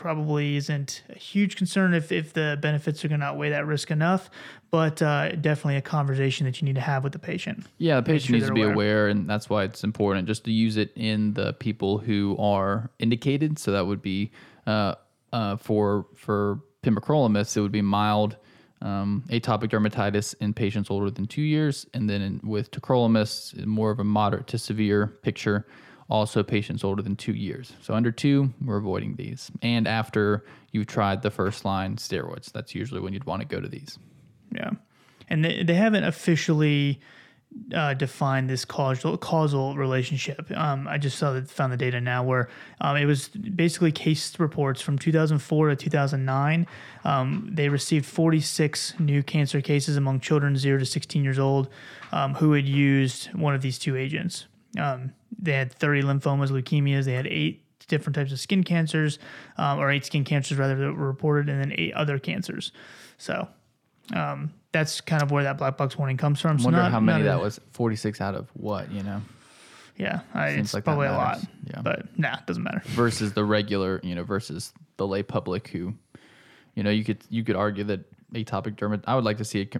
probably 0.00 0.56
isn't 0.56 1.02
a 1.10 1.18
huge 1.18 1.56
concern 1.56 1.92
if, 1.92 2.10
if 2.10 2.32
the 2.32 2.58
benefits 2.62 3.04
are 3.04 3.08
going 3.08 3.20
to 3.20 3.26
outweigh 3.26 3.50
that 3.50 3.66
risk 3.66 3.90
enough, 3.90 4.30
but 4.70 5.02
uh, 5.02 5.32
definitely 5.32 5.76
a 5.76 5.82
conversation 5.82 6.46
that 6.46 6.58
you 6.58 6.64
need 6.64 6.74
to 6.74 6.80
have 6.80 7.04
with 7.04 7.12
the 7.12 7.18
patient. 7.18 7.66
Yeah, 7.76 7.96
the 7.96 8.04
patient 8.04 8.28
sure 8.28 8.36
needs 8.36 8.46
to 8.46 8.54
be 8.54 8.62
aware. 8.62 8.74
aware. 8.74 9.08
and 9.08 9.28
that's 9.28 9.50
why 9.50 9.64
it's 9.64 9.84
important 9.84 10.26
just 10.26 10.44
to 10.44 10.52
use 10.52 10.78
it 10.78 10.90
in 10.96 11.34
the 11.34 11.52
people 11.52 11.98
who 11.98 12.34
are 12.38 12.90
indicated. 12.98 13.58
So 13.58 13.72
that 13.72 13.86
would 13.86 14.00
be 14.00 14.32
uh, 14.66 14.94
uh, 15.34 15.58
for 15.58 16.06
for 16.16 16.60
pimecrolimus, 16.82 17.54
it 17.56 17.60
would 17.60 17.70
be 17.70 17.82
mild 17.82 18.36
um, 18.80 19.22
atopic 19.28 19.68
dermatitis 19.68 20.34
in 20.40 20.54
patients 20.54 20.90
older 20.90 21.10
than 21.10 21.26
two 21.26 21.42
years, 21.42 21.86
and 21.92 22.08
then 22.08 22.22
in, 22.22 22.40
with 22.42 22.70
tacrolimus, 22.70 23.54
more 23.66 23.90
of 23.90 24.00
a 24.00 24.04
moderate 24.04 24.46
to 24.46 24.58
severe 24.58 25.08
picture. 25.22 25.66
Also, 26.10 26.42
patients 26.42 26.82
older 26.82 27.02
than 27.02 27.14
two 27.14 27.34
years. 27.34 27.72
So 27.80 27.94
under 27.94 28.10
two, 28.10 28.52
we're 28.64 28.78
avoiding 28.78 29.14
these. 29.14 29.50
And 29.62 29.86
after 29.86 30.44
you've 30.72 30.88
tried 30.88 31.22
the 31.22 31.30
first 31.30 31.64
line 31.64 31.96
steroids, 31.96 32.50
that's 32.50 32.74
usually 32.74 33.00
when 33.00 33.12
you'd 33.12 33.24
want 33.24 33.42
to 33.42 33.46
go 33.46 33.60
to 33.60 33.68
these. 33.68 33.96
Yeah, 34.52 34.70
and 35.28 35.44
they, 35.44 35.62
they 35.62 35.74
haven't 35.74 36.02
officially 36.02 37.00
uh, 37.74 37.94
defined 37.94 38.48
this 38.48 38.64
causal 38.64 39.16
causal 39.16 39.76
relationship. 39.76 40.50
Um, 40.56 40.86
I 40.88 40.98
just 40.98 41.18
saw 41.18 41.32
that 41.32 41.50
found 41.50 41.72
the 41.72 41.76
data 41.76 42.00
now 42.00 42.22
where 42.22 42.48
um, 42.80 42.96
it 42.96 43.06
was 43.06 43.28
basically 43.28 43.92
case 43.92 44.38
reports 44.38 44.80
from 44.80 44.98
2004 44.98 45.68
to 45.70 45.76
2009. 45.76 46.66
Um, 47.04 47.50
they 47.52 47.68
received 47.68 48.06
46 48.06 48.94
new 49.00 49.22
cancer 49.22 49.60
cases 49.60 49.96
among 49.96 50.20
children 50.20 50.56
0 50.56 50.78
to 50.78 50.86
16 50.86 51.24
years 51.24 51.38
old 51.38 51.68
um, 52.12 52.34
who 52.34 52.52
had 52.52 52.66
used 52.66 53.32
one 53.34 53.54
of 53.54 53.62
these 53.62 53.78
two 53.78 53.96
agents. 53.96 54.46
Um, 54.78 55.12
they 55.38 55.52
had 55.52 55.72
30 55.72 56.02
lymphomas, 56.02 56.48
leukemias. 56.50 57.04
They 57.04 57.14
had 57.14 57.26
eight 57.26 57.64
different 57.88 58.14
types 58.14 58.30
of 58.32 58.38
skin 58.38 58.62
cancers, 58.62 59.18
um, 59.58 59.78
or 59.78 59.90
eight 59.90 60.04
skin 60.04 60.22
cancers 60.24 60.58
rather 60.58 60.76
that 60.76 60.92
were 60.92 61.06
reported, 61.06 61.48
and 61.48 61.60
then 61.60 61.72
eight 61.78 61.92
other 61.94 62.18
cancers. 62.18 62.72
So 63.18 63.48
um, 64.14 64.52
that's 64.72 65.00
kind 65.00 65.22
of 65.22 65.30
where 65.30 65.42
that 65.44 65.58
black 65.58 65.76
box 65.76 65.96
warning 65.98 66.16
comes 66.16 66.40
from. 66.40 66.56
I 66.56 66.58
So 66.60 66.64
wonder 66.66 66.80
not- 66.82 66.92
how 66.92 67.00
many 67.00 67.24
that 67.24 67.40
was. 67.40 67.58
46 67.72 68.20
out 68.20 68.34
of 68.34 68.48
what, 68.54 68.90
you 68.92 69.02
know, 69.02 69.22
Yeah, 69.96 70.20
I, 70.34 70.54
Seems 70.54 70.66
it's 70.68 70.74
like 70.74 70.84
probably 70.84 71.08
a 71.08 71.12
lot. 71.12 71.38
Yeah. 71.68 71.82
But 71.82 72.16
nah, 72.18 72.34
it 72.38 72.46
doesn't 72.46 72.62
matter. 72.62 72.82
versus 72.86 73.32
the 73.32 73.44
regular, 73.44 74.00
you 74.02 74.14
know, 74.14 74.22
versus 74.24 74.72
the 74.96 75.06
lay 75.06 75.22
public 75.22 75.68
who, 75.68 75.94
you 76.74 76.82
know, 76.82 76.90
you 76.90 77.04
could 77.04 77.18
you 77.28 77.42
could 77.44 77.56
argue 77.56 77.84
that 77.84 78.00
atopic 78.32 78.76
dermat. 78.76 79.02
I 79.06 79.14
would 79.16 79.24
like 79.24 79.38
to 79.38 79.44
see 79.44 79.60
it. 79.62 79.74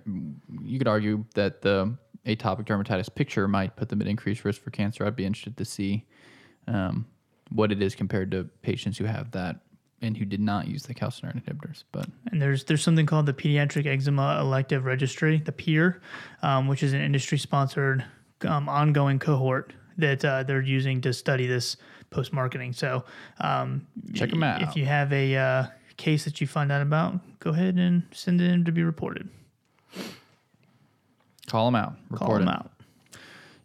You 0.64 0.79
could 0.79 0.88
argue 0.88 1.24
that 1.35 1.62
the 1.62 1.96
atopic 2.27 2.67
dermatitis 2.67 3.13
picture 3.15 3.49
might 3.49 3.77
put 3.77 3.89
them 3.89 4.01
at 4.01 4.09
increased 4.09 4.45
risk 4.45 4.61
for 4.63 4.71
cancer. 4.71 5.07
I'd 5.07 5.17
be 5.17 5.25
interested 5.25 5.57
to 5.57 5.65
see 5.65 6.05
um, 6.67 7.07
what 7.51 7.73
it 7.73 7.83
is 7.83 7.95
compared 7.95 8.31
to 8.33 8.45
patients 8.63 8.99
who 8.99 9.05
have 9.05 9.31
that 9.33 9.57
and 10.03 10.17
who 10.17 10.25
did 10.25 10.41
not 10.41 10.67
use 10.67 10.85
the 10.85 10.95
calcineurin 10.95 11.43
inhibitors. 11.43 11.85
But 11.93 12.09
And 12.31 12.41
there's 12.41 12.65
there's 12.65 12.83
something 12.83 13.07
called 13.07 13.27
the 13.27 13.35
Pediatric 13.35 13.87
Eczema 13.87 14.39
Elective 14.41 14.85
Registry, 14.85 15.39
the 15.39 15.53
PEER, 15.53 16.01
um, 16.43 16.69
which 16.69 16.83
is 16.83 16.93
an 16.93 17.01
industry 17.01 17.39
sponsored 17.39 18.05
um, 18.47 18.69
ongoing 18.69 19.19
cohort 19.19 19.73
that 19.99 20.25
uh, 20.25 20.43
they're 20.43 20.63
using 20.63 21.01
to 21.03 21.13
study 21.13 21.47
this 21.47 21.77
post 22.11 22.33
marketing. 22.33 22.73
So 22.73 23.05
um, 23.41 23.87
them 24.31 24.43
out. 24.43 24.63
If 24.63 24.77
you 24.77 24.87
have 24.87 25.13
a 25.13 25.37
uh, 25.37 25.67
case 25.97 26.25
that 26.25 26.41
you 26.41 26.47
find 26.47 26.73
out 26.73 26.83
about, 26.83 27.21
go 27.41 27.51
ahead 27.51 27.77
and 27.77 28.05
send 28.13 28.41
it 28.41 28.51
in 28.51 28.65
to 28.65 28.73
be 28.73 28.83
reported. 28.83 29.29
Call 31.51 31.67
them 31.67 31.75
out. 31.75 31.95
Call 32.15 32.29
Report 32.29 32.41
them 32.41 32.49
it. 32.49 32.55
out. 32.55 32.71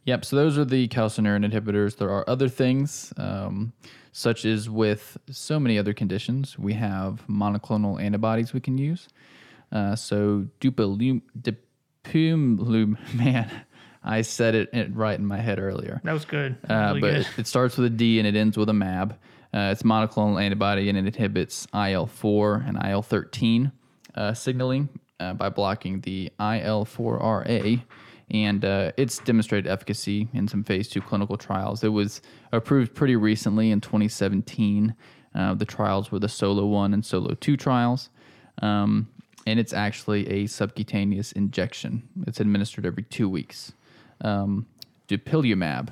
Yep. 0.06 0.26
So 0.26 0.36
those 0.36 0.58
are 0.58 0.65
the 0.65 0.88
calcineurin 0.88 1.50
inhibitors. 1.50 1.98
There 1.98 2.10
are 2.12 2.28
other 2.30 2.48
things, 2.50 3.12
um, 3.17 3.74
such 4.12 4.45
as 4.45 4.69
with 4.69 5.17
so 5.32 5.60
many 5.60 5.78
other 5.80 5.93
conditions, 5.93 6.58
we 6.60 6.74
have 6.74 7.24
monoclonal 7.28 8.02
antibodies 8.02 8.54
we 8.54 8.60
can 8.60 8.78
use. 8.78 9.08
Uh, 9.71 9.95
so 9.95 10.45
dupilum, 10.62 11.21
dupilum, 12.04 12.98
man, 13.15 13.50
I 14.04 14.21
said 14.21 14.54
it, 14.56 14.69
it 14.74 14.95
right 14.95 15.17
in 15.17 15.26
my 15.26 15.39
head 15.39 15.60
earlier. 15.60 16.02
That 16.04 16.13
was 16.13 16.26
good. 16.26 16.56
That 16.63 16.69
was 16.69 16.71
Uh, 16.71 16.88
really 16.89 17.02
but 17.02 17.13
good. 17.13 17.39
it 17.39 17.48
starts 17.48 17.78
with 17.78 17.88
a 17.88 17.89
D 17.95 18.19
and 18.19 18.28
it 18.28 18.36
ends 18.36 18.58
with 18.58 18.69
a 18.69 18.74
MAB. 18.74 19.13
Uh, 19.54 19.69
it's 19.71 19.84
monoclonal 19.84 20.41
antibody 20.41 20.89
and 20.89 20.98
it 20.98 21.06
inhibits 21.08 21.65
IL 21.74 22.06
4 22.06 22.63
and 22.67 22.78
IL 22.86 23.02
13 23.02 23.71
uh, 24.13 24.34
signaling 24.34 24.89
uh, 25.19 25.34
by 25.34 25.49
blocking 25.49 26.01
the 26.01 26.32
IL 26.39 26.86
4RA. 26.86 27.82
And 28.32 28.65
uh, 28.65 28.91
it's 28.97 29.19
demonstrated 29.19 29.69
efficacy 29.69 30.28
in 30.34 30.47
some 30.47 30.63
phase 30.63 30.88
two 30.89 31.01
clinical 31.01 31.38
trials. 31.38 31.84
It 31.84 31.89
was 31.89 32.21
approved 32.51 32.95
pretty 32.95 33.15
recently 33.15 33.71
in 33.71 33.82
2017. 33.82 34.95
Uh, 35.36 35.54
the 35.54 35.65
trials 35.65 36.12
were 36.12 36.19
the 36.19 36.30
Solo 36.30 36.65
1 36.65 36.93
and 36.93 37.06
Solo 37.06 37.36
2 37.36 37.56
trials. 37.58 38.10
Um, 38.62 39.08
and 39.45 39.60
it's 39.60 39.73
actually 39.73 40.28
a 40.28 40.47
subcutaneous 40.47 41.32
injection. 41.34 42.08
It's 42.25 42.39
administered 42.39 42.86
every 42.86 43.04
two 43.04 43.30
weeks. 43.30 43.73
Um, 44.21 44.65
dupilumab. 45.08 45.89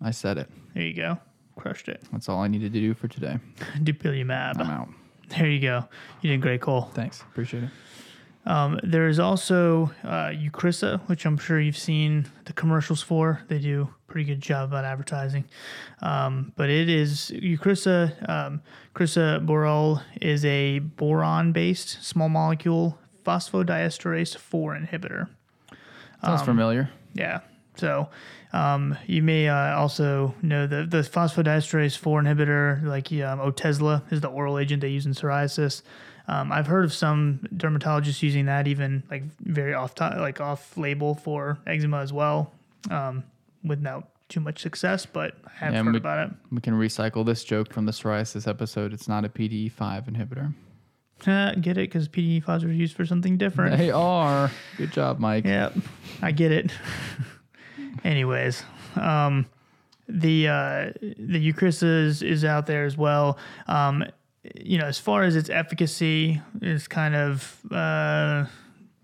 I 0.00 0.12
said 0.12 0.38
it. 0.38 0.48
There 0.74 0.84
you 0.84 0.94
go. 0.94 1.18
Crushed 1.56 1.88
it. 1.88 2.02
That's 2.12 2.28
all 2.28 2.40
I 2.40 2.48
needed 2.48 2.72
to 2.72 2.80
do 2.80 2.94
for 2.94 3.08
today. 3.08 3.38
Dupilumab. 3.78 4.60
I'm 4.60 4.70
out. 4.70 4.88
There 5.36 5.48
you 5.48 5.60
go. 5.60 5.88
You 6.22 6.30
did 6.30 6.40
great, 6.40 6.60
Cole. 6.60 6.90
Thanks. 6.94 7.20
Appreciate 7.20 7.64
it. 7.64 7.70
Um, 8.46 8.80
there 8.82 9.06
is 9.08 9.18
also 9.18 9.92
uh, 10.02 10.30
Eucrisa, 10.30 11.00
which 11.08 11.26
I'm 11.26 11.36
sure 11.36 11.60
you've 11.60 11.76
seen 11.76 12.26
the 12.46 12.52
commercials 12.52 13.02
for. 13.02 13.42
They 13.48 13.58
do 13.58 13.82
a 13.82 14.10
pretty 14.10 14.24
good 14.26 14.40
job 14.40 14.70
about 14.70 14.84
advertising. 14.84 15.44
Um, 16.00 16.52
but 16.56 16.70
it 16.70 16.88
is 16.88 17.30
Eucrisa, 17.34 18.28
um, 18.28 18.62
crisaborole 18.94 20.02
is 20.20 20.44
a 20.44 20.78
boron-based 20.78 22.02
small 22.02 22.28
molecule 22.28 22.98
phosphodiesterase 23.24 24.36
4 24.36 24.74
inhibitor. 24.74 25.28
Sounds 26.22 26.42
familiar. 26.42 26.90
Yeah. 27.14 27.40
So 27.76 28.10
um, 28.52 28.96
you 29.06 29.22
may 29.22 29.48
uh, 29.48 29.76
also 29.76 30.34
know 30.42 30.66
the 30.66 30.84
the 30.84 30.98
phosphodiesterase 30.98 31.96
four 31.96 32.20
inhibitor, 32.20 32.82
like 32.84 33.10
um, 33.12 33.38
Otezla, 33.38 34.02
is 34.12 34.20
the 34.20 34.28
oral 34.28 34.58
agent 34.58 34.82
they 34.82 34.88
use 34.88 35.06
in 35.06 35.12
psoriasis. 35.12 35.82
Um, 36.30 36.52
I've 36.52 36.68
heard 36.68 36.84
of 36.84 36.92
some 36.92 37.40
dermatologists 37.56 38.22
using 38.22 38.46
that 38.46 38.68
even 38.68 39.02
like 39.10 39.24
very 39.40 39.74
off 39.74 39.94
ti 39.96 40.04
like 40.04 40.40
off 40.40 40.76
label 40.76 41.14
for 41.16 41.58
eczema 41.66 41.98
as 41.98 42.12
well, 42.12 42.52
um, 42.88 43.24
without 43.64 44.10
too 44.28 44.38
much 44.40 44.60
success. 44.62 45.06
But 45.06 45.34
I 45.44 45.50
have 45.64 45.72
Yeah, 45.74 45.82
heard 45.82 45.94
we- 45.94 45.98
about 45.98 46.28
it. 46.30 46.36
We 46.52 46.60
can 46.60 46.74
recycle 46.74 47.26
this 47.26 47.42
joke 47.42 47.72
from 47.72 47.84
the 47.86 47.92
psoriasis 47.92 48.46
episode. 48.46 48.92
It's 48.92 49.08
not 49.08 49.24
a 49.24 49.28
PDE5 49.28 50.08
inhibitor. 50.08 50.54
Uh, 51.26 51.54
get 51.60 51.76
it? 51.76 51.90
Because 51.90 52.08
PDE5s 52.08 52.62
are 52.64 52.72
used 52.72 52.94
for 52.94 53.04
something 53.04 53.36
different. 53.36 53.76
They 53.76 53.90
are. 53.90 54.52
Good 54.76 54.92
job, 54.92 55.18
Mike. 55.18 55.44
Yep, 55.46 55.74
I 56.22 56.30
get 56.30 56.52
it. 56.52 56.70
Anyways, 58.04 58.62
um, 58.94 59.46
the 60.08 60.48
uh, 60.48 60.92
the 61.00 61.52
Eucrisa 61.52 62.04
is, 62.06 62.22
is 62.22 62.44
out 62.44 62.66
there 62.66 62.84
as 62.84 62.96
well. 62.96 63.36
Um, 63.66 64.04
you 64.54 64.78
know, 64.78 64.86
as 64.86 64.98
far 64.98 65.22
as 65.22 65.36
its 65.36 65.50
efficacy, 65.50 66.40
is 66.62 66.88
kind 66.88 67.14
of 67.14 67.60
uh, 67.70 68.46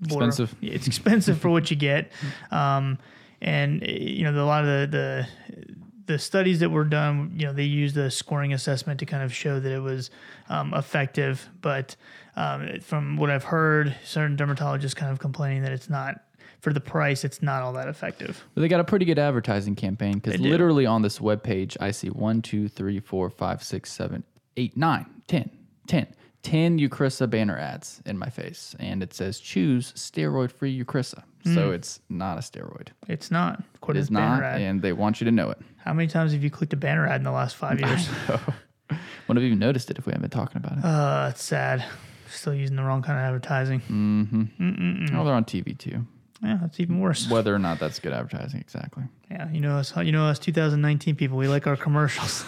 border- 0.01 0.27
Expensive. 0.27 0.55
It's 0.63 0.87
expensive 0.87 1.39
for 1.39 1.51
what 1.51 1.71
you 1.71 1.77
get, 1.77 2.13
um, 2.51 2.99
and 3.41 3.83
you 3.87 4.25
know, 4.25 4.33
the, 4.33 4.41
a 4.41 4.45
lot 4.45 4.65
of 4.65 4.91
the, 4.91 4.97
the 4.97 5.77
the 6.07 6.19
studies 6.19 6.61
that 6.61 6.71
were 6.71 6.85
done, 6.85 7.33
you 7.37 7.47
know, 7.47 7.53
they 7.53 7.65
used 7.65 7.97
a 7.97 8.11
scoring 8.11 8.53
assessment 8.53 9.01
to 9.01 9.07
kind 9.07 9.23
of 9.23 9.35
show 9.35 9.59
that 9.59 9.73
it 9.73 9.81
was 9.81 10.11
um, 10.49 10.73
effective. 10.73 11.49
But 11.61 11.97
um, 12.37 12.81
from 12.81 13.17
what 13.17 13.29
I've 13.29 13.45
heard, 13.45 13.95
certain 14.05 14.37
dermatologists 14.37 14.95
kind 14.95 15.11
of 15.11 15.19
complaining 15.19 15.63
that 15.63 15.73
it's 15.73 15.91
not 15.91 16.21
for 16.61 16.73
the 16.73 16.81
price, 16.81 17.25
it's 17.25 17.43
not 17.43 17.63
all 17.63 17.73
that 17.75 17.89
effective. 17.89 18.45
But 18.55 18.63
they 18.63 18.69
got 18.69 18.81
a 18.81 18.85
pretty 18.85 19.05
good 19.05 19.19
advertising 19.19 19.75
campaign 19.75 20.19
because 20.19 20.41
literally 20.41 20.87
on 20.87 21.03
this 21.03 21.19
webpage, 21.19 21.77
I 21.81 21.91
see 21.91 22.09
one, 22.09 22.41
two, 22.43 22.69
three, 22.69 23.01
four, 23.01 23.29
five, 23.29 23.63
six, 23.63 23.93
seven, 23.93 24.25
eight, 24.57 24.77
nine, 24.77 25.07
ten, 25.29 25.51
ten, 25.87 26.07
ten 26.43 26.79
Eucrisa 26.79 27.29
banner 27.29 27.59
ads 27.59 28.03
in 28.07 28.19
my 28.19 28.29
face. 28.31 28.75
And 28.79 29.03
it 29.03 29.13
says 29.15 29.39
choose 29.41 29.93
steroid 29.93 30.51
free 30.51 30.77
Eucrisa. 30.85 31.23
So 31.55 31.71
it's 31.71 32.01
not 32.09 32.39
a 32.39 32.41
steroid. 32.41 32.89
It's 33.07 33.31
not. 33.31 33.63
It 33.89 33.97
is 33.97 34.11
not. 34.11 34.43
ad. 34.43 34.61
And 34.61 34.83
they 34.83 34.93
want 34.93 35.21
you 35.21 35.27
to 35.27 35.31
know 35.31 35.51
it. 35.51 35.59
How 35.77 35.93
many 35.93 36.09
times 36.09 36.33
have 36.33 36.43
you 36.43 36.51
clicked 36.51 36.73
a 36.73 36.77
banner 36.77 37.07
ad 37.07 37.21
in 37.21 37.23
the 37.23 37.31
last 37.31 37.55
five 37.55 37.79
years? 37.87 38.09
Wouldn't 38.29 38.99
have 39.29 39.43
even 39.45 39.61
noticed 39.61 39.89
it 39.89 39.97
if 39.97 40.07
we 40.07 40.11
haven't 40.11 40.23
been 40.29 40.31
talking 40.39 40.57
about 40.57 40.79
it. 40.79 40.85
uh, 40.85 41.29
it's 41.31 41.45
sad. 41.45 41.85
Still 42.29 42.53
using 42.53 42.75
the 42.75 42.83
wrong 42.83 43.01
kind 43.03 43.17
of 43.21 43.25
advertising. 43.25 43.81
Mm-hmm. 43.83 45.17
oh, 45.17 45.25
they're 45.25 45.35
on 45.35 45.45
TV 45.45 45.79
too. 45.79 46.05
Yeah, 46.43 46.59
that's 46.61 46.81
even 46.81 46.99
worse. 46.99 47.31
Whether 47.31 47.55
or 47.55 47.61
not 47.61 47.79
that's 47.79 48.01
good 48.01 48.13
advertising, 48.13 48.59
exactly. 48.61 49.05
Yeah, 49.31 49.49
you 49.53 49.61
know 49.61 49.77
us. 49.77 49.97
You 49.97 50.11
know 50.11 50.27
us, 50.27 50.41
2019 50.41 51.15
people. 51.15 51.37
We 51.39 51.47
like 51.47 51.69
our 51.69 51.77
commercials. 51.77 52.45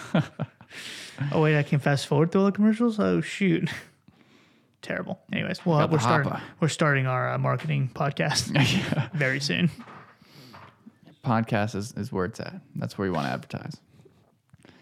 Oh 1.31 1.41
wait, 1.41 1.57
I 1.57 1.63
can 1.63 1.79
fast 1.79 2.07
forward 2.07 2.31
through 2.31 2.41
all 2.41 2.47
the 2.47 2.51
commercials. 2.51 2.99
Oh 2.99 3.21
shoot, 3.21 3.69
terrible. 4.81 5.19
Anyways, 5.31 5.65
well, 5.65 5.79
Got 5.79 5.89
the 5.89 5.95
we're 5.95 5.99
starting. 6.01 6.31
hopper. 6.31 6.43
We're 6.59 6.67
starting 6.69 7.07
our 7.07 7.33
uh, 7.33 7.37
marketing 7.37 7.91
podcast 7.93 9.11
very 9.13 9.39
soon. 9.39 9.69
Podcast 11.23 11.75
is, 11.75 11.91
is 11.93 12.11
where 12.11 12.25
it's 12.25 12.39
at. 12.39 12.61
That's 12.75 12.97
where 12.97 13.07
you 13.07 13.13
want 13.13 13.27
to 13.27 13.33
advertise. 13.33 13.77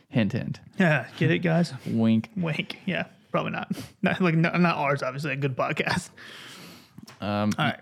Hint, 0.10 0.34
hint. 0.34 0.60
Yeah, 0.80 1.08
get 1.18 1.32
it, 1.32 1.40
guys? 1.40 1.74
Wink. 1.86 2.30
Wink. 2.38 2.78
Yeah, 2.86 3.06
probably 3.32 3.52
not. 3.52 3.72
Not 4.04 4.22
like 4.22 4.36
not, 4.36 4.60
not 4.60 4.78
ours. 4.78 5.02
Obviously, 5.04 5.34
a 5.34 5.36
good 5.36 5.58
podcast. 5.58 6.10
Um, 7.20 7.52
All 7.58 7.66
right. 7.66 7.80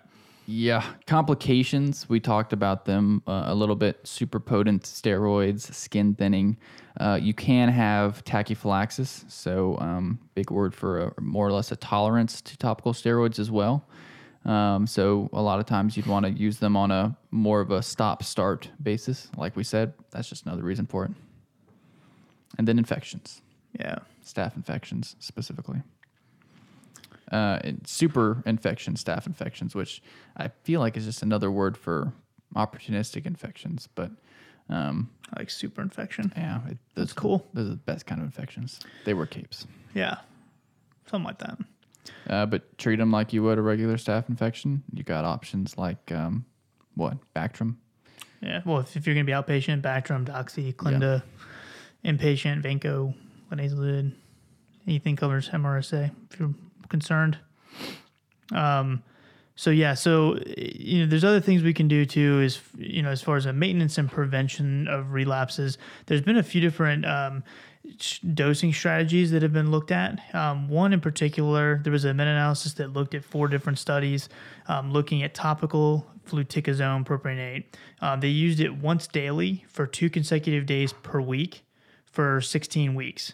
Yeah, 0.48 0.86
complications. 1.08 2.08
We 2.08 2.20
talked 2.20 2.54
about 2.54 2.86
them 2.86 3.24
uh, 3.26 3.46
a 3.48 3.56
little 3.56 3.76
bit. 3.76 4.06
Super 4.06 4.40
potent 4.40 4.84
steroids, 4.84 5.74
skin 5.74 6.14
thinning. 6.14 6.58
Uh, 7.00 7.18
you 7.20 7.34
can 7.34 7.70
have 7.70 8.24
tachyphylaxis, 8.26 9.26
so 9.28 9.78
um, 9.80 10.20
big 10.36 10.52
word 10.52 10.76
for 10.76 11.08
a, 11.08 11.22
more 11.22 11.48
or 11.48 11.52
less 11.52 11.72
a 11.72 11.76
tolerance 11.76 12.42
to 12.42 12.58
topical 12.58 12.94
steroids 12.94 13.40
as 13.40 13.50
well. 13.50 13.88
Um, 14.46 14.86
so 14.86 15.30
a 15.34 15.42
lot 15.42 15.60
of 15.60 15.66
times 15.66 15.98
you'd 15.98 16.06
want 16.06 16.26
to 16.28 16.32
use 16.32 16.60
them 16.60 16.78
on 16.78 16.92
a 16.92 17.18
more 17.32 17.62
of 17.62 17.72
a 17.72 17.82
stop-start 17.82 18.70
basis, 18.82 19.28
like 19.36 19.56
we 19.56 19.64
said. 19.64 19.94
That's 20.12 20.30
just 20.30 20.46
another 20.46 20.62
reason 20.62 20.86
for 20.86 21.06
it. 21.06 21.12
And 22.60 22.68
then 22.68 22.78
infections 22.78 23.42
Yeah. 23.80 23.98
staph 24.24 24.56
infections 24.56 25.16
specifically. 25.20 25.82
Uh, 27.32 27.60
super 27.86 28.44
infection, 28.46 28.94
staph 28.94 29.26
infections, 29.26 29.74
which 29.74 30.02
I 30.38 30.50
feel 30.64 30.80
like 30.80 30.96
is 30.96 31.06
just 31.06 31.24
another 31.24 31.50
word 31.50 31.76
for 31.78 32.14
opportunistic 32.56 33.26
infections. 33.26 33.90
But 33.96 34.12
um, 34.70 35.10
I 35.34 35.40
like 35.40 35.50
super 35.50 35.82
infection. 35.82 36.32
yeah, 36.36 36.60
it, 36.70 36.78
That's 36.96 37.14
cool. 37.14 37.48
Those 37.54 37.68
are 37.68 37.72
the 37.72 37.76
best 37.78 38.06
kind 38.06 38.22
of 38.22 38.26
infections. 38.26 38.80
They 39.06 39.14
were 39.14 39.26
capes. 39.26 39.66
Yeah. 39.94 40.18
Something 41.08 41.26
like 41.26 41.40
that. 41.40 41.58
Uh, 42.28 42.46
but 42.46 42.78
treat 42.78 42.98
them 42.98 43.12
like 43.12 43.34
you 43.34 43.44
would 43.44 43.58
a 43.58 43.62
regular 43.62 43.96
staph 43.96 44.30
infection. 44.30 44.84
You 44.94 45.04
got 45.04 45.26
options 45.26 45.78
like 45.78 46.12
um, 46.12 46.46
what 46.96 47.18
Bactrim. 47.36 47.76
Yeah. 48.42 48.62
Well, 48.66 48.80
if, 48.80 48.96
if 48.96 49.08
you're 49.08 49.16
going 49.16 49.26
to 49.26 49.32
be 49.32 49.36
outpatient, 49.36 49.82
Bactrim, 49.82 50.26
Doxy, 50.26 50.76
Clinda, 50.76 51.24
inpatient, 52.04 52.62
Vanco, 52.64 53.14
lincolnazolid. 53.52 54.14
Anything 54.88 55.16
covers 55.16 55.50
MRSA 55.50 56.12
if 56.32 56.40
you're 56.40 56.54
concerned. 56.90 57.38
Um, 58.54 59.04
so 59.56 59.70
yeah, 59.70 59.94
so 59.94 60.38
you 60.58 61.00
know, 61.00 61.06
there's 61.06 61.24
other 61.24 61.40
things 61.40 61.64
we 61.64 61.74
can 61.74 61.88
do 61.88 62.06
too. 62.06 62.42
Is 62.42 62.60
you 62.78 63.02
know, 63.02 63.10
as 63.10 63.22
far 63.22 63.38
as 63.38 63.46
a 63.46 63.54
maintenance 63.54 63.98
and 63.98 64.12
prevention 64.12 64.88
of 64.88 65.14
relapses, 65.14 65.78
there's 66.08 66.22
been 66.22 66.38
a 66.38 66.44
few 66.44 66.60
different 66.60 67.06
um, 67.06 67.44
dosing 68.34 68.74
strategies 68.74 69.32
that 69.32 69.42
have 69.42 69.54
been 69.54 69.72
looked 69.72 69.92
at. 69.92 70.20
Um, 70.36 70.68
one 70.68 70.92
in 70.92 71.00
particular, 71.00 71.80
there 71.84 71.94
was 71.94 72.04
a 72.04 72.14
meta-analysis 72.14 72.74
that 72.74 72.92
looked 72.92 73.16
at 73.16 73.24
four 73.24 73.48
different 73.48 73.80
studies 73.80 74.28
um, 74.68 74.92
looking 74.92 75.24
at 75.24 75.34
topical 75.34 76.06
fluticasone 76.28 77.06
propionate. 77.06 77.66
Um, 78.02 78.20
they 78.20 78.30
used 78.30 78.60
it 78.60 78.76
once 78.76 79.08
daily 79.08 79.64
for 79.70 79.88
two 79.88 80.10
consecutive 80.10 80.66
days 80.66 80.92
per 80.92 81.22
week 81.22 81.64
for 82.06 82.42
16 82.42 82.94
weeks 82.94 83.34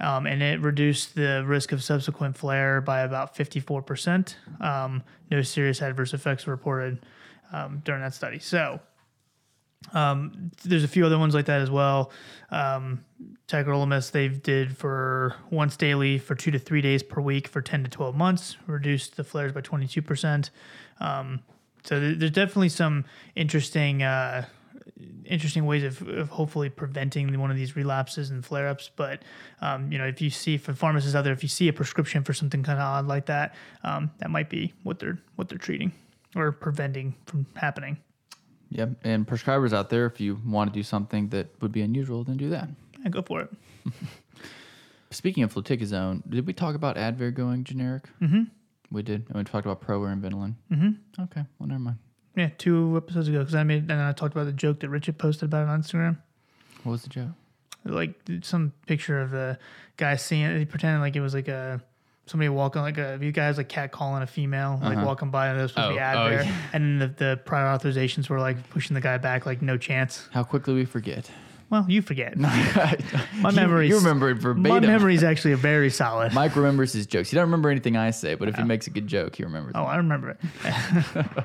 um, 0.00 0.26
and 0.26 0.42
it 0.42 0.60
reduced 0.60 1.14
the 1.14 1.44
risk 1.46 1.72
of 1.72 1.82
subsequent 1.82 2.36
flare 2.36 2.80
by 2.80 3.00
about 3.00 3.34
54%. 3.34 4.34
Um, 4.60 5.02
no 5.30 5.42
serious 5.42 5.80
adverse 5.82 6.12
effects 6.14 6.46
were 6.46 6.52
reported 6.52 7.04
um, 7.52 7.82
during 7.84 8.02
that 8.02 8.14
study. 8.14 8.38
So 8.38 8.80
um, 9.92 10.50
there's 10.64 10.84
a 10.84 10.88
few 10.88 11.06
other 11.06 11.18
ones 11.18 11.34
like 11.34 11.46
that 11.46 11.60
as 11.60 11.70
well. 11.70 12.10
Um, 12.50 13.04
tacrolimus 13.48 14.10
they 14.10 14.28
did 14.28 14.76
for 14.76 15.36
once 15.50 15.76
daily 15.76 16.18
for 16.18 16.34
two 16.34 16.50
to 16.50 16.58
three 16.58 16.80
days 16.80 17.02
per 17.02 17.20
week 17.20 17.48
for 17.48 17.62
10 17.62 17.84
to 17.84 17.90
12 17.90 18.16
months, 18.16 18.56
reduced 18.66 19.16
the 19.16 19.24
flares 19.24 19.52
by 19.52 19.60
22%. 19.60 20.50
Um, 21.00 21.40
so 21.84 22.00
th- 22.00 22.18
there's 22.18 22.32
definitely 22.32 22.68
some 22.68 23.04
interesting 23.34 24.02
uh, 24.02 24.46
interesting 25.24 25.66
ways 25.66 25.82
of, 25.84 26.06
of 26.08 26.28
hopefully 26.28 26.68
preventing 26.68 27.38
one 27.38 27.50
of 27.50 27.56
these 27.56 27.76
relapses 27.76 28.30
and 28.30 28.44
flare 28.44 28.68
ups. 28.68 28.90
But, 28.94 29.22
um, 29.60 29.90
you 29.90 29.98
know, 29.98 30.06
if 30.06 30.20
you 30.20 30.30
see 30.30 30.56
for 30.56 30.72
pharmacists 30.72 31.14
out 31.14 31.24
there, 31.24 31.32
if 31.32 31.42
you 31.42 31.48
see 31.48 31.68
a 31.68 31.72
prescription 31.72 32.24
for 32.24 32.32
something 32.32 32.62
kind 32.62 32.78
of 32.78 32.84
odd 32.84 33.06
like 33.06 33.26
that, 33.26 33.54
um, 33.82 34.10
that 34.18 34.30
might 34.30 34.48
be 34.48 34.72
what 34.82 34.98
they're, 34.98 35.18
what 35.36 35.48
they're 35.48 35.58
treating 35.58 35.92
or 36.34 36.52
preventing 36.52 37.14
from 37.26 37.46
happening. 37.54 37.98
Yep. 38.70 38.90
And 39.04 39.26
prescribers 39.26 39.72
out 39.72 39.90
there, 39.90 40.06
if 40.06 40.20
you 40.20 40.40
want 40.44 40.72
to 40.72 40.78
do 40.78 40.82
something 40.82 41.28
that 41.28 41.48
would 41.60 41.72
be 41.72 41.82
unusual, 41.82 42.24
then 42.24 42.36
do 42.36 42.50
that. 42.50 42.68
Yeah, 43.02 43.08
go 43.10 43.22
for 43.22 43.42
it. 43.42 43.50
Speaking 45.10 45.44
of 45.44 45.54
fluticasone, 45.54 46.28
did 46.28 46.46
we 46.46 46.52
talk 46.52 46.74
about 46.74 46.96
Advair 46.96 47.32
going 47.32 47.64
generic? 47.64 48.04
Mm-hmm. 48.20 48.42
We 48.90 49.02
did. 49.02 49.26
And 49.28 49.36
we 49.36 49.44
talked 49.44 49.66
about 49.66 49.80
ProAir 49.80 50.12
and 50.12 50.22
Ventolin. 50.22 50.54
Mm-hmm. 50.70 51.22
Okay. 51.22 51.44
Well, 51.58 51.68
never 51.68 51.80
mind. 51.80 51.98
Yeah, 52.36 52.50
two 52.58 52.94
episodes 52.96 53.28
ago 53.28 53.38
because 53.38 53.54
I 53.54 53.62
made 53.62 53.90
and 53.90 54.00
I 54.00 54.12
talked 54.12 54.34
about 54.34 54.44
the 54.44 54.52
joke 54.52 54.80
that 54.80 54.90
Richard 54.90 55.16
posted 55.16 55.44
about 55.44 55.62
it 55.62 55.70
on 55.70 55.82
Instagram. 55.82 56.18
What 56.82 56.92
was 56.92 57.02
the 57.02 57.08
joke? 57.08 57.30
Like 57.84 58.14
some 58.42 58.72
picture 58.86 59.20
of 59.20 59.30
the 59.30 59.58
guy 59.96 60.16
seeing, 60.16 60.42
it, 60.42 60.58
he 60.58 60.64
pretended 60.66 61.00
like 61.00 61.16
it 61.16 61.20
was 61.20 61.34
like 61.34 61.48
a 61.48 61.80
somebody 62.26 62.48
walking 62.48 62.82
like 62.82 62.98
a 62.98 63.18
you 63.22 63.32
guys 63.32 63.56
like 63.56 63.68
cat 63.68 63.92
calling 63.92 64.22
a 64.22 64.26
female 64.26 64.80
like 64.82 64.96
uh-huh. 64.96 65.06
walking 65.06 65.30
by 65.30 65.46
and 65.48 65.60
there's 65.60 65.70
supposed 65.70 65.90
to 65.90 65.94
be 65.94 66.00
Oh, 66.00 66.02
ad 66.02 66.16
oh, 66.16 66.28
there, 66.28 66.42
yeah. 66.42 66.56
and 66.72 67.00
the, 67.00 67.06
the 67.06 67.40
prior 67.44 67.66
authorizations 67.66 68.28
were 68.28 68.40
like 68.40 68.68
pushing 68.70 68.94
the 68.94 69.00
guy 69.00 69.16
back 69.16 69.46
like 69.46 69.62
no 69.62 69.78
chance. 69.78 70.28
How 70.32 70.44
quickly 70.44 70.74
we 70.74 70.84
forget. 70.84 71.30
Well, 71.70 71.84
you 71.88 72.02
forget. 72.02 72.36
My 72.36 73.50
memory's- 73.52 73.88
You 73.88 73.96
remember 73.96 74.30
it 74.30 74.34
verbatim. 74.34 74.62
My 74.62 74.78
memory 74.78 75.14
is 75.14 75.24
actually 75.24 75.54
very 75.54 75.90
solid. 75.90 76.32
Mike 76.32 76.54
remembers 76.54 76.92
his 76.92 77.06
jokes. 77.06 77.30
He 77.30 77.34
don't 77.34 77.46
remember 77.46 77.70
anything 77.70 77.96
I 77.96 78.10
say, 78.10 78.34
but 78.34 78.48
if 78.48 78.54
he 78.54 78.62
oh. 78.62 78.66
makes 78.66 78.86
a 78.86 78.90
good 78.90 79.06
joke, 79.08 79.34
he 79.34 79.42
remembers. 79.42 79.72
Oh, 79.74 79.82
it. 79.82 79.86
I 79.86 79.96
remember 79.96 80.38
it. 80.64 81.26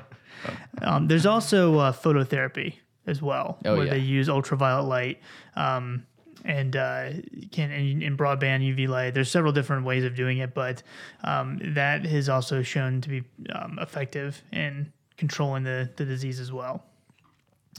um, 0.82 1.08
there's 1.08 1.26
also 1.26 1.78
uh, 1.78 1.92
phototherapy 1.92 2.74
as 3.06 3.20
well, 3.20 3.58
Oh, 3.64 3.76
where 3.76 3.86
yeah. 3.86 3.92
they 3.94 3.98
use 3.98 4.28
ultraviolet 4.28 4.86
light 4.88 5.20
um, 5.56 6.06
and 6.44 6.76
uh, 6.76 7.10
can 7.50 7.70
in, 7.72 8.16
broadband 8.16 8.62
UV 8.62 8.88
light. 8.88 9.14
There's 9.14 9.30
several 9.30 9.52
different 9.52 9.84
ways 9.84 10.04
of 10.04 10.14
doing 10.14 10.38
it, 10.38 10.54
but 10.54 10.82
um, 11.24 11.60
that 11.74 12.04
has 12.06 12.28
also 12.28 12.62
shown 12.62 13.00
to 13.00 13.08
be 13.08 13.22
um, 13.54 13.78
effective 13.80 14.42
in 14.52 14.92
controlling 15.16 15.62
the, 15.64 15.88
the 15.96 16.04
disease 16.04 16.40
as 16.40 16.52
well. 16.52 16.84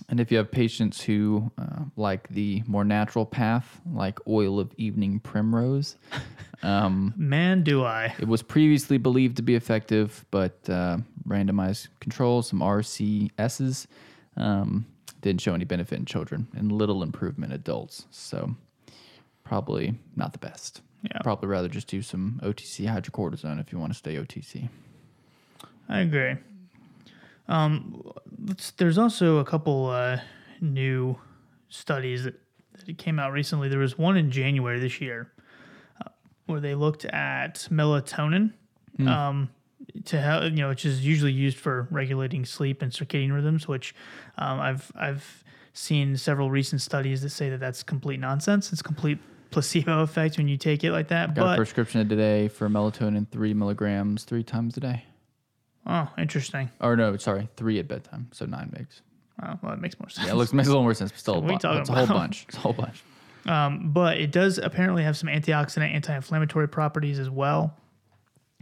And 0.09 0.19
if 0.19 0.31
you 0.31 0.37
have 0.37 0.49
patients 0.51 1.01
who 1.01 1.51
uh, 1.57 1.83
like 1.95 2.27
the 2.29 2.63
more 2.67 2.83
natural 2.83 3.25
path, 3.25 3.79
like 3.93 4.17
oil 4.27 4.59
of 4.59 4.73
evening 4.77 5.19
primrose, 5.19 5.97
um, 6.63 7.13
Man, 7.15 7.63
do 7.63 7.83
I! 7.85 8.13
it 8.19 8.27
was 8.27 8.41
previously 8.41 8.97
believed 8.97 9.37
to 9.37 9.43
be 9.43 9.55
effective, 9.55 10.25
but 10.31 10.57
uh, 10.69 10.97
randomized 11.27 11.87
controls, 11.99 12.47
some 12.49 12.59
RCSs, 12.59 13.87
um, 14.37 14.85
didn't 15.21 15.41
show 15.41 15.53
any 15.53 15.65
benefit 15.65 15.97
in 15.99 16.05
children 16.05 16.47
and 16.55 16.71
little 16.71 17.03
improvement 17.03 17.51
in 17.53 17.55
adults. 17.55 18.05
So 18.11 18.55
probably 19.43 19.95
not 20.15 20.33
the 20.33 20.39
best. 20.39 20.81
Yeah. 21.03 21.17
Probably 21.21 21.49
rather 21.49 21.67
just 21.67 21.87
do 21.87 22.01
some 22.01 22.39
OTC 22.43 22.87
hydrocortisone 22.87 23.59
if 23.59 23.71
you 23.71 23.79
want 23.79 23.91
to 23.91 23.97
stay 23.97 24.15
OTC. 24.15 24.69
I 25.89 25.99
agree. 25.99 26.35
Um, 27.47 28.01
let's, 28.47 28.71
there's 28.71 28.97
also 28.97 29.37
a 29.37 29.45
couple 29.45 29.87
uh, 29.87 30.19
new 30.61 31.17
studies 31.67 32.23
that, 32.23 32.39
that 32.85 32.97
came 32.97 33.19
out 33.19 33.33
recently. 33.33 33.67
There 33.67 33.79
was 33.79 33.97
one 33.97 34.15
in 34.15 34.31
January 34.31 34.79
this 34.79 35.01
year 35.01 35.31
uh, 36.05 36.09
where 36.45 36.61
they 36.61 36.73
looked 36.73 37.03
at 37.05 37.67
melatonin, 37.69 38.53
um, 39.05 39.49
to 40.05 40.19
help, 40.19 40.43
you 40.45 40.51
know, 40.51 40.69
which 40.69 40.85
is 40.85 41.05
usually 41.05 41.31
used 41.31 41.57
for 41.57 41.87
regulating 41.91 42.45
sleep 42.45 42.81
and 42.81 42.91
circadian 42.91 43.33
rhythms. 43.33 43.67
Which 43.67 43.93
um, 44.37 44.59
I've 44.59 44.91
I've 44.95 45.43
seen 45.73 46.17
several 46.17 46.51
recent 46.51 46.81
studies 46.81 47.21
that 47.21 47.29
say 47.29 47.49
that 47.49 47.59
that's 47.59 47.83
complete 47.83 48.19
nonsense. 48.19 48.71
It's 48.71 48.81
complete 48.81 49.19
placebo 49.51 50.01
effect 50.01 50.37
when 50.37 50.47
you 50.47 50.57
take 50.57 50.83
it 50.83 50.91
like 50.91 51.07
that. 51.09 51.33
Got 51.33 51.41
a 51.41 51.45
but 51.45 51.55
prescription 51.57 52.07
today 52.07 52.47
for 52.47 52.69
melatonin, 52.69 53.27
three 53.29 53.53
milligrams, 53.53 54.23
three 54.23 54.43
times 54.43 54.77
a 54.77 54.79
day. 54.79 55.05
oh, 55.85 56.09
interesting. 56.17 56.69
Or 56.81 56.95
no, 56.95 57.15
sorry, 57.17 57.49
three 57.57 57.79
at 57.79 57.87
bedtime, 57.87 58.29
so 58.31 58.45
nine 58.45 58.71
mgs. 58.75 59.01
Oh, 59.41 59.59
well, 59.61 59.71
that 59.71 59.81
makes 59.81 59.99
more 59.99 60.09
sense. 60.09 60.27
Yeah, 60.27 60.33
it 60.33 60.37
looks 60.37 60.53
makes 60.53 60.67
a 60.67 60.71
little 60.71 60.83
more 60.83 60.93
sense, 60.93 61.11
but 61.11 61.19
still, 61.19 61.35
a 61.35 61.39
what 61.39 61.61
bu- 61.61 61.69
it's 61.79 61.89
a 61.89 61.93
whole 61.93 62.07
bunch. 62.07 62.45
It's 62.47 62.57
a 62.57 62.61
whole 62.61 62.73
bunch. 62.73 63.03
Um, 63.45 63.91
but 63.91 64.19
it 64.19 64.31
does 64.31 64.57
apparently 64.57 65.03
have 65.03 65.17
some 65.17 65.27
antioxidant, 65.27 65.93
anti-inflammatory 65.93 66.69
properties 66.69 67.19
as 67.19 67.29
well. 67.29 67.75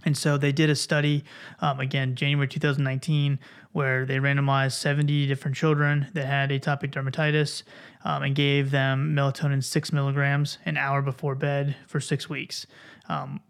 And 0.06 0.18
so 0.18 0.38
they 0.38 0.52
did 0.52 0.70
a 0.70 0.76
study, 0.76 1.24
um, 1.60 1.80
again, 1.80 2.16
January 2.16 2.47
2019, 2.47 3.39
where 3.72 4.06
they 4.06 4.18
randomized 4.18 4.74
70 4.74 5.28
different 5.28 5.56
children 5.56 6.08
that 6.14 6.26
had 6.26 6.49
atopic 6.49 6.91
dermatitis 6.91 7.64
um, 8.04 8.24
and 8.24 8.36
gave 8.36 8.72
them 8.72 9.16
melatonin 9.16 9.64
six 9.64 9.93
milligrams 9.93 10.58
an 10.66 10.78
hour 10.78 11.02
before 11.02 11.36
bed 11.36 11.76
for 11.88 11.99
six 11.99 12.30
weeks. 12.30 12.66
Um, 13.10 13.41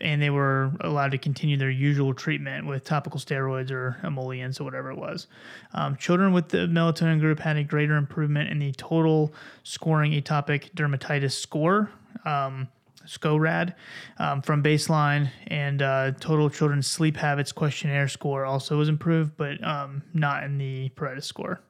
and 0.00 0.20
they 0.22 0.30
were 0.30 0.72
allowed 0.80 1.10
to 1.10 1.18
continue 1.18 1.56
their 1.56 1.70
usual 1.70 2.14
treatment 2.14 2.66
with 2.66 2.84
topical 2.84 3.20
steroids 3.20 3.70
or 3.70 3.98
emollients 4.02 4.60
or 4.60 4.64
whatever 4.64 4.90
it 4.90 4.96
was. 4.96 5.26
Um, 5.74 5.96
children 5.96 6.32
with 6.32 6.48
the 6.48 6.66
melatonin 6.66 7.20
group 7.20 7.38
had 7.38 7.56
a 7.56 7.64
greater 7.64 7.96
improvement 7.96 8.50
in 8.50 8.58
the 8.58 8.72
total 8.72 9.34
scoring 9.62 10.12
atopic 10.12 10.72
dermatitis 10.74 11.32
score. 11.32 11.90
Um, 12.24 12.68
SCORAD 13.06 13.74
um, 14.18 14.42
from 14.42 14.62
baseline 14.62 15.30
and 15.46 15.82
uh, 15.82 16.12
total 16.20 16.50
children's 16.50 16.86
sleep 16.86 17.16
habits 17.16 17.52
questionnaire 17.52 18.08
score 18.08 18.44
also 18.44 18.78
was 18.78 18.88
improved, 18.88 19.36
but 19.36 19.62
um, 19.64 20.02
not 20.14 20.44
in 20.44 20.58
the 20.58 20.88
Paredes 20.90 21.26
score. 21.26 21.60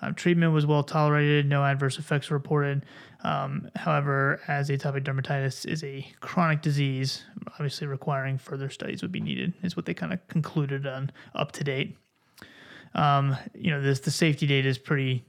Um, 0.00 0.14
treatment 0.14 0.52
was 0.52 0.64
well 0.64 0.84
tolerated, 0.84 1.46
no 1.46 1.64
adverse 1.64 1.98
effects 1.98 2.30
reported. 2.30 2.84
Um, 3.24 3.68
however, 3.74 4.40
as 4.46 4.70
atopic 4.70 5.02
dermatitis 5.02 5.66
is 5.66 5.82
a 5.82 6.06
chronic 6.20 6.62
disease, 6.62 7.24
obviously 7.48 7.86
requiring 7.88 8.38
further 8.38 8.70
studies 8.70 9.02
would 9.02 9.10
be 9.10 9.20
needed, 9.20 9.54
is 9.62 9.76
what 9.76 9.86
they 9.86 9.94
kind 9.94 10.12
of 10.12 10.26
concluded 10.28 10.86
on 10.86 11.10
up 11.34 11.52
to 11.52 11.64
date. 11.64 11.96
Um, 12.94 13.36
you 13.54 13.70
know, 13.70 13.82
this 13.82 14.00
the 14.00 14.10
safety 14.10 14.46
data 14.46 14.68
is 14.68 14.78
pretty 14.78 15.24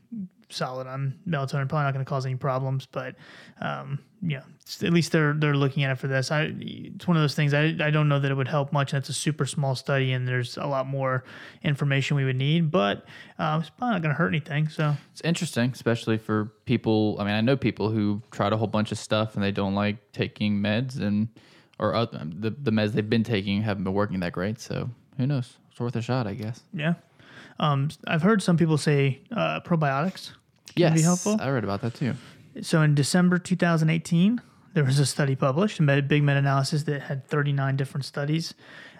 solid 0.49 0.87
on 0.87 1.19
melatonin. 1.27 1.69
Probably 1.69 1.83
not 1.83 1.93
going 1.93 2.05
to 2.05 2.09
cause 2.09 2.25
any 2.25 2.35
problems, 2.35 2.85
but 2.85 3.15
um, 3.61 3.99
yeah, 4.21 4.41
at 4.83 4.91
least 4.91 5.11
they're 5.11 5.33
they're 5.33 5.55
looking 5.55 5.83
at 5.83 5.91
it 5.91 5.95
for 5.95 6.07
this. 6.07 6.31
I 6.31 6.53
it's 6.59 7.07
one 7.07 7.15
of 7.17 7.23
those 7.23 7.35
things. 7.35 7.53
I 7.53 7.75
I 7.79 7.89
don't 7.91 8.09
know 8.09 8.19
that 8.19 8.29
it 8.29 8.35
would 8.35 8.47
help 8.47 8.73
much. 8.73 8.93
And 8.93 8.99
it's 8.99 9.09
a 9.09 9.13
super 9.13 9.45
small 9.45 9.75
study, 9.75 10.11
and 10.11 10.27
there's 10.27 10.57
a 10.57 10.65
lot 10.65 10.87
more 10.87 11.23
information 11.63 12.17
we 12.17 12.25
would 12.25 12.35
need, 12.35 12.71
but 12.71 13.05
um, 13.37 13.61
it's 13.61 13.69
probably 13.69 13.93
not 13.95 14.01
going 14.01 14.13
to 14.13 14.17
hurt 14.17 14.29
anything. 14.29 14.67
So 14.69 14.95
It's 15.11 15.21
interesting, 15.21 15.71
especially 15.71 16.17
for 16.17 16.51
people. 16.65 17.15
I 17.19 17.23
mean, 17.23 17.33
I 17.33 17.41
know 17.41 17.55
people 17.55 17.89
who 17.89 18.21
tried 18.31 18.53
a 18.53 18.57
whole 18.57 18.67
bunch 18.67 18.91
of 18.91 18.97
stuff 18.97 19.35
and 19.35 19.43
they 19.43 19.51
don't 19.51 19.75
like 19.75 20.11
taking 20.11 20.59
meds, 20.59 20.99
and 20.99 21.29
or 21.77 21.95
uh, 21.95 22.05
the 22.05 22.49
the 22.51 22.71
meds 22.71 22.91
they've 22.93 23.09
been 23.09 23.23
taking 23.23 23.61
haven't 23.61 23.83
been 23.83 23.93
working 23.93 24.19
that 24.21 24.33
great. 24.33 24.59
So 24.59 24.89
who 25.17 25.27
knows? 25.27 25.57
It's 25.71 25.79
worth 25.79 25.95
a 25.95 26.01
shot, 26.01 26.27
I 26.27 26.33
guess. 26.33 26.61
yeah, 26.73 26.95
um, 27.59 27.89
I've 28.05 28.21
heard 28.21 28.41
some 28.43 28.57
people 28.57 28.77
say 28.77 29.21
uh, 29.31 29.61
probiotics 29.61 30.31
can 30.75 30.93
be 30.95 31.01
helpful. 31.01 31.37
I 31.39 31.49
read 31.49 31.63
about 31.63 31.81
that 31.81 31.95
too. 31.95 32.15
So 32.61 32.81
in 32.81 32.95
December 32.95 33.37
2018, 33.37 34.41
there 34.73 34.83
was 34.83 34.99
a 34.99 35.05
study 35.05 35.35
published, 35.35 35.79
a 35.79 36.01
big 36.01 36.23
meta-analysis 36.23 36.83
that 36.83 37.01
had 37.01 37.27
39 37.27 37.75
different 37.77 38.05
studies 38.05 38.53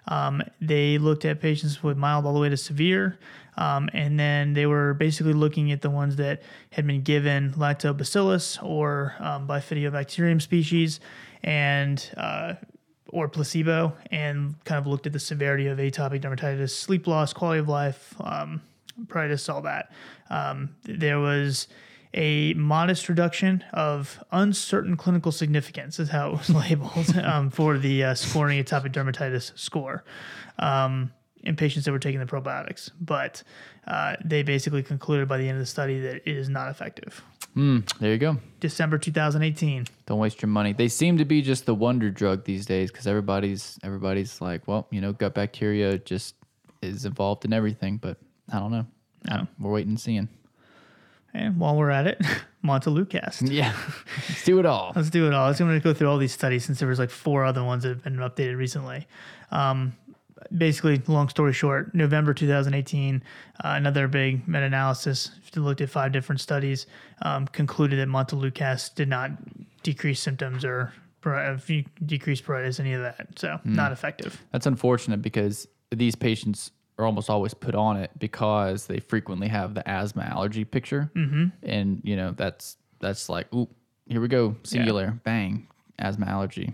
Um, 0.08 0.42
they 0.60 0.98
looked 0.98 1.26
at 1.26 1.40
patients 1.40 1.84
with 1.84 1.98
mild 1.98 2.26
all 2.26 2.34
the 2.34 2.40
way 2.40 2.50
to 2.50 2.58
severe. 2.58 3.20
Um, 3.58 3.90
and 3.94 4.20
then 4.20 4.54
they 4.54 4.66
were 4.66 4.94
basically 4.94 5.34
looking 5.34 5.72
at 5.72 5.82
the 5.82 5.90
ones 5.90 6.16
that 6.16 6.42
had 6.72 6.88
been 6.88 7.02
given 7.02 7.54
lactobacillus 7.54 8.64
or 8.64 9.16
um, 9.20 9.48
bifidobacterium 9.48 10.42
species 10.42 11.00
and 11.44 12.10
uh, 12.18 12.54
or 13.10 13.28
placebo 13.28 13.94
and 14.12 14.56
kind 14.66 14.80
of 14.80 14.88
looked 14.88 15.06
at 15.06 15.14
the 15.14 15.20
severity 15.20 15.68
of 15.68 15.78
atopic 15.78 16.22
dermatitis, 16.22 16.70
sleep 16.72 17.06
loss, 17.06 17.34
quality 17.34 17.60
of 17.60 17.68
life, 17.68 18.16
um, 18.22 18.62
pruritus, 19.06 19.52
all 19.54 19.62
that. 19.62 19.92
Um, 20.30 20.76
there 20.84 21.20
was 21.20 21.68
a 22.14 22.54
modest 22.56 23.08
reduction 23.08 23.64
of 23.72 24.24
uncertain 24.32 24.98
clinical 24.98 25.32
significance, 25.32 26.00
is 26.00 26.10
how 26.10 26.30
it 26.30 26.38
was 26.38 26.50
labeled 26.70 27.16
um, 27.18 27.50
for 27.50 27.78
the 27.78 28.04
uh, 28.04 28.14
scoring 28.16 28.64
atopic 28.64 28.92
dermatitis 28.92 29.58
score 29.58 30.04
um, 30.58 31.12
in 31.44 31.56
patients 31.56 31.86
that 31.86 31.92
were 31.92 32.00
taking 32.00 32.20
the 32.20 32.26
probiotics. 32.26 32.90
But 33.00 33.44
uh, 33.88 34.16
they 34.24 34.44
basically 34.44 34.84
concluded 34.84 35.28
by 35.28 35.38
the 35.38 35.48
end 35.48 35.58
of 35.58 35.62
the 35.62 35.68
study 35.68 36.00
that 36.02 36.16
it 36.16 36.38
is 36.38 36.50
not 36.50 36.70
effective. 36.70 37.24
Mm, 37.56 37.92
there 38.00 38.12
you 38.12 38.18
go. 38.18 38.38
December 38.60 38.98
2018. 38.98 39.88
Don't 40.06 40.20
waste 40.20 40.42
your 40.42 40.50
money. 40.50 40.74
They 40.74 40.88
seem 40.88 41.18
to 41.18 41.26
be 41.26 41.42
just 41.42 41.66
the 41.66 41.76
wonder 41.76 42.10
drug 42.10 42.46
these 42.46 42.66
days 42.66 42.92
because 42.92 43.08
everybody's 43.08 43.80
everybody's 43.84 44.40
like, 44.40 44.68
well, 44.68 44.88
you 44.92 45.02
know, 45.02 45.14
gut 45.14 45.34
bacteria 45.34 45.98
just 45.98 46.36
is 46.82 47.06
involved 47.06 47.46
in 47.46 47.54
everything. 47.54 47.98
But 47.98 48.18
I 48.52 48.60
don't 48.60 48.72
know. 48.72 48.86
No. 49.30 49.48
We're 49.60 49.72
waiting 49.72 49.92
and 49.92 50.00
seeing. 50.00 50.30
And 51.34 51.60
while 51.60 51.76
we're 51.76 51.92
at 51.92 52.08
it, 52.08 52.22
Montelukast. 52.64 53.52
Yeah, 53.52 53.76
let's 54.28 54.44
do 54.44 54.60
it 54.60 54.66
all. 54.66 54.94
Let's 54.96 55.10
do 55.10 55.28
it 55.28 55.34
all. 55.34 55.48
Let's 55.48 55.60
going 55.60 55.74
to 55.74 55.84
go 55.84 55.94
through 55.94 56.10
all 56.10 56.18
these 56.18 56.34
studies 56.34 56.66
since 56.66 56.80
there 56.80 56.88
was 56.88 57.00
like 57.00 57.10
four 57.10 57.46
other 57.46 57.64
ones 57.64 57.84
that 57.84 57.90
have 57.90 58.04
been 58.04 58.16
updated 58.16 58.58
recently. 58.58 59.08
Um, 59.52 59.94
basically, 60.58 61.02
long 61.08 61.30
story 61.30 61.54
short, 61.54 61.94
November 61.94 62.34
2018, 62.34 63.22
uh, 63.64 63.74
another 63.76 64.08
big 64.08 64.48
meta-analysis 64.48 65.32
looked 65.56 65.82
at 65.82 65.90
five 65.90 66.12
different 66.12 66.42
studies, 66.42 66.88
um, 67.22 67.48
concluded 67.48 68.00
that 68.00 68.08
Montelukast 68.08 68.96
did 68.96 69.10
not 69.10 69.32
decrease 69.84 70.20
symptoms 70.20 70.66
or 70.66 70.94
uh, 71.26 71.58
decrease 72.06 72.42
pruritus, 72.42 72.80
any 72.80 72.94
of 72.94 73.02
that. 73.02 73.28
So 73.38 73.60
not 73.64 73.92
effective. 73.92 74.42
That's 74.52 74.66
unfortunate 74.66 75.22
because 75.22 75.68
these 75.92 76.16
patients 76.16 76.72
are 77.00 77.06
almost 77.06 77.30
always 77.30 77.54
put 77.54 77.74
on 77.74 77.98
it 77.98 78.12
because 78.20 78.86
they 78.86 79.00
frequently 79.00 79.48
have 79.48 79.74
the 79.74 79.88
asthma 79.90 80.24
allergy 80.24 80.66
picture, 80.66 81.10
mm-hmm. 81.16 81.46
and 81.64 82.02
you 82.04 82.16
know 82.16 82.34
that's 82.36 82.78
that's 83.00 83.30
like, 83.30 83.52
ooh, 83.54 83.70
here 84.08 84.22
we 84.22 84.28
go, 84.28 84.56
Singulair, 84.64 85.24
bang, 85.24 85.68
asthma 85.98 86.26
allergy. 86.26 86.74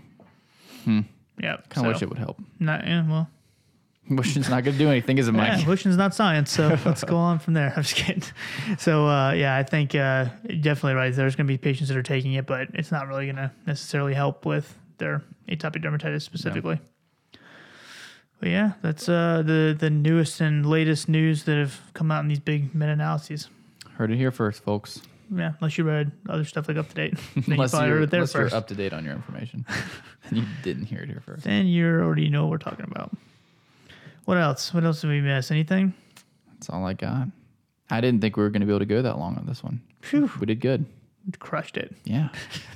Hmm. 0.84 1.00
Yeah. 1.40 1.58
Kind 1.68 1.86
of 1.86 1.92
wish 1.92 2.02
it 2.02 2.08
would 2.08 2.18
help. 2.18 2.40
Not, 2.58 2.86
yeah, 2.86 3.08
well, 3.08 3.28
Wishing's 4.10 4.48
not 4.48 4.64
going 4.64 4.74
to 4.74 4.78
do 4.78 4.88
anything, 4.88 5.18
is 5.18 5.28
it, 5.28 5.32
Mike? 5.32 5.60
Yeah, 5.60 5.68
wishing's 5.68 5.96
not 5.96 6.14
science, 6.14 6.50
so 6.50 6.68
let's 6.84 7.04
go 7.04 7.16
on 7.16 7.38
from 7.38 7.54
there. 7.54 7.72
I'm 7.76 7.82
just 7.82 7.96
kidding. 7.96 8.22
So 8.78 9.06
uh, 9.06 9.32
yeah, 9.32 9.56
I 9.56 9.62
think 9.62 9.94
uh, 9.94 10.26
definitely 10.46 10.94
right. 10.94 11.14
There's 11.14 11.34
going 11.34 11.46
to 11.46 11.52
be 11.52 11.58
patients 11.58 11.88
that 11.88 11.96
are 11.96 12.02
taking 12.02 12.34
it, 12.34 12.46
but 12.46 12.68
it's 12.74 12.92
not 12.92 13.08
really 13.08 13.26
going 13.26 13.36
to 13.36 13.50
necessarily 13.66 14.14
help 14.14 14.46
with 14.46 14.78
their 14.98 15.22
atopic 15.48 15.84
dermatitis 15.84 16.22
specifically. 16.22 16.80
But 18.40 18.50
yeah, 18.50 18.72
that's 18.82 19.08
uh, 19.08 19.42
the 19.44 19.74
the 19.78 19.90
newest 19.90 20.40
and 20.40 20.66
latest 20.66 21.08
news 21.08 21.44
that 21.44 21.56
have 21.56 21.80
come 21.94 22.10
out 22.10 22.20
in 22.22 22.28
these 22.28 22.38
big 22.38 22.74
meta-analyses. 22.74 23.48
Heard 23.94 24.10
it 24.10 24.16
here 24.16 24.30
first, 24.30 24.62
folks. 24.62 25.00
Yeah, 25.34 25.54
unless 25.60 25.76
you 25.76 25.84
read 25.84 26.12
other 26.28 26.44
stuff 26.44 26.68
like 26.68 26.76
up 26.76 26.88
to 26.90 26.94
date, 26.94 27.14
you 27.34 27.42
Unless, 27.48 27.72
you're, 27.72 28.02
it 28.02 28.10
there 28.10 28.20
unless 28.20 28.34
you're 28.34 28.54
up 28.54 28.68
to 28.68 28.74
date 28.74 28.92
on 28.92 29.04
your 29.04 29.14
information, 29.14 29.64
and 30.24 30.36
you 30.38 30.44
didn't 30.62 30.84
hear 30.86 31.00
it 31.00 31.08
here 31.08 31.22
first. 31.24 31.44
Then 31.44 31.66
you 31.66 31.86
already 31.86 32.28
know 32.28 32.44
what 32.44 32.50
we're 32.50 32.58
talking 32.58 32.86
about. 32.88 33.16
What 34.26 34.38
else? 34.38 34.74
What 34.74 34.84
else 34.84 35.00
did 35.00 35.08
we 35.08 35.20
miss? 35.20 35.50
Anything? 35.50 35.94
That's 36.52 36.68
all 36.70 36.84
I 36.84 36.92
got. 36.92 37.28
I 37.90 38.00
didn't 38.00 38.20
think 38.20 38.36
we 38.36 38.42
were 38.42 38.50
going 38.50 38.60
to 38.60 38.66
be 38.66 38.72
able 38.72 38.80
to 38.80 38.86
go 38.86 39.02
that 39.02 39.18
long 39.18 39.36
on 39.36 39.46
this 39.46 39.62
one. 39.62 39.80
Phew, 40.00 40.30
We 40.40 40.46
did 40.46 40.60
good. 40.60 40.84
Crushed 41.38 41.76
it. 41.76 41.94
Yeah, 42.04 42.28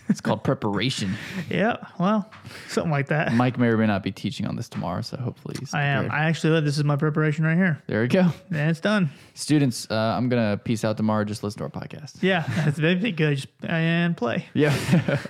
it's 0.09 0.21
called 0.21 0.43
preparation. 0.45 1.15
Yeah, 1.51 1.77
well, 1.99 2.31
something 2.69 2.91
like 2.91 3.09
that. 3.09 3.33
Mike 3.33 3.59
may 3.59 3.69
or 3.69 3.77
may 3.77 3.87
not 3.87 4.03
be 4.03 4.13
teaching 4.13 4.47
on 4.47 4.57
this 4.57 4.69
tomorrow, 4.69 5.01
so 5.03 5.17
hopefully 5.17 5.57
he's 5.59 5.73
I 5.75 5.83
am. 5.83 6.05
prepared. 6.05 6.21
I 6.21 6.25
actually, 6.29 6.61
this 6.61 6.79
is 6.79 6.85
my 6.85 6.97
preparation 6.97 7.45
right 7.45 7.57
here. 7.57 7.83
there 7.87 8.03
we 8.03 8.09
go. 8.09 8.29
And 8.51 8.71
it's 8.71 8.81
done. 8.81 9.11
Students, 9.35 9.89
uh, 9.91 9.95
I'm 9.95 10.29
gonna 10.29 10.61
peace 10.63 10.85
out 10.85 10.97
tomorrow. 10.97 11.25
Just 11.25 11.43
listen 11.43 11.59
to 11.59 11.65
our 11.65 11.71
podcast. 11.71 12.23
Yeah, 12.23 12.45
it's 12.67 12.79
very 12.79 13.13
good. 13.13 13.37
Just 13.37 13.49
and 13.63 14.17
play. 14.17 14.47
Yeah. 14.55 14.77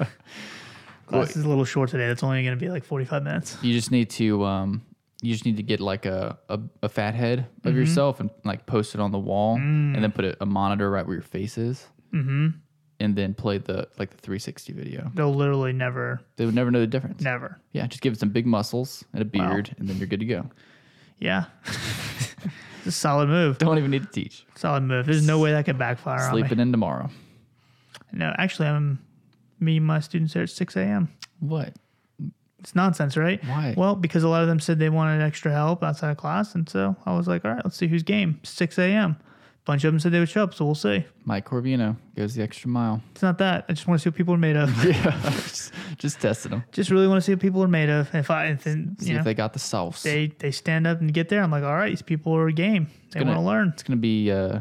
Class 1.06 1.34
is 1.36 1.44
a 1.44 1.48
little 1.48 1.64
short 1.64 1.90
today. 1.90 2.06
That's 2.06 2.22
only 2.22 2.42
going 2.44 2.56
to 2.56 2.64
be 2.64 2.70
like 2.70 2.84
45 2.84 3.24
minutes. 3.24 3.56
you 3.62 3.72
just 3.72 3.90
need 3.90 4.10
to 4.10 4.44
um, 4.44 4.82
you 5.22 5.32
just 5.32 5.44
need 5.44 5.56
to 5.56 5.62
get 5.64 5.80
like 5.80 6.06
a, 6.06 6.38
a, 6.48 6.60
a 6.84 6.88
fat 6.88 7.14
head 7.14 7.40
Mm-hmm. 7.60 7.68
of 7.68 7.74
yourself 7.76 8.20
and 8.20 8.30
like 8.44 8.64
post 8.66 8.94
it 8.94 9.00
on 9.00 9.10
the 9.10 9.18
wall, 9.18 9.56
and 9.56 9.96
then 9.96 10.12
put 10.12 10.24
a, 10.24 10.36
a 10.40 10.46
monitor 10.46 10.88
right 10.90 11.04
where 11.04 11.14
your 11.16 11.22
face 11.22 11.58
is, 11.58 11.86
mm-hmm. 12.14 12.48
And 13.00 13.16
then 13.16 13.34
play 13.34 13.58
the 13.58 13.88
like 13.98 14.10
the 14.10 14.18
360 14.18 14.72
video. 14.72 15.10
They'll 15.14 15.34
literally 15.34 15.72
never, 15.72 16.20
They 16.36 16.46
would 16.46 16.54
never 16.54 16.70
know 16.70 16.80
the 16.80 16.86
difference. 16.86 17.20
never. 17.22 17.58
Yeah, 17.72 17.86
just 17.86 18.02
give 18.02 18.12
it 18.12 18.20
some 18.20 18.28
big 18.30 18.46
muscles 18.46 19.04
and 19.12 19.22
a 19.22 19.24
beard, 19.24 19.74
and 19.78 19.88
then 19.88 19.96
you're 19.96 20.06
good 20.06 20.20
to 20.20 20.26
go. 20.26 20.48
Yeah. 21.18 21.44
it's 21.64 22.86
a 22.86 22.92
solid 22.92 23.28
move. 23.28 23.58
Don't 23.58 23.78
even 23.78 23.90
need 23.90 24.02
to 24.04 24.08
teach. 24.10 24.46
Solid 24.54 24.82
move. 24.82 25.06
There's 25.06 25.26
no 25.26 25.38
way 25.38 25.52
that 25.52 25.64
could 25.64 25.78
backfire 25.78 26.22
on 26.22 26.30
Sleeping 26.30 26.60
in 26.60 26.70
tomorrow. 26.70 27.06
me. 27.08 27.12
No, 28.12 28.34
actually, 28.38 28.68
I'm 28.68 28.98
meeting 29.58 29.84
my 29.84 30.00
students 30.00 30.34
there 30.34 30.42
at 30.44 30.50
6 30.50 30.76
a.m. 30.76 31.08
What? 31.40 31.74
It's 32.58 32.74
nonsense, 32.74 33.16
right? 33.16 33.42
Why? 33.44 33.74
Well, 33.76 33.94
because 33.96 34.22
a 34.22 34.28
lot 34.28 34.42
of 34.42 34.48
them 34.48 34.60
said 34.60 34.78
they 34.78 34.90
wanted 34.90 35.22
extra 35.22 35.50
help 35.50 35.82
outside 35.82 36.10
of 36.10 36.16
class. 36.18 36.54
And 36.54 36.68
so 36.68 36.94
I 37.06 37.16
was 37.16 37.26
like, 37.26 37.44
all 37.44 37.52
right, 37.52 37.64
let's 37.64 37.76
see 37.76 37.86
who's 37.86 38.02
game. 38.02 38.38
6 38.42 38.78
a.m. 38.78 39.16
Bunch 39.66 39.84
of 39.84 39.92
them 39.92 40.00
said 40.00 40.10
they 40.12 40.18
would 40.18 40.28
show 40.28 40.42
up. 40.42 40.54
So 40.54 40.64
we'll 40.64 40.74
see. 40.74 41.04
Mike 41.24 41.46
Corvino 41.48 41.96
goes 42.16 42.34
the 42.34 42.42
extra 42.42 42.68
mile. 42.68 43.02
It's 43.12 43.22
not 43.22 43.38
that. 43.38 43.66
I 43.68 43.72
just 43.74 43.86
want 43.86 44.00
to 44.00 44.02
see 44.02 44.08
what 44.08 44.16
people 44.16 44.34
are 44.34 44.38
made 44.38 44.56
of. 44.56 44.70
Yeah, 44.84 45.20
just, 45.32 45.72
just 45.98 46.20
testing 46.20 46.50
them. 46.52 46.64
just 46.72 46.90
really 46.90 47.06
want 47.06 47.18
to 47.18 47.20
see 47.22 47.32
what 47.32 47.40
people 47.40 47.62
are 47.62 47.68
made 47.68 47.90
of. 47.90 48.12
If 48.14 48.30
I, 48.30 48.46
if, 48.46 48.64
you 48.66 48.86
See 48.98 49.12
know, 49.12 49.18
if 49.18 49.24
they 49.24 49.34
got 49.34 49.52
the 49.52 49.58
sauce. 49.58 50.02
they 50.02 50.28
they 50.38 50.50
stand 50.50 50.86
up 50.86 51.00
and 51.00 51.12
get 51.12 51.28
there. 51.28 51.42
I'm 51.42 51.50
like, 51.50 51.62
all 51.62 51.74
right, 51.76 51.90
these 51.90 52.02
people 52.02 52.34
are 52.34 52.48
a 52.48 52.52
game. 52.52 52.88
They 53.12 53.20
gonna- 53.20 53.32
want 53.32 53.42
to 53.42 53.46
learn. 53.46 53.68
it's 53.68 53.82
gonna 53.82 53.96
be 53.98 54.30
uh, 54.32 54.60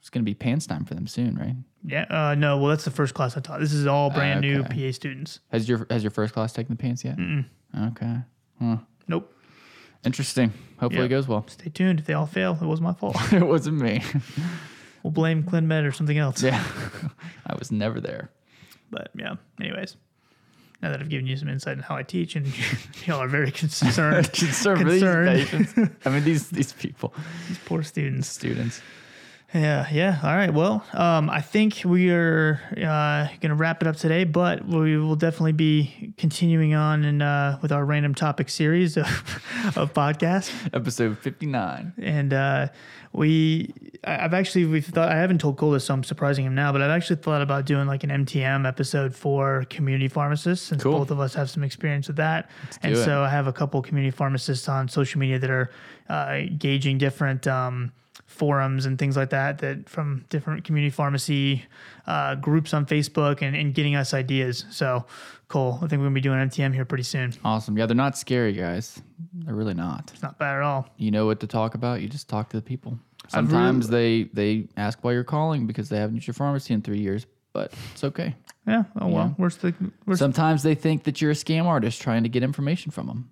it's 0.00 0.10
gonna 0.10 0.24
be 0.24 0.34
PANCE 0.34 0.66
time 0.66 0.84
for 0.84 0.94
them 0.94 1.06
soon, 1.06 1.36
right? 1.36 1.54
Yeah. 1.84 2.04
Uh, 2.10 2.34
no. 2.34 2.58
Well, 2.58 2.68
that's 2.70 2.84
the 2.84 2.90
first 2.90 3.14
class 3.14 3.36
I 3.36 3.40
taught. 3.40 3.60
This 3.60 3.72
is 3.72 3.86
all 3.86 4.10
brand 4.10 4.40
new 4.42 4.60
Okay. 4.64 4.88
PA 4.90 4.92
students. 4.92 5.40
Has 5.52 5.68
your 5.68 5.86
has 5.90 6.02
your 6.02 6.10
first 6.10 6.34
class 6.34 6.52
taken 6.52 6.76
the 6.76 6.82
PANCE 6.82 7.04
yet? 7.04 7.16
Mm-mm. 7.16 7.44
Okay. 7.92 8.16
Huh. 8.60 8.76
Nope. 9.08 9.32
Interesting. 10.04 10.52
Hopefully 10.78 11.00
Yeah. 11.02 11.06
it 11.06 11.08
goes 11.10 11.28
well. 11.28 11.44
Stay 11.48 11.68
tuned. 11.68 12.00
If 12.00 12.06
they 12.06 12.14
all 12.14 12.26
fail, 12.26 12.56
it 12.60 12.66
was 12.66 12.80
my 12.80 12.94
fault. 12.94 13.16
it 13.32 13.46
wasn't 13.46 13.80
me. 13.80 14.02
we'll 15.02 15.10
blame 15.12 15.42
ClinMed 15.42 15.86
or 15.86 15.92
something 15.92 16.16
else. 16.18 16.42
yeah, 16.42 16.62
I 17.46 17.54
was 17.58 17.70
never 17.70 18.00
there. 18.00 18.30
But 18.90 19.10
yeah. 19.14 19.34
Anyways, 19.60 19.96
now 20.82 20.90
that 20.90 21.00
I've 21.00 21.08
given 21.10 21.26
you 21.26 21.36
some 21.36 21.48
insight 21.48 21.76
on 21.76 21.82
how 21.82 21.96
I 21.96 22.02
teach, 22.02 22.34
and 22.34 22.50
y'all 23.06 23.20
are 23.20 23.28
very 23.28 23.50
concerned, 23.50 24.32
Concerned 24.32 24.80
for 24.80 24.90
these 24.90 25.02
Concerned. 25.02 25.28
patients. 25.28 25.90
I 26.06 26.10
mean 26.10 26.24
these 26.24 26.48
these 26.50 26.72
people, 26.72 27.12
these 27.48 27.58
poor 27.58 27.82
students. 27.82 28.26
students. 28.28 28.80
Yeah, 29.52 29.88
yeah. 29.90 30.20
All 30.22 30.36
right. 30.36 30.54
Well, 30.54 30.84
um, 30.92 31.28
I 31.28 31.40
think 31.40 31.82
we 31.84 32.10
are 32.10 32.60
uh, 32.76 33.26
going 33.40 33.48
to 33.48 33.56
wrap 33.56 33.82
it 33.82 33.88
up 33.88 33.96
today, 33.96 34.22
but 34.22 34.64
we 34.64 34.96
will 34.96 35.16
definitely 35.16 35.52
be 35.52 36.14
continuing 36.18 36.74
on 36.74 37.04
and 37.04 37.20
uh, 37.20 37.58
with 37.60 37.72
our 37.72 37.84
random 37.84 38.14
topic 38.14 38.48
series 38.48 38.96
of, 38.96 39.06
of 39.76 39.92
podcasts. 39.92 40.52
Episode 40.72 41.18
fifty 41.18 41.46
nine. 41.46 41.92
And 42.00 42.32
uh, 42.32 42.68
we, 43.12 43.74
I've 44.04 44.34
actually, 44.34 44.66
we've 44.66 44.86
thought, 44.86 45.08
I 45.10 45.16
haven't 45.16 45.40
told 45.40 45.56
Cole 45.56 45.72
this, 45.72 45.86
so 45.86 45.94
I'm 45.94 46.04
surprising 46.04 46.44
him 46.46 46.54
now, 46.54 46.70
but 46.70 46.80
I've 46.80 46.90
actually 46.92 47.16
thought 47.16 47.42
about 47.42 47.64
doing 47.64 47.88
like 47.88 48.04
an 48.04 48.10
MTM 48.10 48.68
episode 48.68 49.16
for 49.16 49.64
community 49.68 50.06
pharmacists, 50.06 50.68
since 50.68 50.80
Cool. 50.84 50.98
both 50.98 51.10
of 51.10 51.18
us 51.18 51.34
have 51.34 51.50
some 51.50 51.64
experience 51.64 52.06
with 52.06 52.18
that. 52.18 52.48
and 52.82 52.94
do 52.94 53.00
it. 53.00 53.04
so 53.04 53.24
I 53.24 53.28
have 53.30 53.48
a 53.48 53.52
couple 53.52 53.82
community 53.82 54.12
pharmacists 54.16 54.68
on 54.68 54.86
social 54.88 55.18
media 55.18 55.40
that 55.40 55.50
are 55.50 55.70
uh, 56.08 56.42
gauging 56.56 56.98
different 56.98 57.48
um, 57.48 57.90
forums 58.30 58.86
and 58.86 58.98
things 58.98 59.16
like 59.16 59.30
that, 59.30 59.58
that 59.58 59.88
from 59.88 60.24
different 60.28 60.64
community 60.64 60.90
pharmacy 60.90 61.64
uh, 62.06 62.36
groups 62.36 62.72
on 62.72 62.86
Facebook 62.86 63.42
and, 63.42 63.56
and 63.56 63.74
getting 63.74 63.96
us 63.96 64.14
ideas. 64.14 64.64
So, 64.70 65.04
Cole, 65.48 65.74
I 65.82 65.88
think 65.88 66.00
we're 66.00 66.06
gonna 66.06 66.14
be 66.14 66.20
doing 66.20 66.38
MTM 66.38 66.72
here 66.72 66.84
pretty 66.84 67.02
soon. 67.02 67.34
Awesome. 67.44 67.76
Yeah, 67.76 67.86
they're 67.86 67.96
not 67.96 68.16
scary, 68.16 68.52
guys. 68.52 69.02
They're 69.34 69.54
really 69.54 69.74
not. 69.74 70.10
It's 70.12 70.22
not 70.22 70.38
bad 70.38 70.56
at 70.56 70.62
all. 70.62 70.88
You 70.96 71.10
know 71.10 71.26
what 71.26 71.40
to 71.40 71.46
talk 71.48 71.74
about. 71.74 72.00
You 72.02 72.08
just 72.08 72.28
talk 72.28 72.48
to 72.50 72.56
the 72.56 72.62
people. 72.62 72.98
I've 73.32 73.44
really- 73.44 73.48
Sometimes 73.48 73.88
they 73.88 74.24
they 74.32 74.68
ask 74.76 75.02
why 75.02 75.12
you're 75.12 75.24
calling 75.24 75.66
because 75.66 75.88
they 75.88 75.98
haven't 75.98 76.14
used 76.14 76.26
your 76.28 76.34
pharmacy 76.34 76.72
in 76.72 76.82
three 76.82 77.00
years, 77.00 77.26
but 77.52 77.72
it's 77.92 78.04
okay. 78.04 78.36
Yeah. 78.66 78.84
Oh 79.00 79.08
well. 79.08 79.26
Yeah. 79.26 79.34
Where's 79.36 79.56
the? 79.56 79.74
Where's 80.04 80.20
Sometimes 80.20 80.62
they 80.62 80.74
think 80.76 81.02
that 81.04 81.20
you're 81.20 81.32
a 81.32 81.34
scam 81.34 81.64
artist 81.64 82.00
trying 82.00 82.22
to 82.22 82.28
get 82.28 82.42
information 82.44 82.92
from 82.92 83.08
them. 83.08 83.30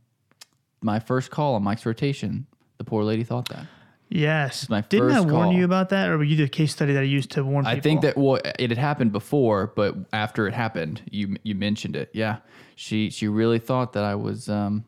My 0.82 0.98
first 0.98 1.30
call 1.30 1.54
on 1.54 1.62
Mike's 1.62 1.86
rotation, 1.86 2.46
the 2.78 2.84
poor 2.84 3.04
lady 3.04 3.22
thought 3.24 3.48
that. 3.48 3.66
Yes. 4.10 4.68
my 4.68 4.80
Didn't 4.82 5.10
I 5.12 5.20
warn 5.20 5.30
call. 5.48 5.52
you 5.52 5.64
about 5.64 5.90
that, 5.90 6.08
or 6.08 6.18
were 6.18 6.24
you 6.24 6.36
the 6.36 6.48
case 6.48 6.72
study 6.72 6.92
that 6.94 7.00
I 7.00 7.04
used 7.04 7.30
to 7.32 7.44
warn 7.44 7.64
people? 7.64 7.76
I 7.78 7.80
think 7.80 8.00
that 8.02 8.16
well, 8.16 8.40
it 8.58 8.70
had 8.70 8.78
happened 8.78 9.12
before, 9.12 9.72
but 9.76 9.94
after 10.12 10.46
it 10.46 10.54
happened, 10.54 11.02
you 11.10 11.36
you 11.42 11.54
mentioned 11.54 11.94
it. 11.96 12.10
Yeah, 12.12 12.38
she 12.74 13.10
she 13.10 13.28
really 13.28 13.58
thought 13.58 13.92
that 13.92 14.04
I 14.04 14.14
was 14.14 14.48
um 14.48 14.84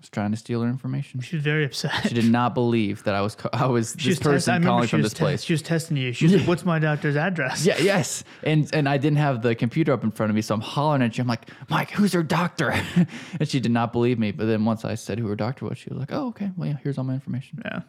was 0.00 0.08
trying 0.08 0.32
to 0.32 0.36
steal 0.36 0.62
her 0.62 0.68
information. 0.68 1.20
She 1.20 1.36
was 1.36 1.44
very 1.44 1.64
upset. 1.64 1.92
She 2.08 2.14
did 2.14 2.24
not 2.28 2.54
believe 2.54 3.04
that 3.04 3.14
I 3.14 3.20
was 3.20 3.36
I 3.52 3.66
was 3.66 3.94
She 3.98 4.08
this 4.08 4.18
was 4.18 4.18
test- 4.18 4.24
person 4.24 4.52
remember 4.54 4.68
calling 4.68 4.88
from 4.88 5.02
this 5.02 5.12
te- 5.12 5.18
place. 5.18 5.44
She 5.44 5.52
was 5.52 5.62
testing 5.62 5.96
you. 5.96 6.12
She 6.12 6.24
was 6.24 6.34
like, 6.34 6.48
"What's 6.48 6.64
my 6.64 6.78
doctor's 6.78 7.14
address?" 7.16 7.64
Yeah, 7.66 7.78
yes. 7.78 8.24
And 8.42 8.68
and 8.74 8.88
I 8.88 8.96
didn't 8.96 9.18
have 9.18 9.42
the 9.42 9.54
computer 9.54 9.92
up 9.92 10.02
in 10.02 10.10
front 10.10 10.30
of 10.30 10.34
me, 10.34 10.40
so 10.42 10.54
I'm 10.54 10.60
hollering 10.62 11.02
at 11.02 11.18
you. 11.18 11.22
I'm 11.22 11.28
like, 11.28 11.48
Mike, 11.68 11.90
who's 11.90 12.14
her 12.14 12.22
doctor? 12.22 12.70
and 13.38 13.46
she 13.48 13.60
did 13.60 13.70
not 13.70 13.92
believe 13.92 14.18
me. 14.18 14.32
But 14.32 14.46
then 14.46 14.64
once 14.64 14.84
I 14.84 14.94
said 14.96 15.18
who 15.18 15.28
her 15.28 15.36
doctor 15.36 15.66
was, 15.66 15.76
she 15.78 15.90
was 15.90 15.98
like, 15.98 16.10
Oh, 16.10 16.28
okay. 16.28 16.50
Well, 16.56 16.68
yeah, 16.70 16.78
here's 16.82 16.96
all 16.98 17.04
my 17.04 17.14
information. 17.14 17.62
yeah, 17.64 17.82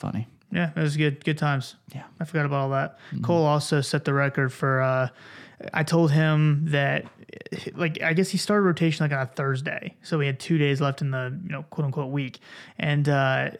Funny. 0.00 0.26
yeah. 0.50 0.70
It 0.74 0.80
was 0.80 0.96
good. 0.96 1.22
Good 1.24 1.36
times. 1.36 1.76
Yeah. 1.94 2.04
I 2.18 2.24
forgot 2.24 2.46
about 2.46 2.60
all 2.62 2.70
that. 2.70 2.98
Cole 3.22 3.44
also 3.44 3.80
set 3.82 4.04
the 4.06 4.14
record 4.14 4.50
for. 4.52 4.80
Uh, 4.80 5.08
I 5.74 5.82
told 5.82 6.10
him 6.10 6.64
that, 6.68 7.04
like, 7.74 8.00
I 8.02 8.14
guess 8.14 8.30
he 8.30 8.38
started 8.38 8.62
rotation 8.62 9.04
like 9.04 9.12
on 9.12 9.20
a 9.20 9.26
Thursday, 9.26 9.94
so 10.02 10.16
we 10.16 10.24
had 10.24 10.40
two 10.40 10.56
days 10.56 10.80
left 10.80 11.02
in 11.02 11.10
the 11.10 11.38
you 11.44 11.50
know 11.50 11.64
quote 11.64 11.84
unquote 11.84 12.10
week, 12.10 12.38
and 12.78 13.06
uh, 13.10 13.50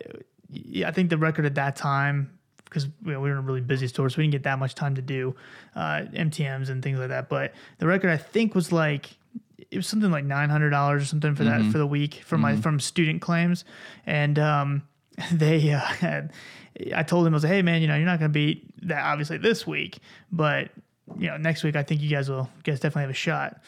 yeah, 0.49 0.89
I 0.89 0.93
think 0.93 1.11
the 1.11 1.19
record 1.19 1.45
at 1.45 1.55
that 1.57 1.77
time. 1.77 2.37
Because 2.65 2.85
you 3.05 3.13
know, 3.13 3.21
we 3.21 3.29
were 3.29 3.33
in 3.33 3.39
a 3.39 3.41
really 3.43 3.61
busy 3.61 3.89
store, 3.89 4.09
so 4.09 4.19
we 4.19 4.23
didn't 4.25 4.33
get 4.33 4.45
that 4.45 4.61
much 4.61 4.77
time 4.77 4.95
to 4.95 5.03
do 5.03 5.35
uh, 5.75 6.03
MTM's 6.15 6.69
and 6.71 6.83
things 6.85 7.01
like 7.01 7.09
that. 7.09 7.29
But 7.29 7.53
the 7.79 7.87
record, 7.89 8.11
I 8.11 8.17
think, 8.17 8.55
was 8.55 8.71
like 8.71 9.11
it 9.71 9.77
was 9.77 9.89
something 9.89 10.11
like 10.11 10.25
nine 10.25 10.49
hundred 10.51 10.71
dollars 10.71 11.03
or 11.03 11.07
something 11.07 11.35
for 11.35 11.43
that 11.45 11.63
for 11.73 11.79
the 11.79 11.87
week 11.87 12.23
from 12.25 12.41
my 12.41 12.57
from 12.57 12.79
student 12.79 13.21
claims, 13.21 13.65
and 14.07 14.39
um, 14.39 14.83
they 15.33 15.73
uh, 15.73 15.81
had. 15.81 16.33
I 16.95 17.03
told 17.03 17.27
him 17.27 17.35
I 17.35 17.37
was 17.37 17.43
like, 17.43 17.53
hey 17.53 17.63
man, 17.63 17.83
you 17.83 17.89
know 17.89 17.97
you're 17.97 18.07
not 18.07 18.19
going 18.19 18.31
to 18.31 18.33
beat 18.33 18.87
that 18.87 19.05
obviously 19.05 19.39
this 19.39 19.67
week, 19.67 19.99
but 20.31 20.71
you 21.19 21.27
know 21.27 21.37
next 21.37 21.65
week 21.65 21.77
I 21.77 21.83
think 21.83 22.01
you 22.01 22.09
guys 22.09 22.29
will 22.29 22.49
you 22.57 22.63
guys 22.63 22.81
definitely 22.81 23.03
have 23.03 23.11
a 23.11 23.15
shot. 23.15 23.61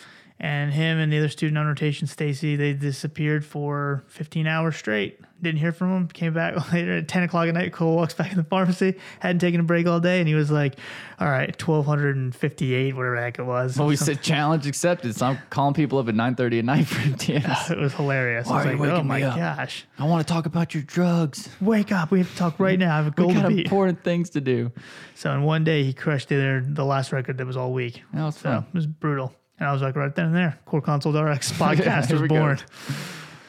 And 0.44 0.72
him 0.72 0.98
and 0.98 1.12
the 1.12 1.18
other 1.18 1.28
student 1.28 1.56
on 1.56 1.66
rotation, 1.68 2.08
Stacy, 2.08 2.56
they 2.56 2.72
disappeared 2.72 3.44
for 3.44 4.02
15 4.08 4.48
hours 4.48 4.74
straight. 4.74 5.20
Didn't 5.40 5.60
hear 5.60 5.70
from 5.70 5.96
him. 5.96 6.08
Came 6.08 6.34
back 6.34 6.72
later 6.72 6.96
at 6.98 7.06
10 7.06 7.22
o'clock 7.22 7.46
at 7.46 7.54
night. 7.54 7.72
Cole 7.72 7.94
walks 7.94 8.14
back 8.14 8.32
in 8.32 8.38
the 8.38 8.42
pharmacy. 8.44 8.96
Hadn't 9.20 9.38
taken 9.38 9.60
a 9.60 9.62
break 9.62 9.86
all 9.86 10.00
day, 10.00 10.18
and 10.18 10.26
he 10.26 10.34
was 10.34 10.50
like, 10.50 10.74
"All 11.20 11.28
right, 11.30 11.56
1258, 11.56 12.94
whatever 12.96 13.16
the 13.16 13.22
heck 13.22 13.38
it 13.38 13.44
was." 13.44 13.76
Well, 13.78 13.86
we 13.88 13.96
said 14.08 14.20
challenge 14.22 14.66
accepted. 14.66 15.14
So 15.14 15.26
I'm 15.26 15.38
calling 15.50 15.74
people 15.74 15.98
up 15.98 16.08
at 16.08 16.14
9:30 16.14 16.58
at 16.60 16.64
night 16.64 16.86
for 16.86 16.98
MTMs. 17.08 17.70
it 17.70 17.78
was 17.78 17.92
hilarious. 17.94 18.46
Why 18.48 18.52
I 18.52 18.56
was 18.58 18.66
are 18.66 18.72
you 18.72 18.78
like, 18.78 18.88
"Oh 18.88 18.92
waking 18.94 19.06
my 19.08 19.16
me 19.18 19.22
up?" 19.24 19.36
gosh, 19.36 19.84
I 19.98 20.04
want 20.04 20.26
to 20.26 20.32
talk 20.32 20.46
about 20.46 20.74
your 20.74 20.82
drugs. 20.84 21.48
wake 21.60 21.92
up! 21.92 22.10
We 22.10 22.18
have 22.18 22.30
to 22.30 22.36
talk 22.36 22.58
right 22.58 22.78
now. 22.78 22.94
I 22.94 22.96
have 22.96 23.06
a 23.08 23.10
goal 23.12 23.28
We 23.28 23.34
to 23.34 23.40
got 23.42 23.48
beat." 23.48 23.66
important 23.66 24.02
things 24.04 24.30
to 24.30 24.40
do. 24.40 24.72
So 25.14 25.32
in 25.32 25.42
one 25.42 25.62
day, 25.64 25.84
he 25.84 25.92
crushed 25.92 26.28
the 26.30 26.64
the 26.66 26.84
last 26.84 27.12
record 27.12 27.38
that 27.38 27.46
was 27.46 27.56
all 27.56 27.72
week. 27.72 28.02
That 28.12 28.24
was 28.24 28.36
So 28.36 28.42
fun. 28.50 28.66
it 28.68 28.74
was 28.74 28.86
brutal. 28.86 29.34
And 29.62 29.68
I 29.68 29.72
was 29.72 29.80
like, 29.80 29.94
right 29.94 30.12
then 30.12 30.26
and 30.26 30.34
there, 30.34 30.58
CorConsult 30.66 31.14
RX 31.14 31.52
podcast 31.56 32.06
here 32.08 32.20
was 32.20 32.28
born. 32.28 32.58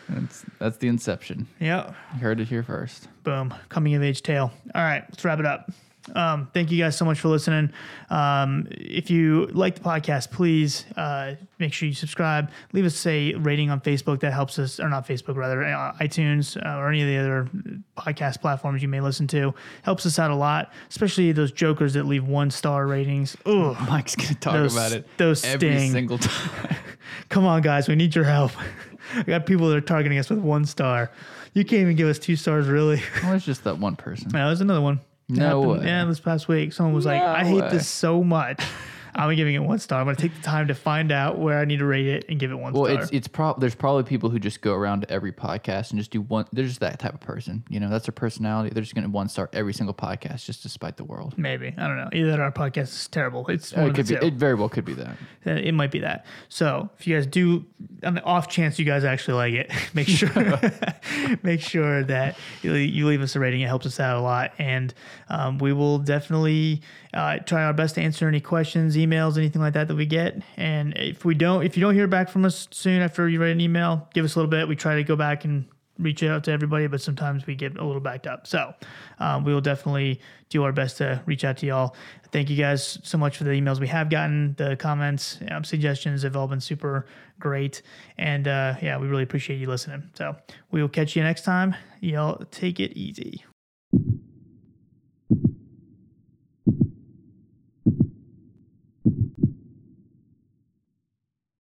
That's 0.08 0.46
that's 0.60 0.78
the 0.78 0.88
inception. 0.88 1.48
Yep. 1.60 1.96
You 2.14 2.20
heard 2.20 2.40
it 2.40 2.48
here 2.48 2.62
first. 2.62 3.08
Boom. 3.24 3.52
Coming 3.70 3.96
of 3.96 4.04
age 4.04 4.22
tale. 4.22 4.52
All 4.76 4.84
right, 4.84 5.04
let's 5.10 5.26
wrap 5.26 5.40
it 5.40 5.48
up. 5.48 5.72
Um, 6.16 6.50
thank 6.54 6.70
you 6.70 6.78
guys 6.84 6.98
so 6.98 7.06
much 7.06 7.20
for 7.22 7.30
listening. 7.30 7.72
Um, 8.10 8.68
if 8.72 9.10
you 9.10 9.46
like 9.54 9.76
the 9.76 9.82
podcast, 9.82 10.32
please 10.32 10.86
uh, 10.98 11.36
make 11.60 11.72
sure 11.72 11.88
you 11.88 11.96
subscribe. 11.96 12.52
Leave 12.74 12.86
us 12.86 13.06
a 13.06 13.34
rating 13.36 13.70
on 13.70 13.80
Facebook. 13.80 14.20
That 14.20 14.34
helps 14.34 14.60
us, 14.60 14.80
or 14.82 14.90
not 14.90 15.08
Facebook, 15.08 15.38
rather, 15.38 15.64
uh, 15.64 15.94
iTunes 16.02 16.58
uh, 16.58 16.78
or 16.78 16.90
any 16.90 17.02
of 17.04 17.08
the 17.08 17.18
other 17.18 17.50
podcast 17.98 18.42
platforms 18.42 18.82
you 18.82 18.90
may 18.90 19.00
listen 19.00 19.28
to. 19.28 19.54
Helps 19.84 20.06
us 20.06 20.20
out 20.20 20.30
a 20.30 20.36
lot, 20.36 20.74
especially 20.90 21.32
those 21.32 21.54
jokers 21.54 21.94
that 21.94 22.06
leave 22.06 22.28
one 22.28 22.52
star 22.52 22.86
ratings. 22.86 23.38
Oh, 23.46 23.74
Mike's 23.90 24.16
gonna 24.16 24.36
talk 24.36 24.54
Those- 24.54 24.74
about 24.76 24.92
it 24.92 25.08
those 25.18 25.46
every 25.46 25.74
sting. 25.78 25.92
single 25.94 26.18
time. 26.18 26.76
Come 27.30 27.46
on, 27.46 27.62
guys, 27.62 27.88
we 27.88 27.96
need 27.96 28.14
your 28.14 28.26
help. 28.26 28.52
I 29.16 29.24
got 29.24 29.46
people 29.46 29.70
that 29.70 29.78
are 29.78 29.82
targeting 29.82 30.18
us 30.18 30.30
with 30.30 30.40
one 30.40 30.66
star. 30.66 31.12
You 31.54 31.64
can't 31.64 31.82
even 31.84 31.96
give 31.96 32.08
us 32.10 32.20
two 32.20 32.36
stars, 32.36 32.68
really. 32.68 33.02
well, 33.24 33.34
it's 33.36 33.46
just 33.46 33.64
that 33.64 33.78
one 33.78 33.96
person. 33.96 34.30
No, 34.34 34.48
there's 34.48 34.60
another 34.62 34.82
one. 34.82 35.00
No 35.30 35.62
happened- 35.62 35.82
way. 35.82 35.88
Yeah, 35.88 36.06
this 36.06 36.20
past 36.20 36.48
week, 36.48 36.74
someone 36.74 36.94
was 36.94 37.06
like, 37.06 37.22
"I 37.22 37.44
hate 37.44 37.62
way. 37.62 37.70
this 37.70 37.88
so 37.88 38.24
much. 38.24 38.62
I'm 39.16 39.36
giving 39.36 39.56
it 39.56 39.60
one 39.60 39.80
star. 39.80 40.00
I'm 40.00 40.06
gonna 40.06 40.16
take 40.18 40.36
the 40.36 40.42
time 40.42 40.68
to 40.68 40.76
find 40.76 41.12
out 41.12 41.38
where 41.40 41.60
I 41.60 41.66
need 41.66 41.80
to 41.80 41.86
rate 41.86 42.08
it 42.08 42.26
and 42.30 42.40
give 42.40 42.52
it 42.52 42.56
one 42.56 42.74
Well, 42.74 42.86
star." 42.86 43.02
it's 43.04 43.12
it's 43.12 43.28
prob 43.28 43.60
there's 43.60 43.76
probably 43.76 44.04
people 44.04 44.30
who 44.30 44.40
just 44.40 44.62
go 44.62 44.74
around 44.74 45.02
to 45.02 45.10
every 45.12 45.32
podcast 45.32 45.92
and 45.92 46.00
just 46.00 46.12
do 46.12 46.22
one. 46.22 46.46
They're 46.52 46.66
just 46.66 46.80
that 46.80 47.00
type 47.00 47.14
of 47.14 47.20
person. 47.20 47.64
You 47.70 47.80
know, 47.80 47.90
that's 47.90 48.06
their 48.06 48.14
personality. 48.14 48.70
They're 48.74 48.84
just 48.84 48.96
gonna 48.96 49.10
one 49.10 49.30
star 49.30 49.50
every 49.54 49.74
single 49.74 49.94
podcast 49.94 50.46
just 50.46 50.64
to 50.64 50.70
spite 50.70 50.98
the 50.98 51.04
world. 51.04 51.38
Maybe 51.38 51.74
I 51.78 51.88
don't 51.88 51.98
know. 51.98 52.10
Either 52.14 52.42
our 52.42 52.52
podcast 52.52 52.94
is 52.94 53.08
terrible. 53.08 53.46
It's 53.48 53.74
one 53.74 53.90
it 53.90 53.96
could 53.96 54.08
be. 54.08 54.16
two. 54.16 54.26
It 54.26 54.34
very 54.34 54.56
well 54.56 54.70
could 54.70 54.86
be 54.86 54.94
that. 54.94 55.16
Uh, 55.46 55.52
it 55.52 55.74
might 55.74 55.92
be 55.92 56.00
that. 56.00 56.26
So 56.48 56.90
if 56.98 57.06
you 57.06 57.18
guys 57.18 57.28
do, 57.28 57.66
on 58.06 58.14
the 58.14 58.24
off 58.24 58.48
chance 58.48 58.80
you 58.80 58.86
guys 58.86 59.04
actually 59.04 59.34
like 59.34 59.54
it, 59.54 59.72
make 59.94 60.08
sure 60.08 60.30
make 61.44 61.60
sure 61.60 62.02
that 62.06 62.38
you 62.62 62.74
you 62.74 63.08
leave 63.08 63.22
us 63.22 63.36
a 63.36 63.42
rating. 63.42 63.60
It 63.60 63.68
helps 63.68 63.86
us 63.86 64.00
out 64.00 64.16
a 64.18 64.22
lot, 64.22 64.54
and 64.58 64.94
um, 65.28 65.58
we 65.58 65.74
will 65.74 66.00
definitely 66.00 66.82
uh, 67.14 67.38
try 67.40 67.64
our 67.64 67.74
best 67.74 67.96
to 67.96 68.02
answer 68.02 68.28
any 68.28 68.42
questions, 68.42 68.96
emails, 68.96 69.38
anything 69.38 69.62
like 69.62 69.74
that 69.74 69.88
that 69.88 69.96
we 69.96 70.06
get. 70.06 70.42
And 70.58 70.98
if 70.98 71.26
we 71.26 71.36
don't, 71.36 71.64
if 71.64 71.78
you 71.78 71.82
don't 71.82 71.94
hear 71.94 72.08
back 72.08 72.30
from 72.30 72.46
us 72.46 72.68
soon 72.72 73.02
after 73.02 73.30
you 73.30 73.42
write 73.42 73.52
an 73.52 73.62
email, 73.62 74.08
give 74.14 74.26
us 74.26 74.36
a 74.36 74.40
little 74.40 74.50
bit. 74.50 74.68
We 74.68 74.76
try 74.76 74.96
to 74.96 75.04
go 75.04 75.16
back 75.16 75.46
and 75.46 75.66
reach 76.00 76.24
out 76.24 76.44
to 76.46 76.52
everybody, 76.52 76.88
but 76.88 77.02
sometimes 77.02 77.46
we 77.46 77.56
get 77.56 77.78
a 77.78 77.86
little 77.86 78.02
backed 78.02 78.26
up. 78.26 78.48
So 78.48 78.74
um, 79.20 79.44
we 79.44 79.54
will 79.54 79.62
definitely 79.62 80.20
do 80.50 80.64
our 80.64 80.72
best 80.72 80.98
to 80.98 81.22
reach 81.26 81.44
out 81.44 81.58
to 81.58 81.66
y'all. 81.68 81.96
Thank 82.32 82.50
you 82.50 82.58
guys 82.58 82.98
so 83.04 83.18
much 83.18 83.38
for 83.38 83.44
the 83.44 83.52
emails 83.52 83.80
we 83.80 83.88
have 83.88 84.10
gotten. 84.10 84.56
The 84.58 84.76
comments, 84.76 85.38
um, 85.52 85.64
suggestions 85.64 86.24
have 86.24 86.36
all 86.36 86.48
been 86.48 86.62
super 86.62 87.06
great. 87.40 87.84
And 88.18 88.48
uh, 88.48 88.76
yeah, 88.82 88.98
we 88.98 89.08
really 89.08 89.24
appreciate 89.24 89.58
you 89.58 89.68
listening. 89.68 90.10
So 90.16 90.36
we 90.72 90.82
will 90.82 90.90
catch 90.90 91.16
you 91.16 91.22
next 91.22 91.44
time. 91.44 91.76
Y'all 92.02 92.44
take 92.50 92.80
it 92.80 92.94
easy. 92.94 93.44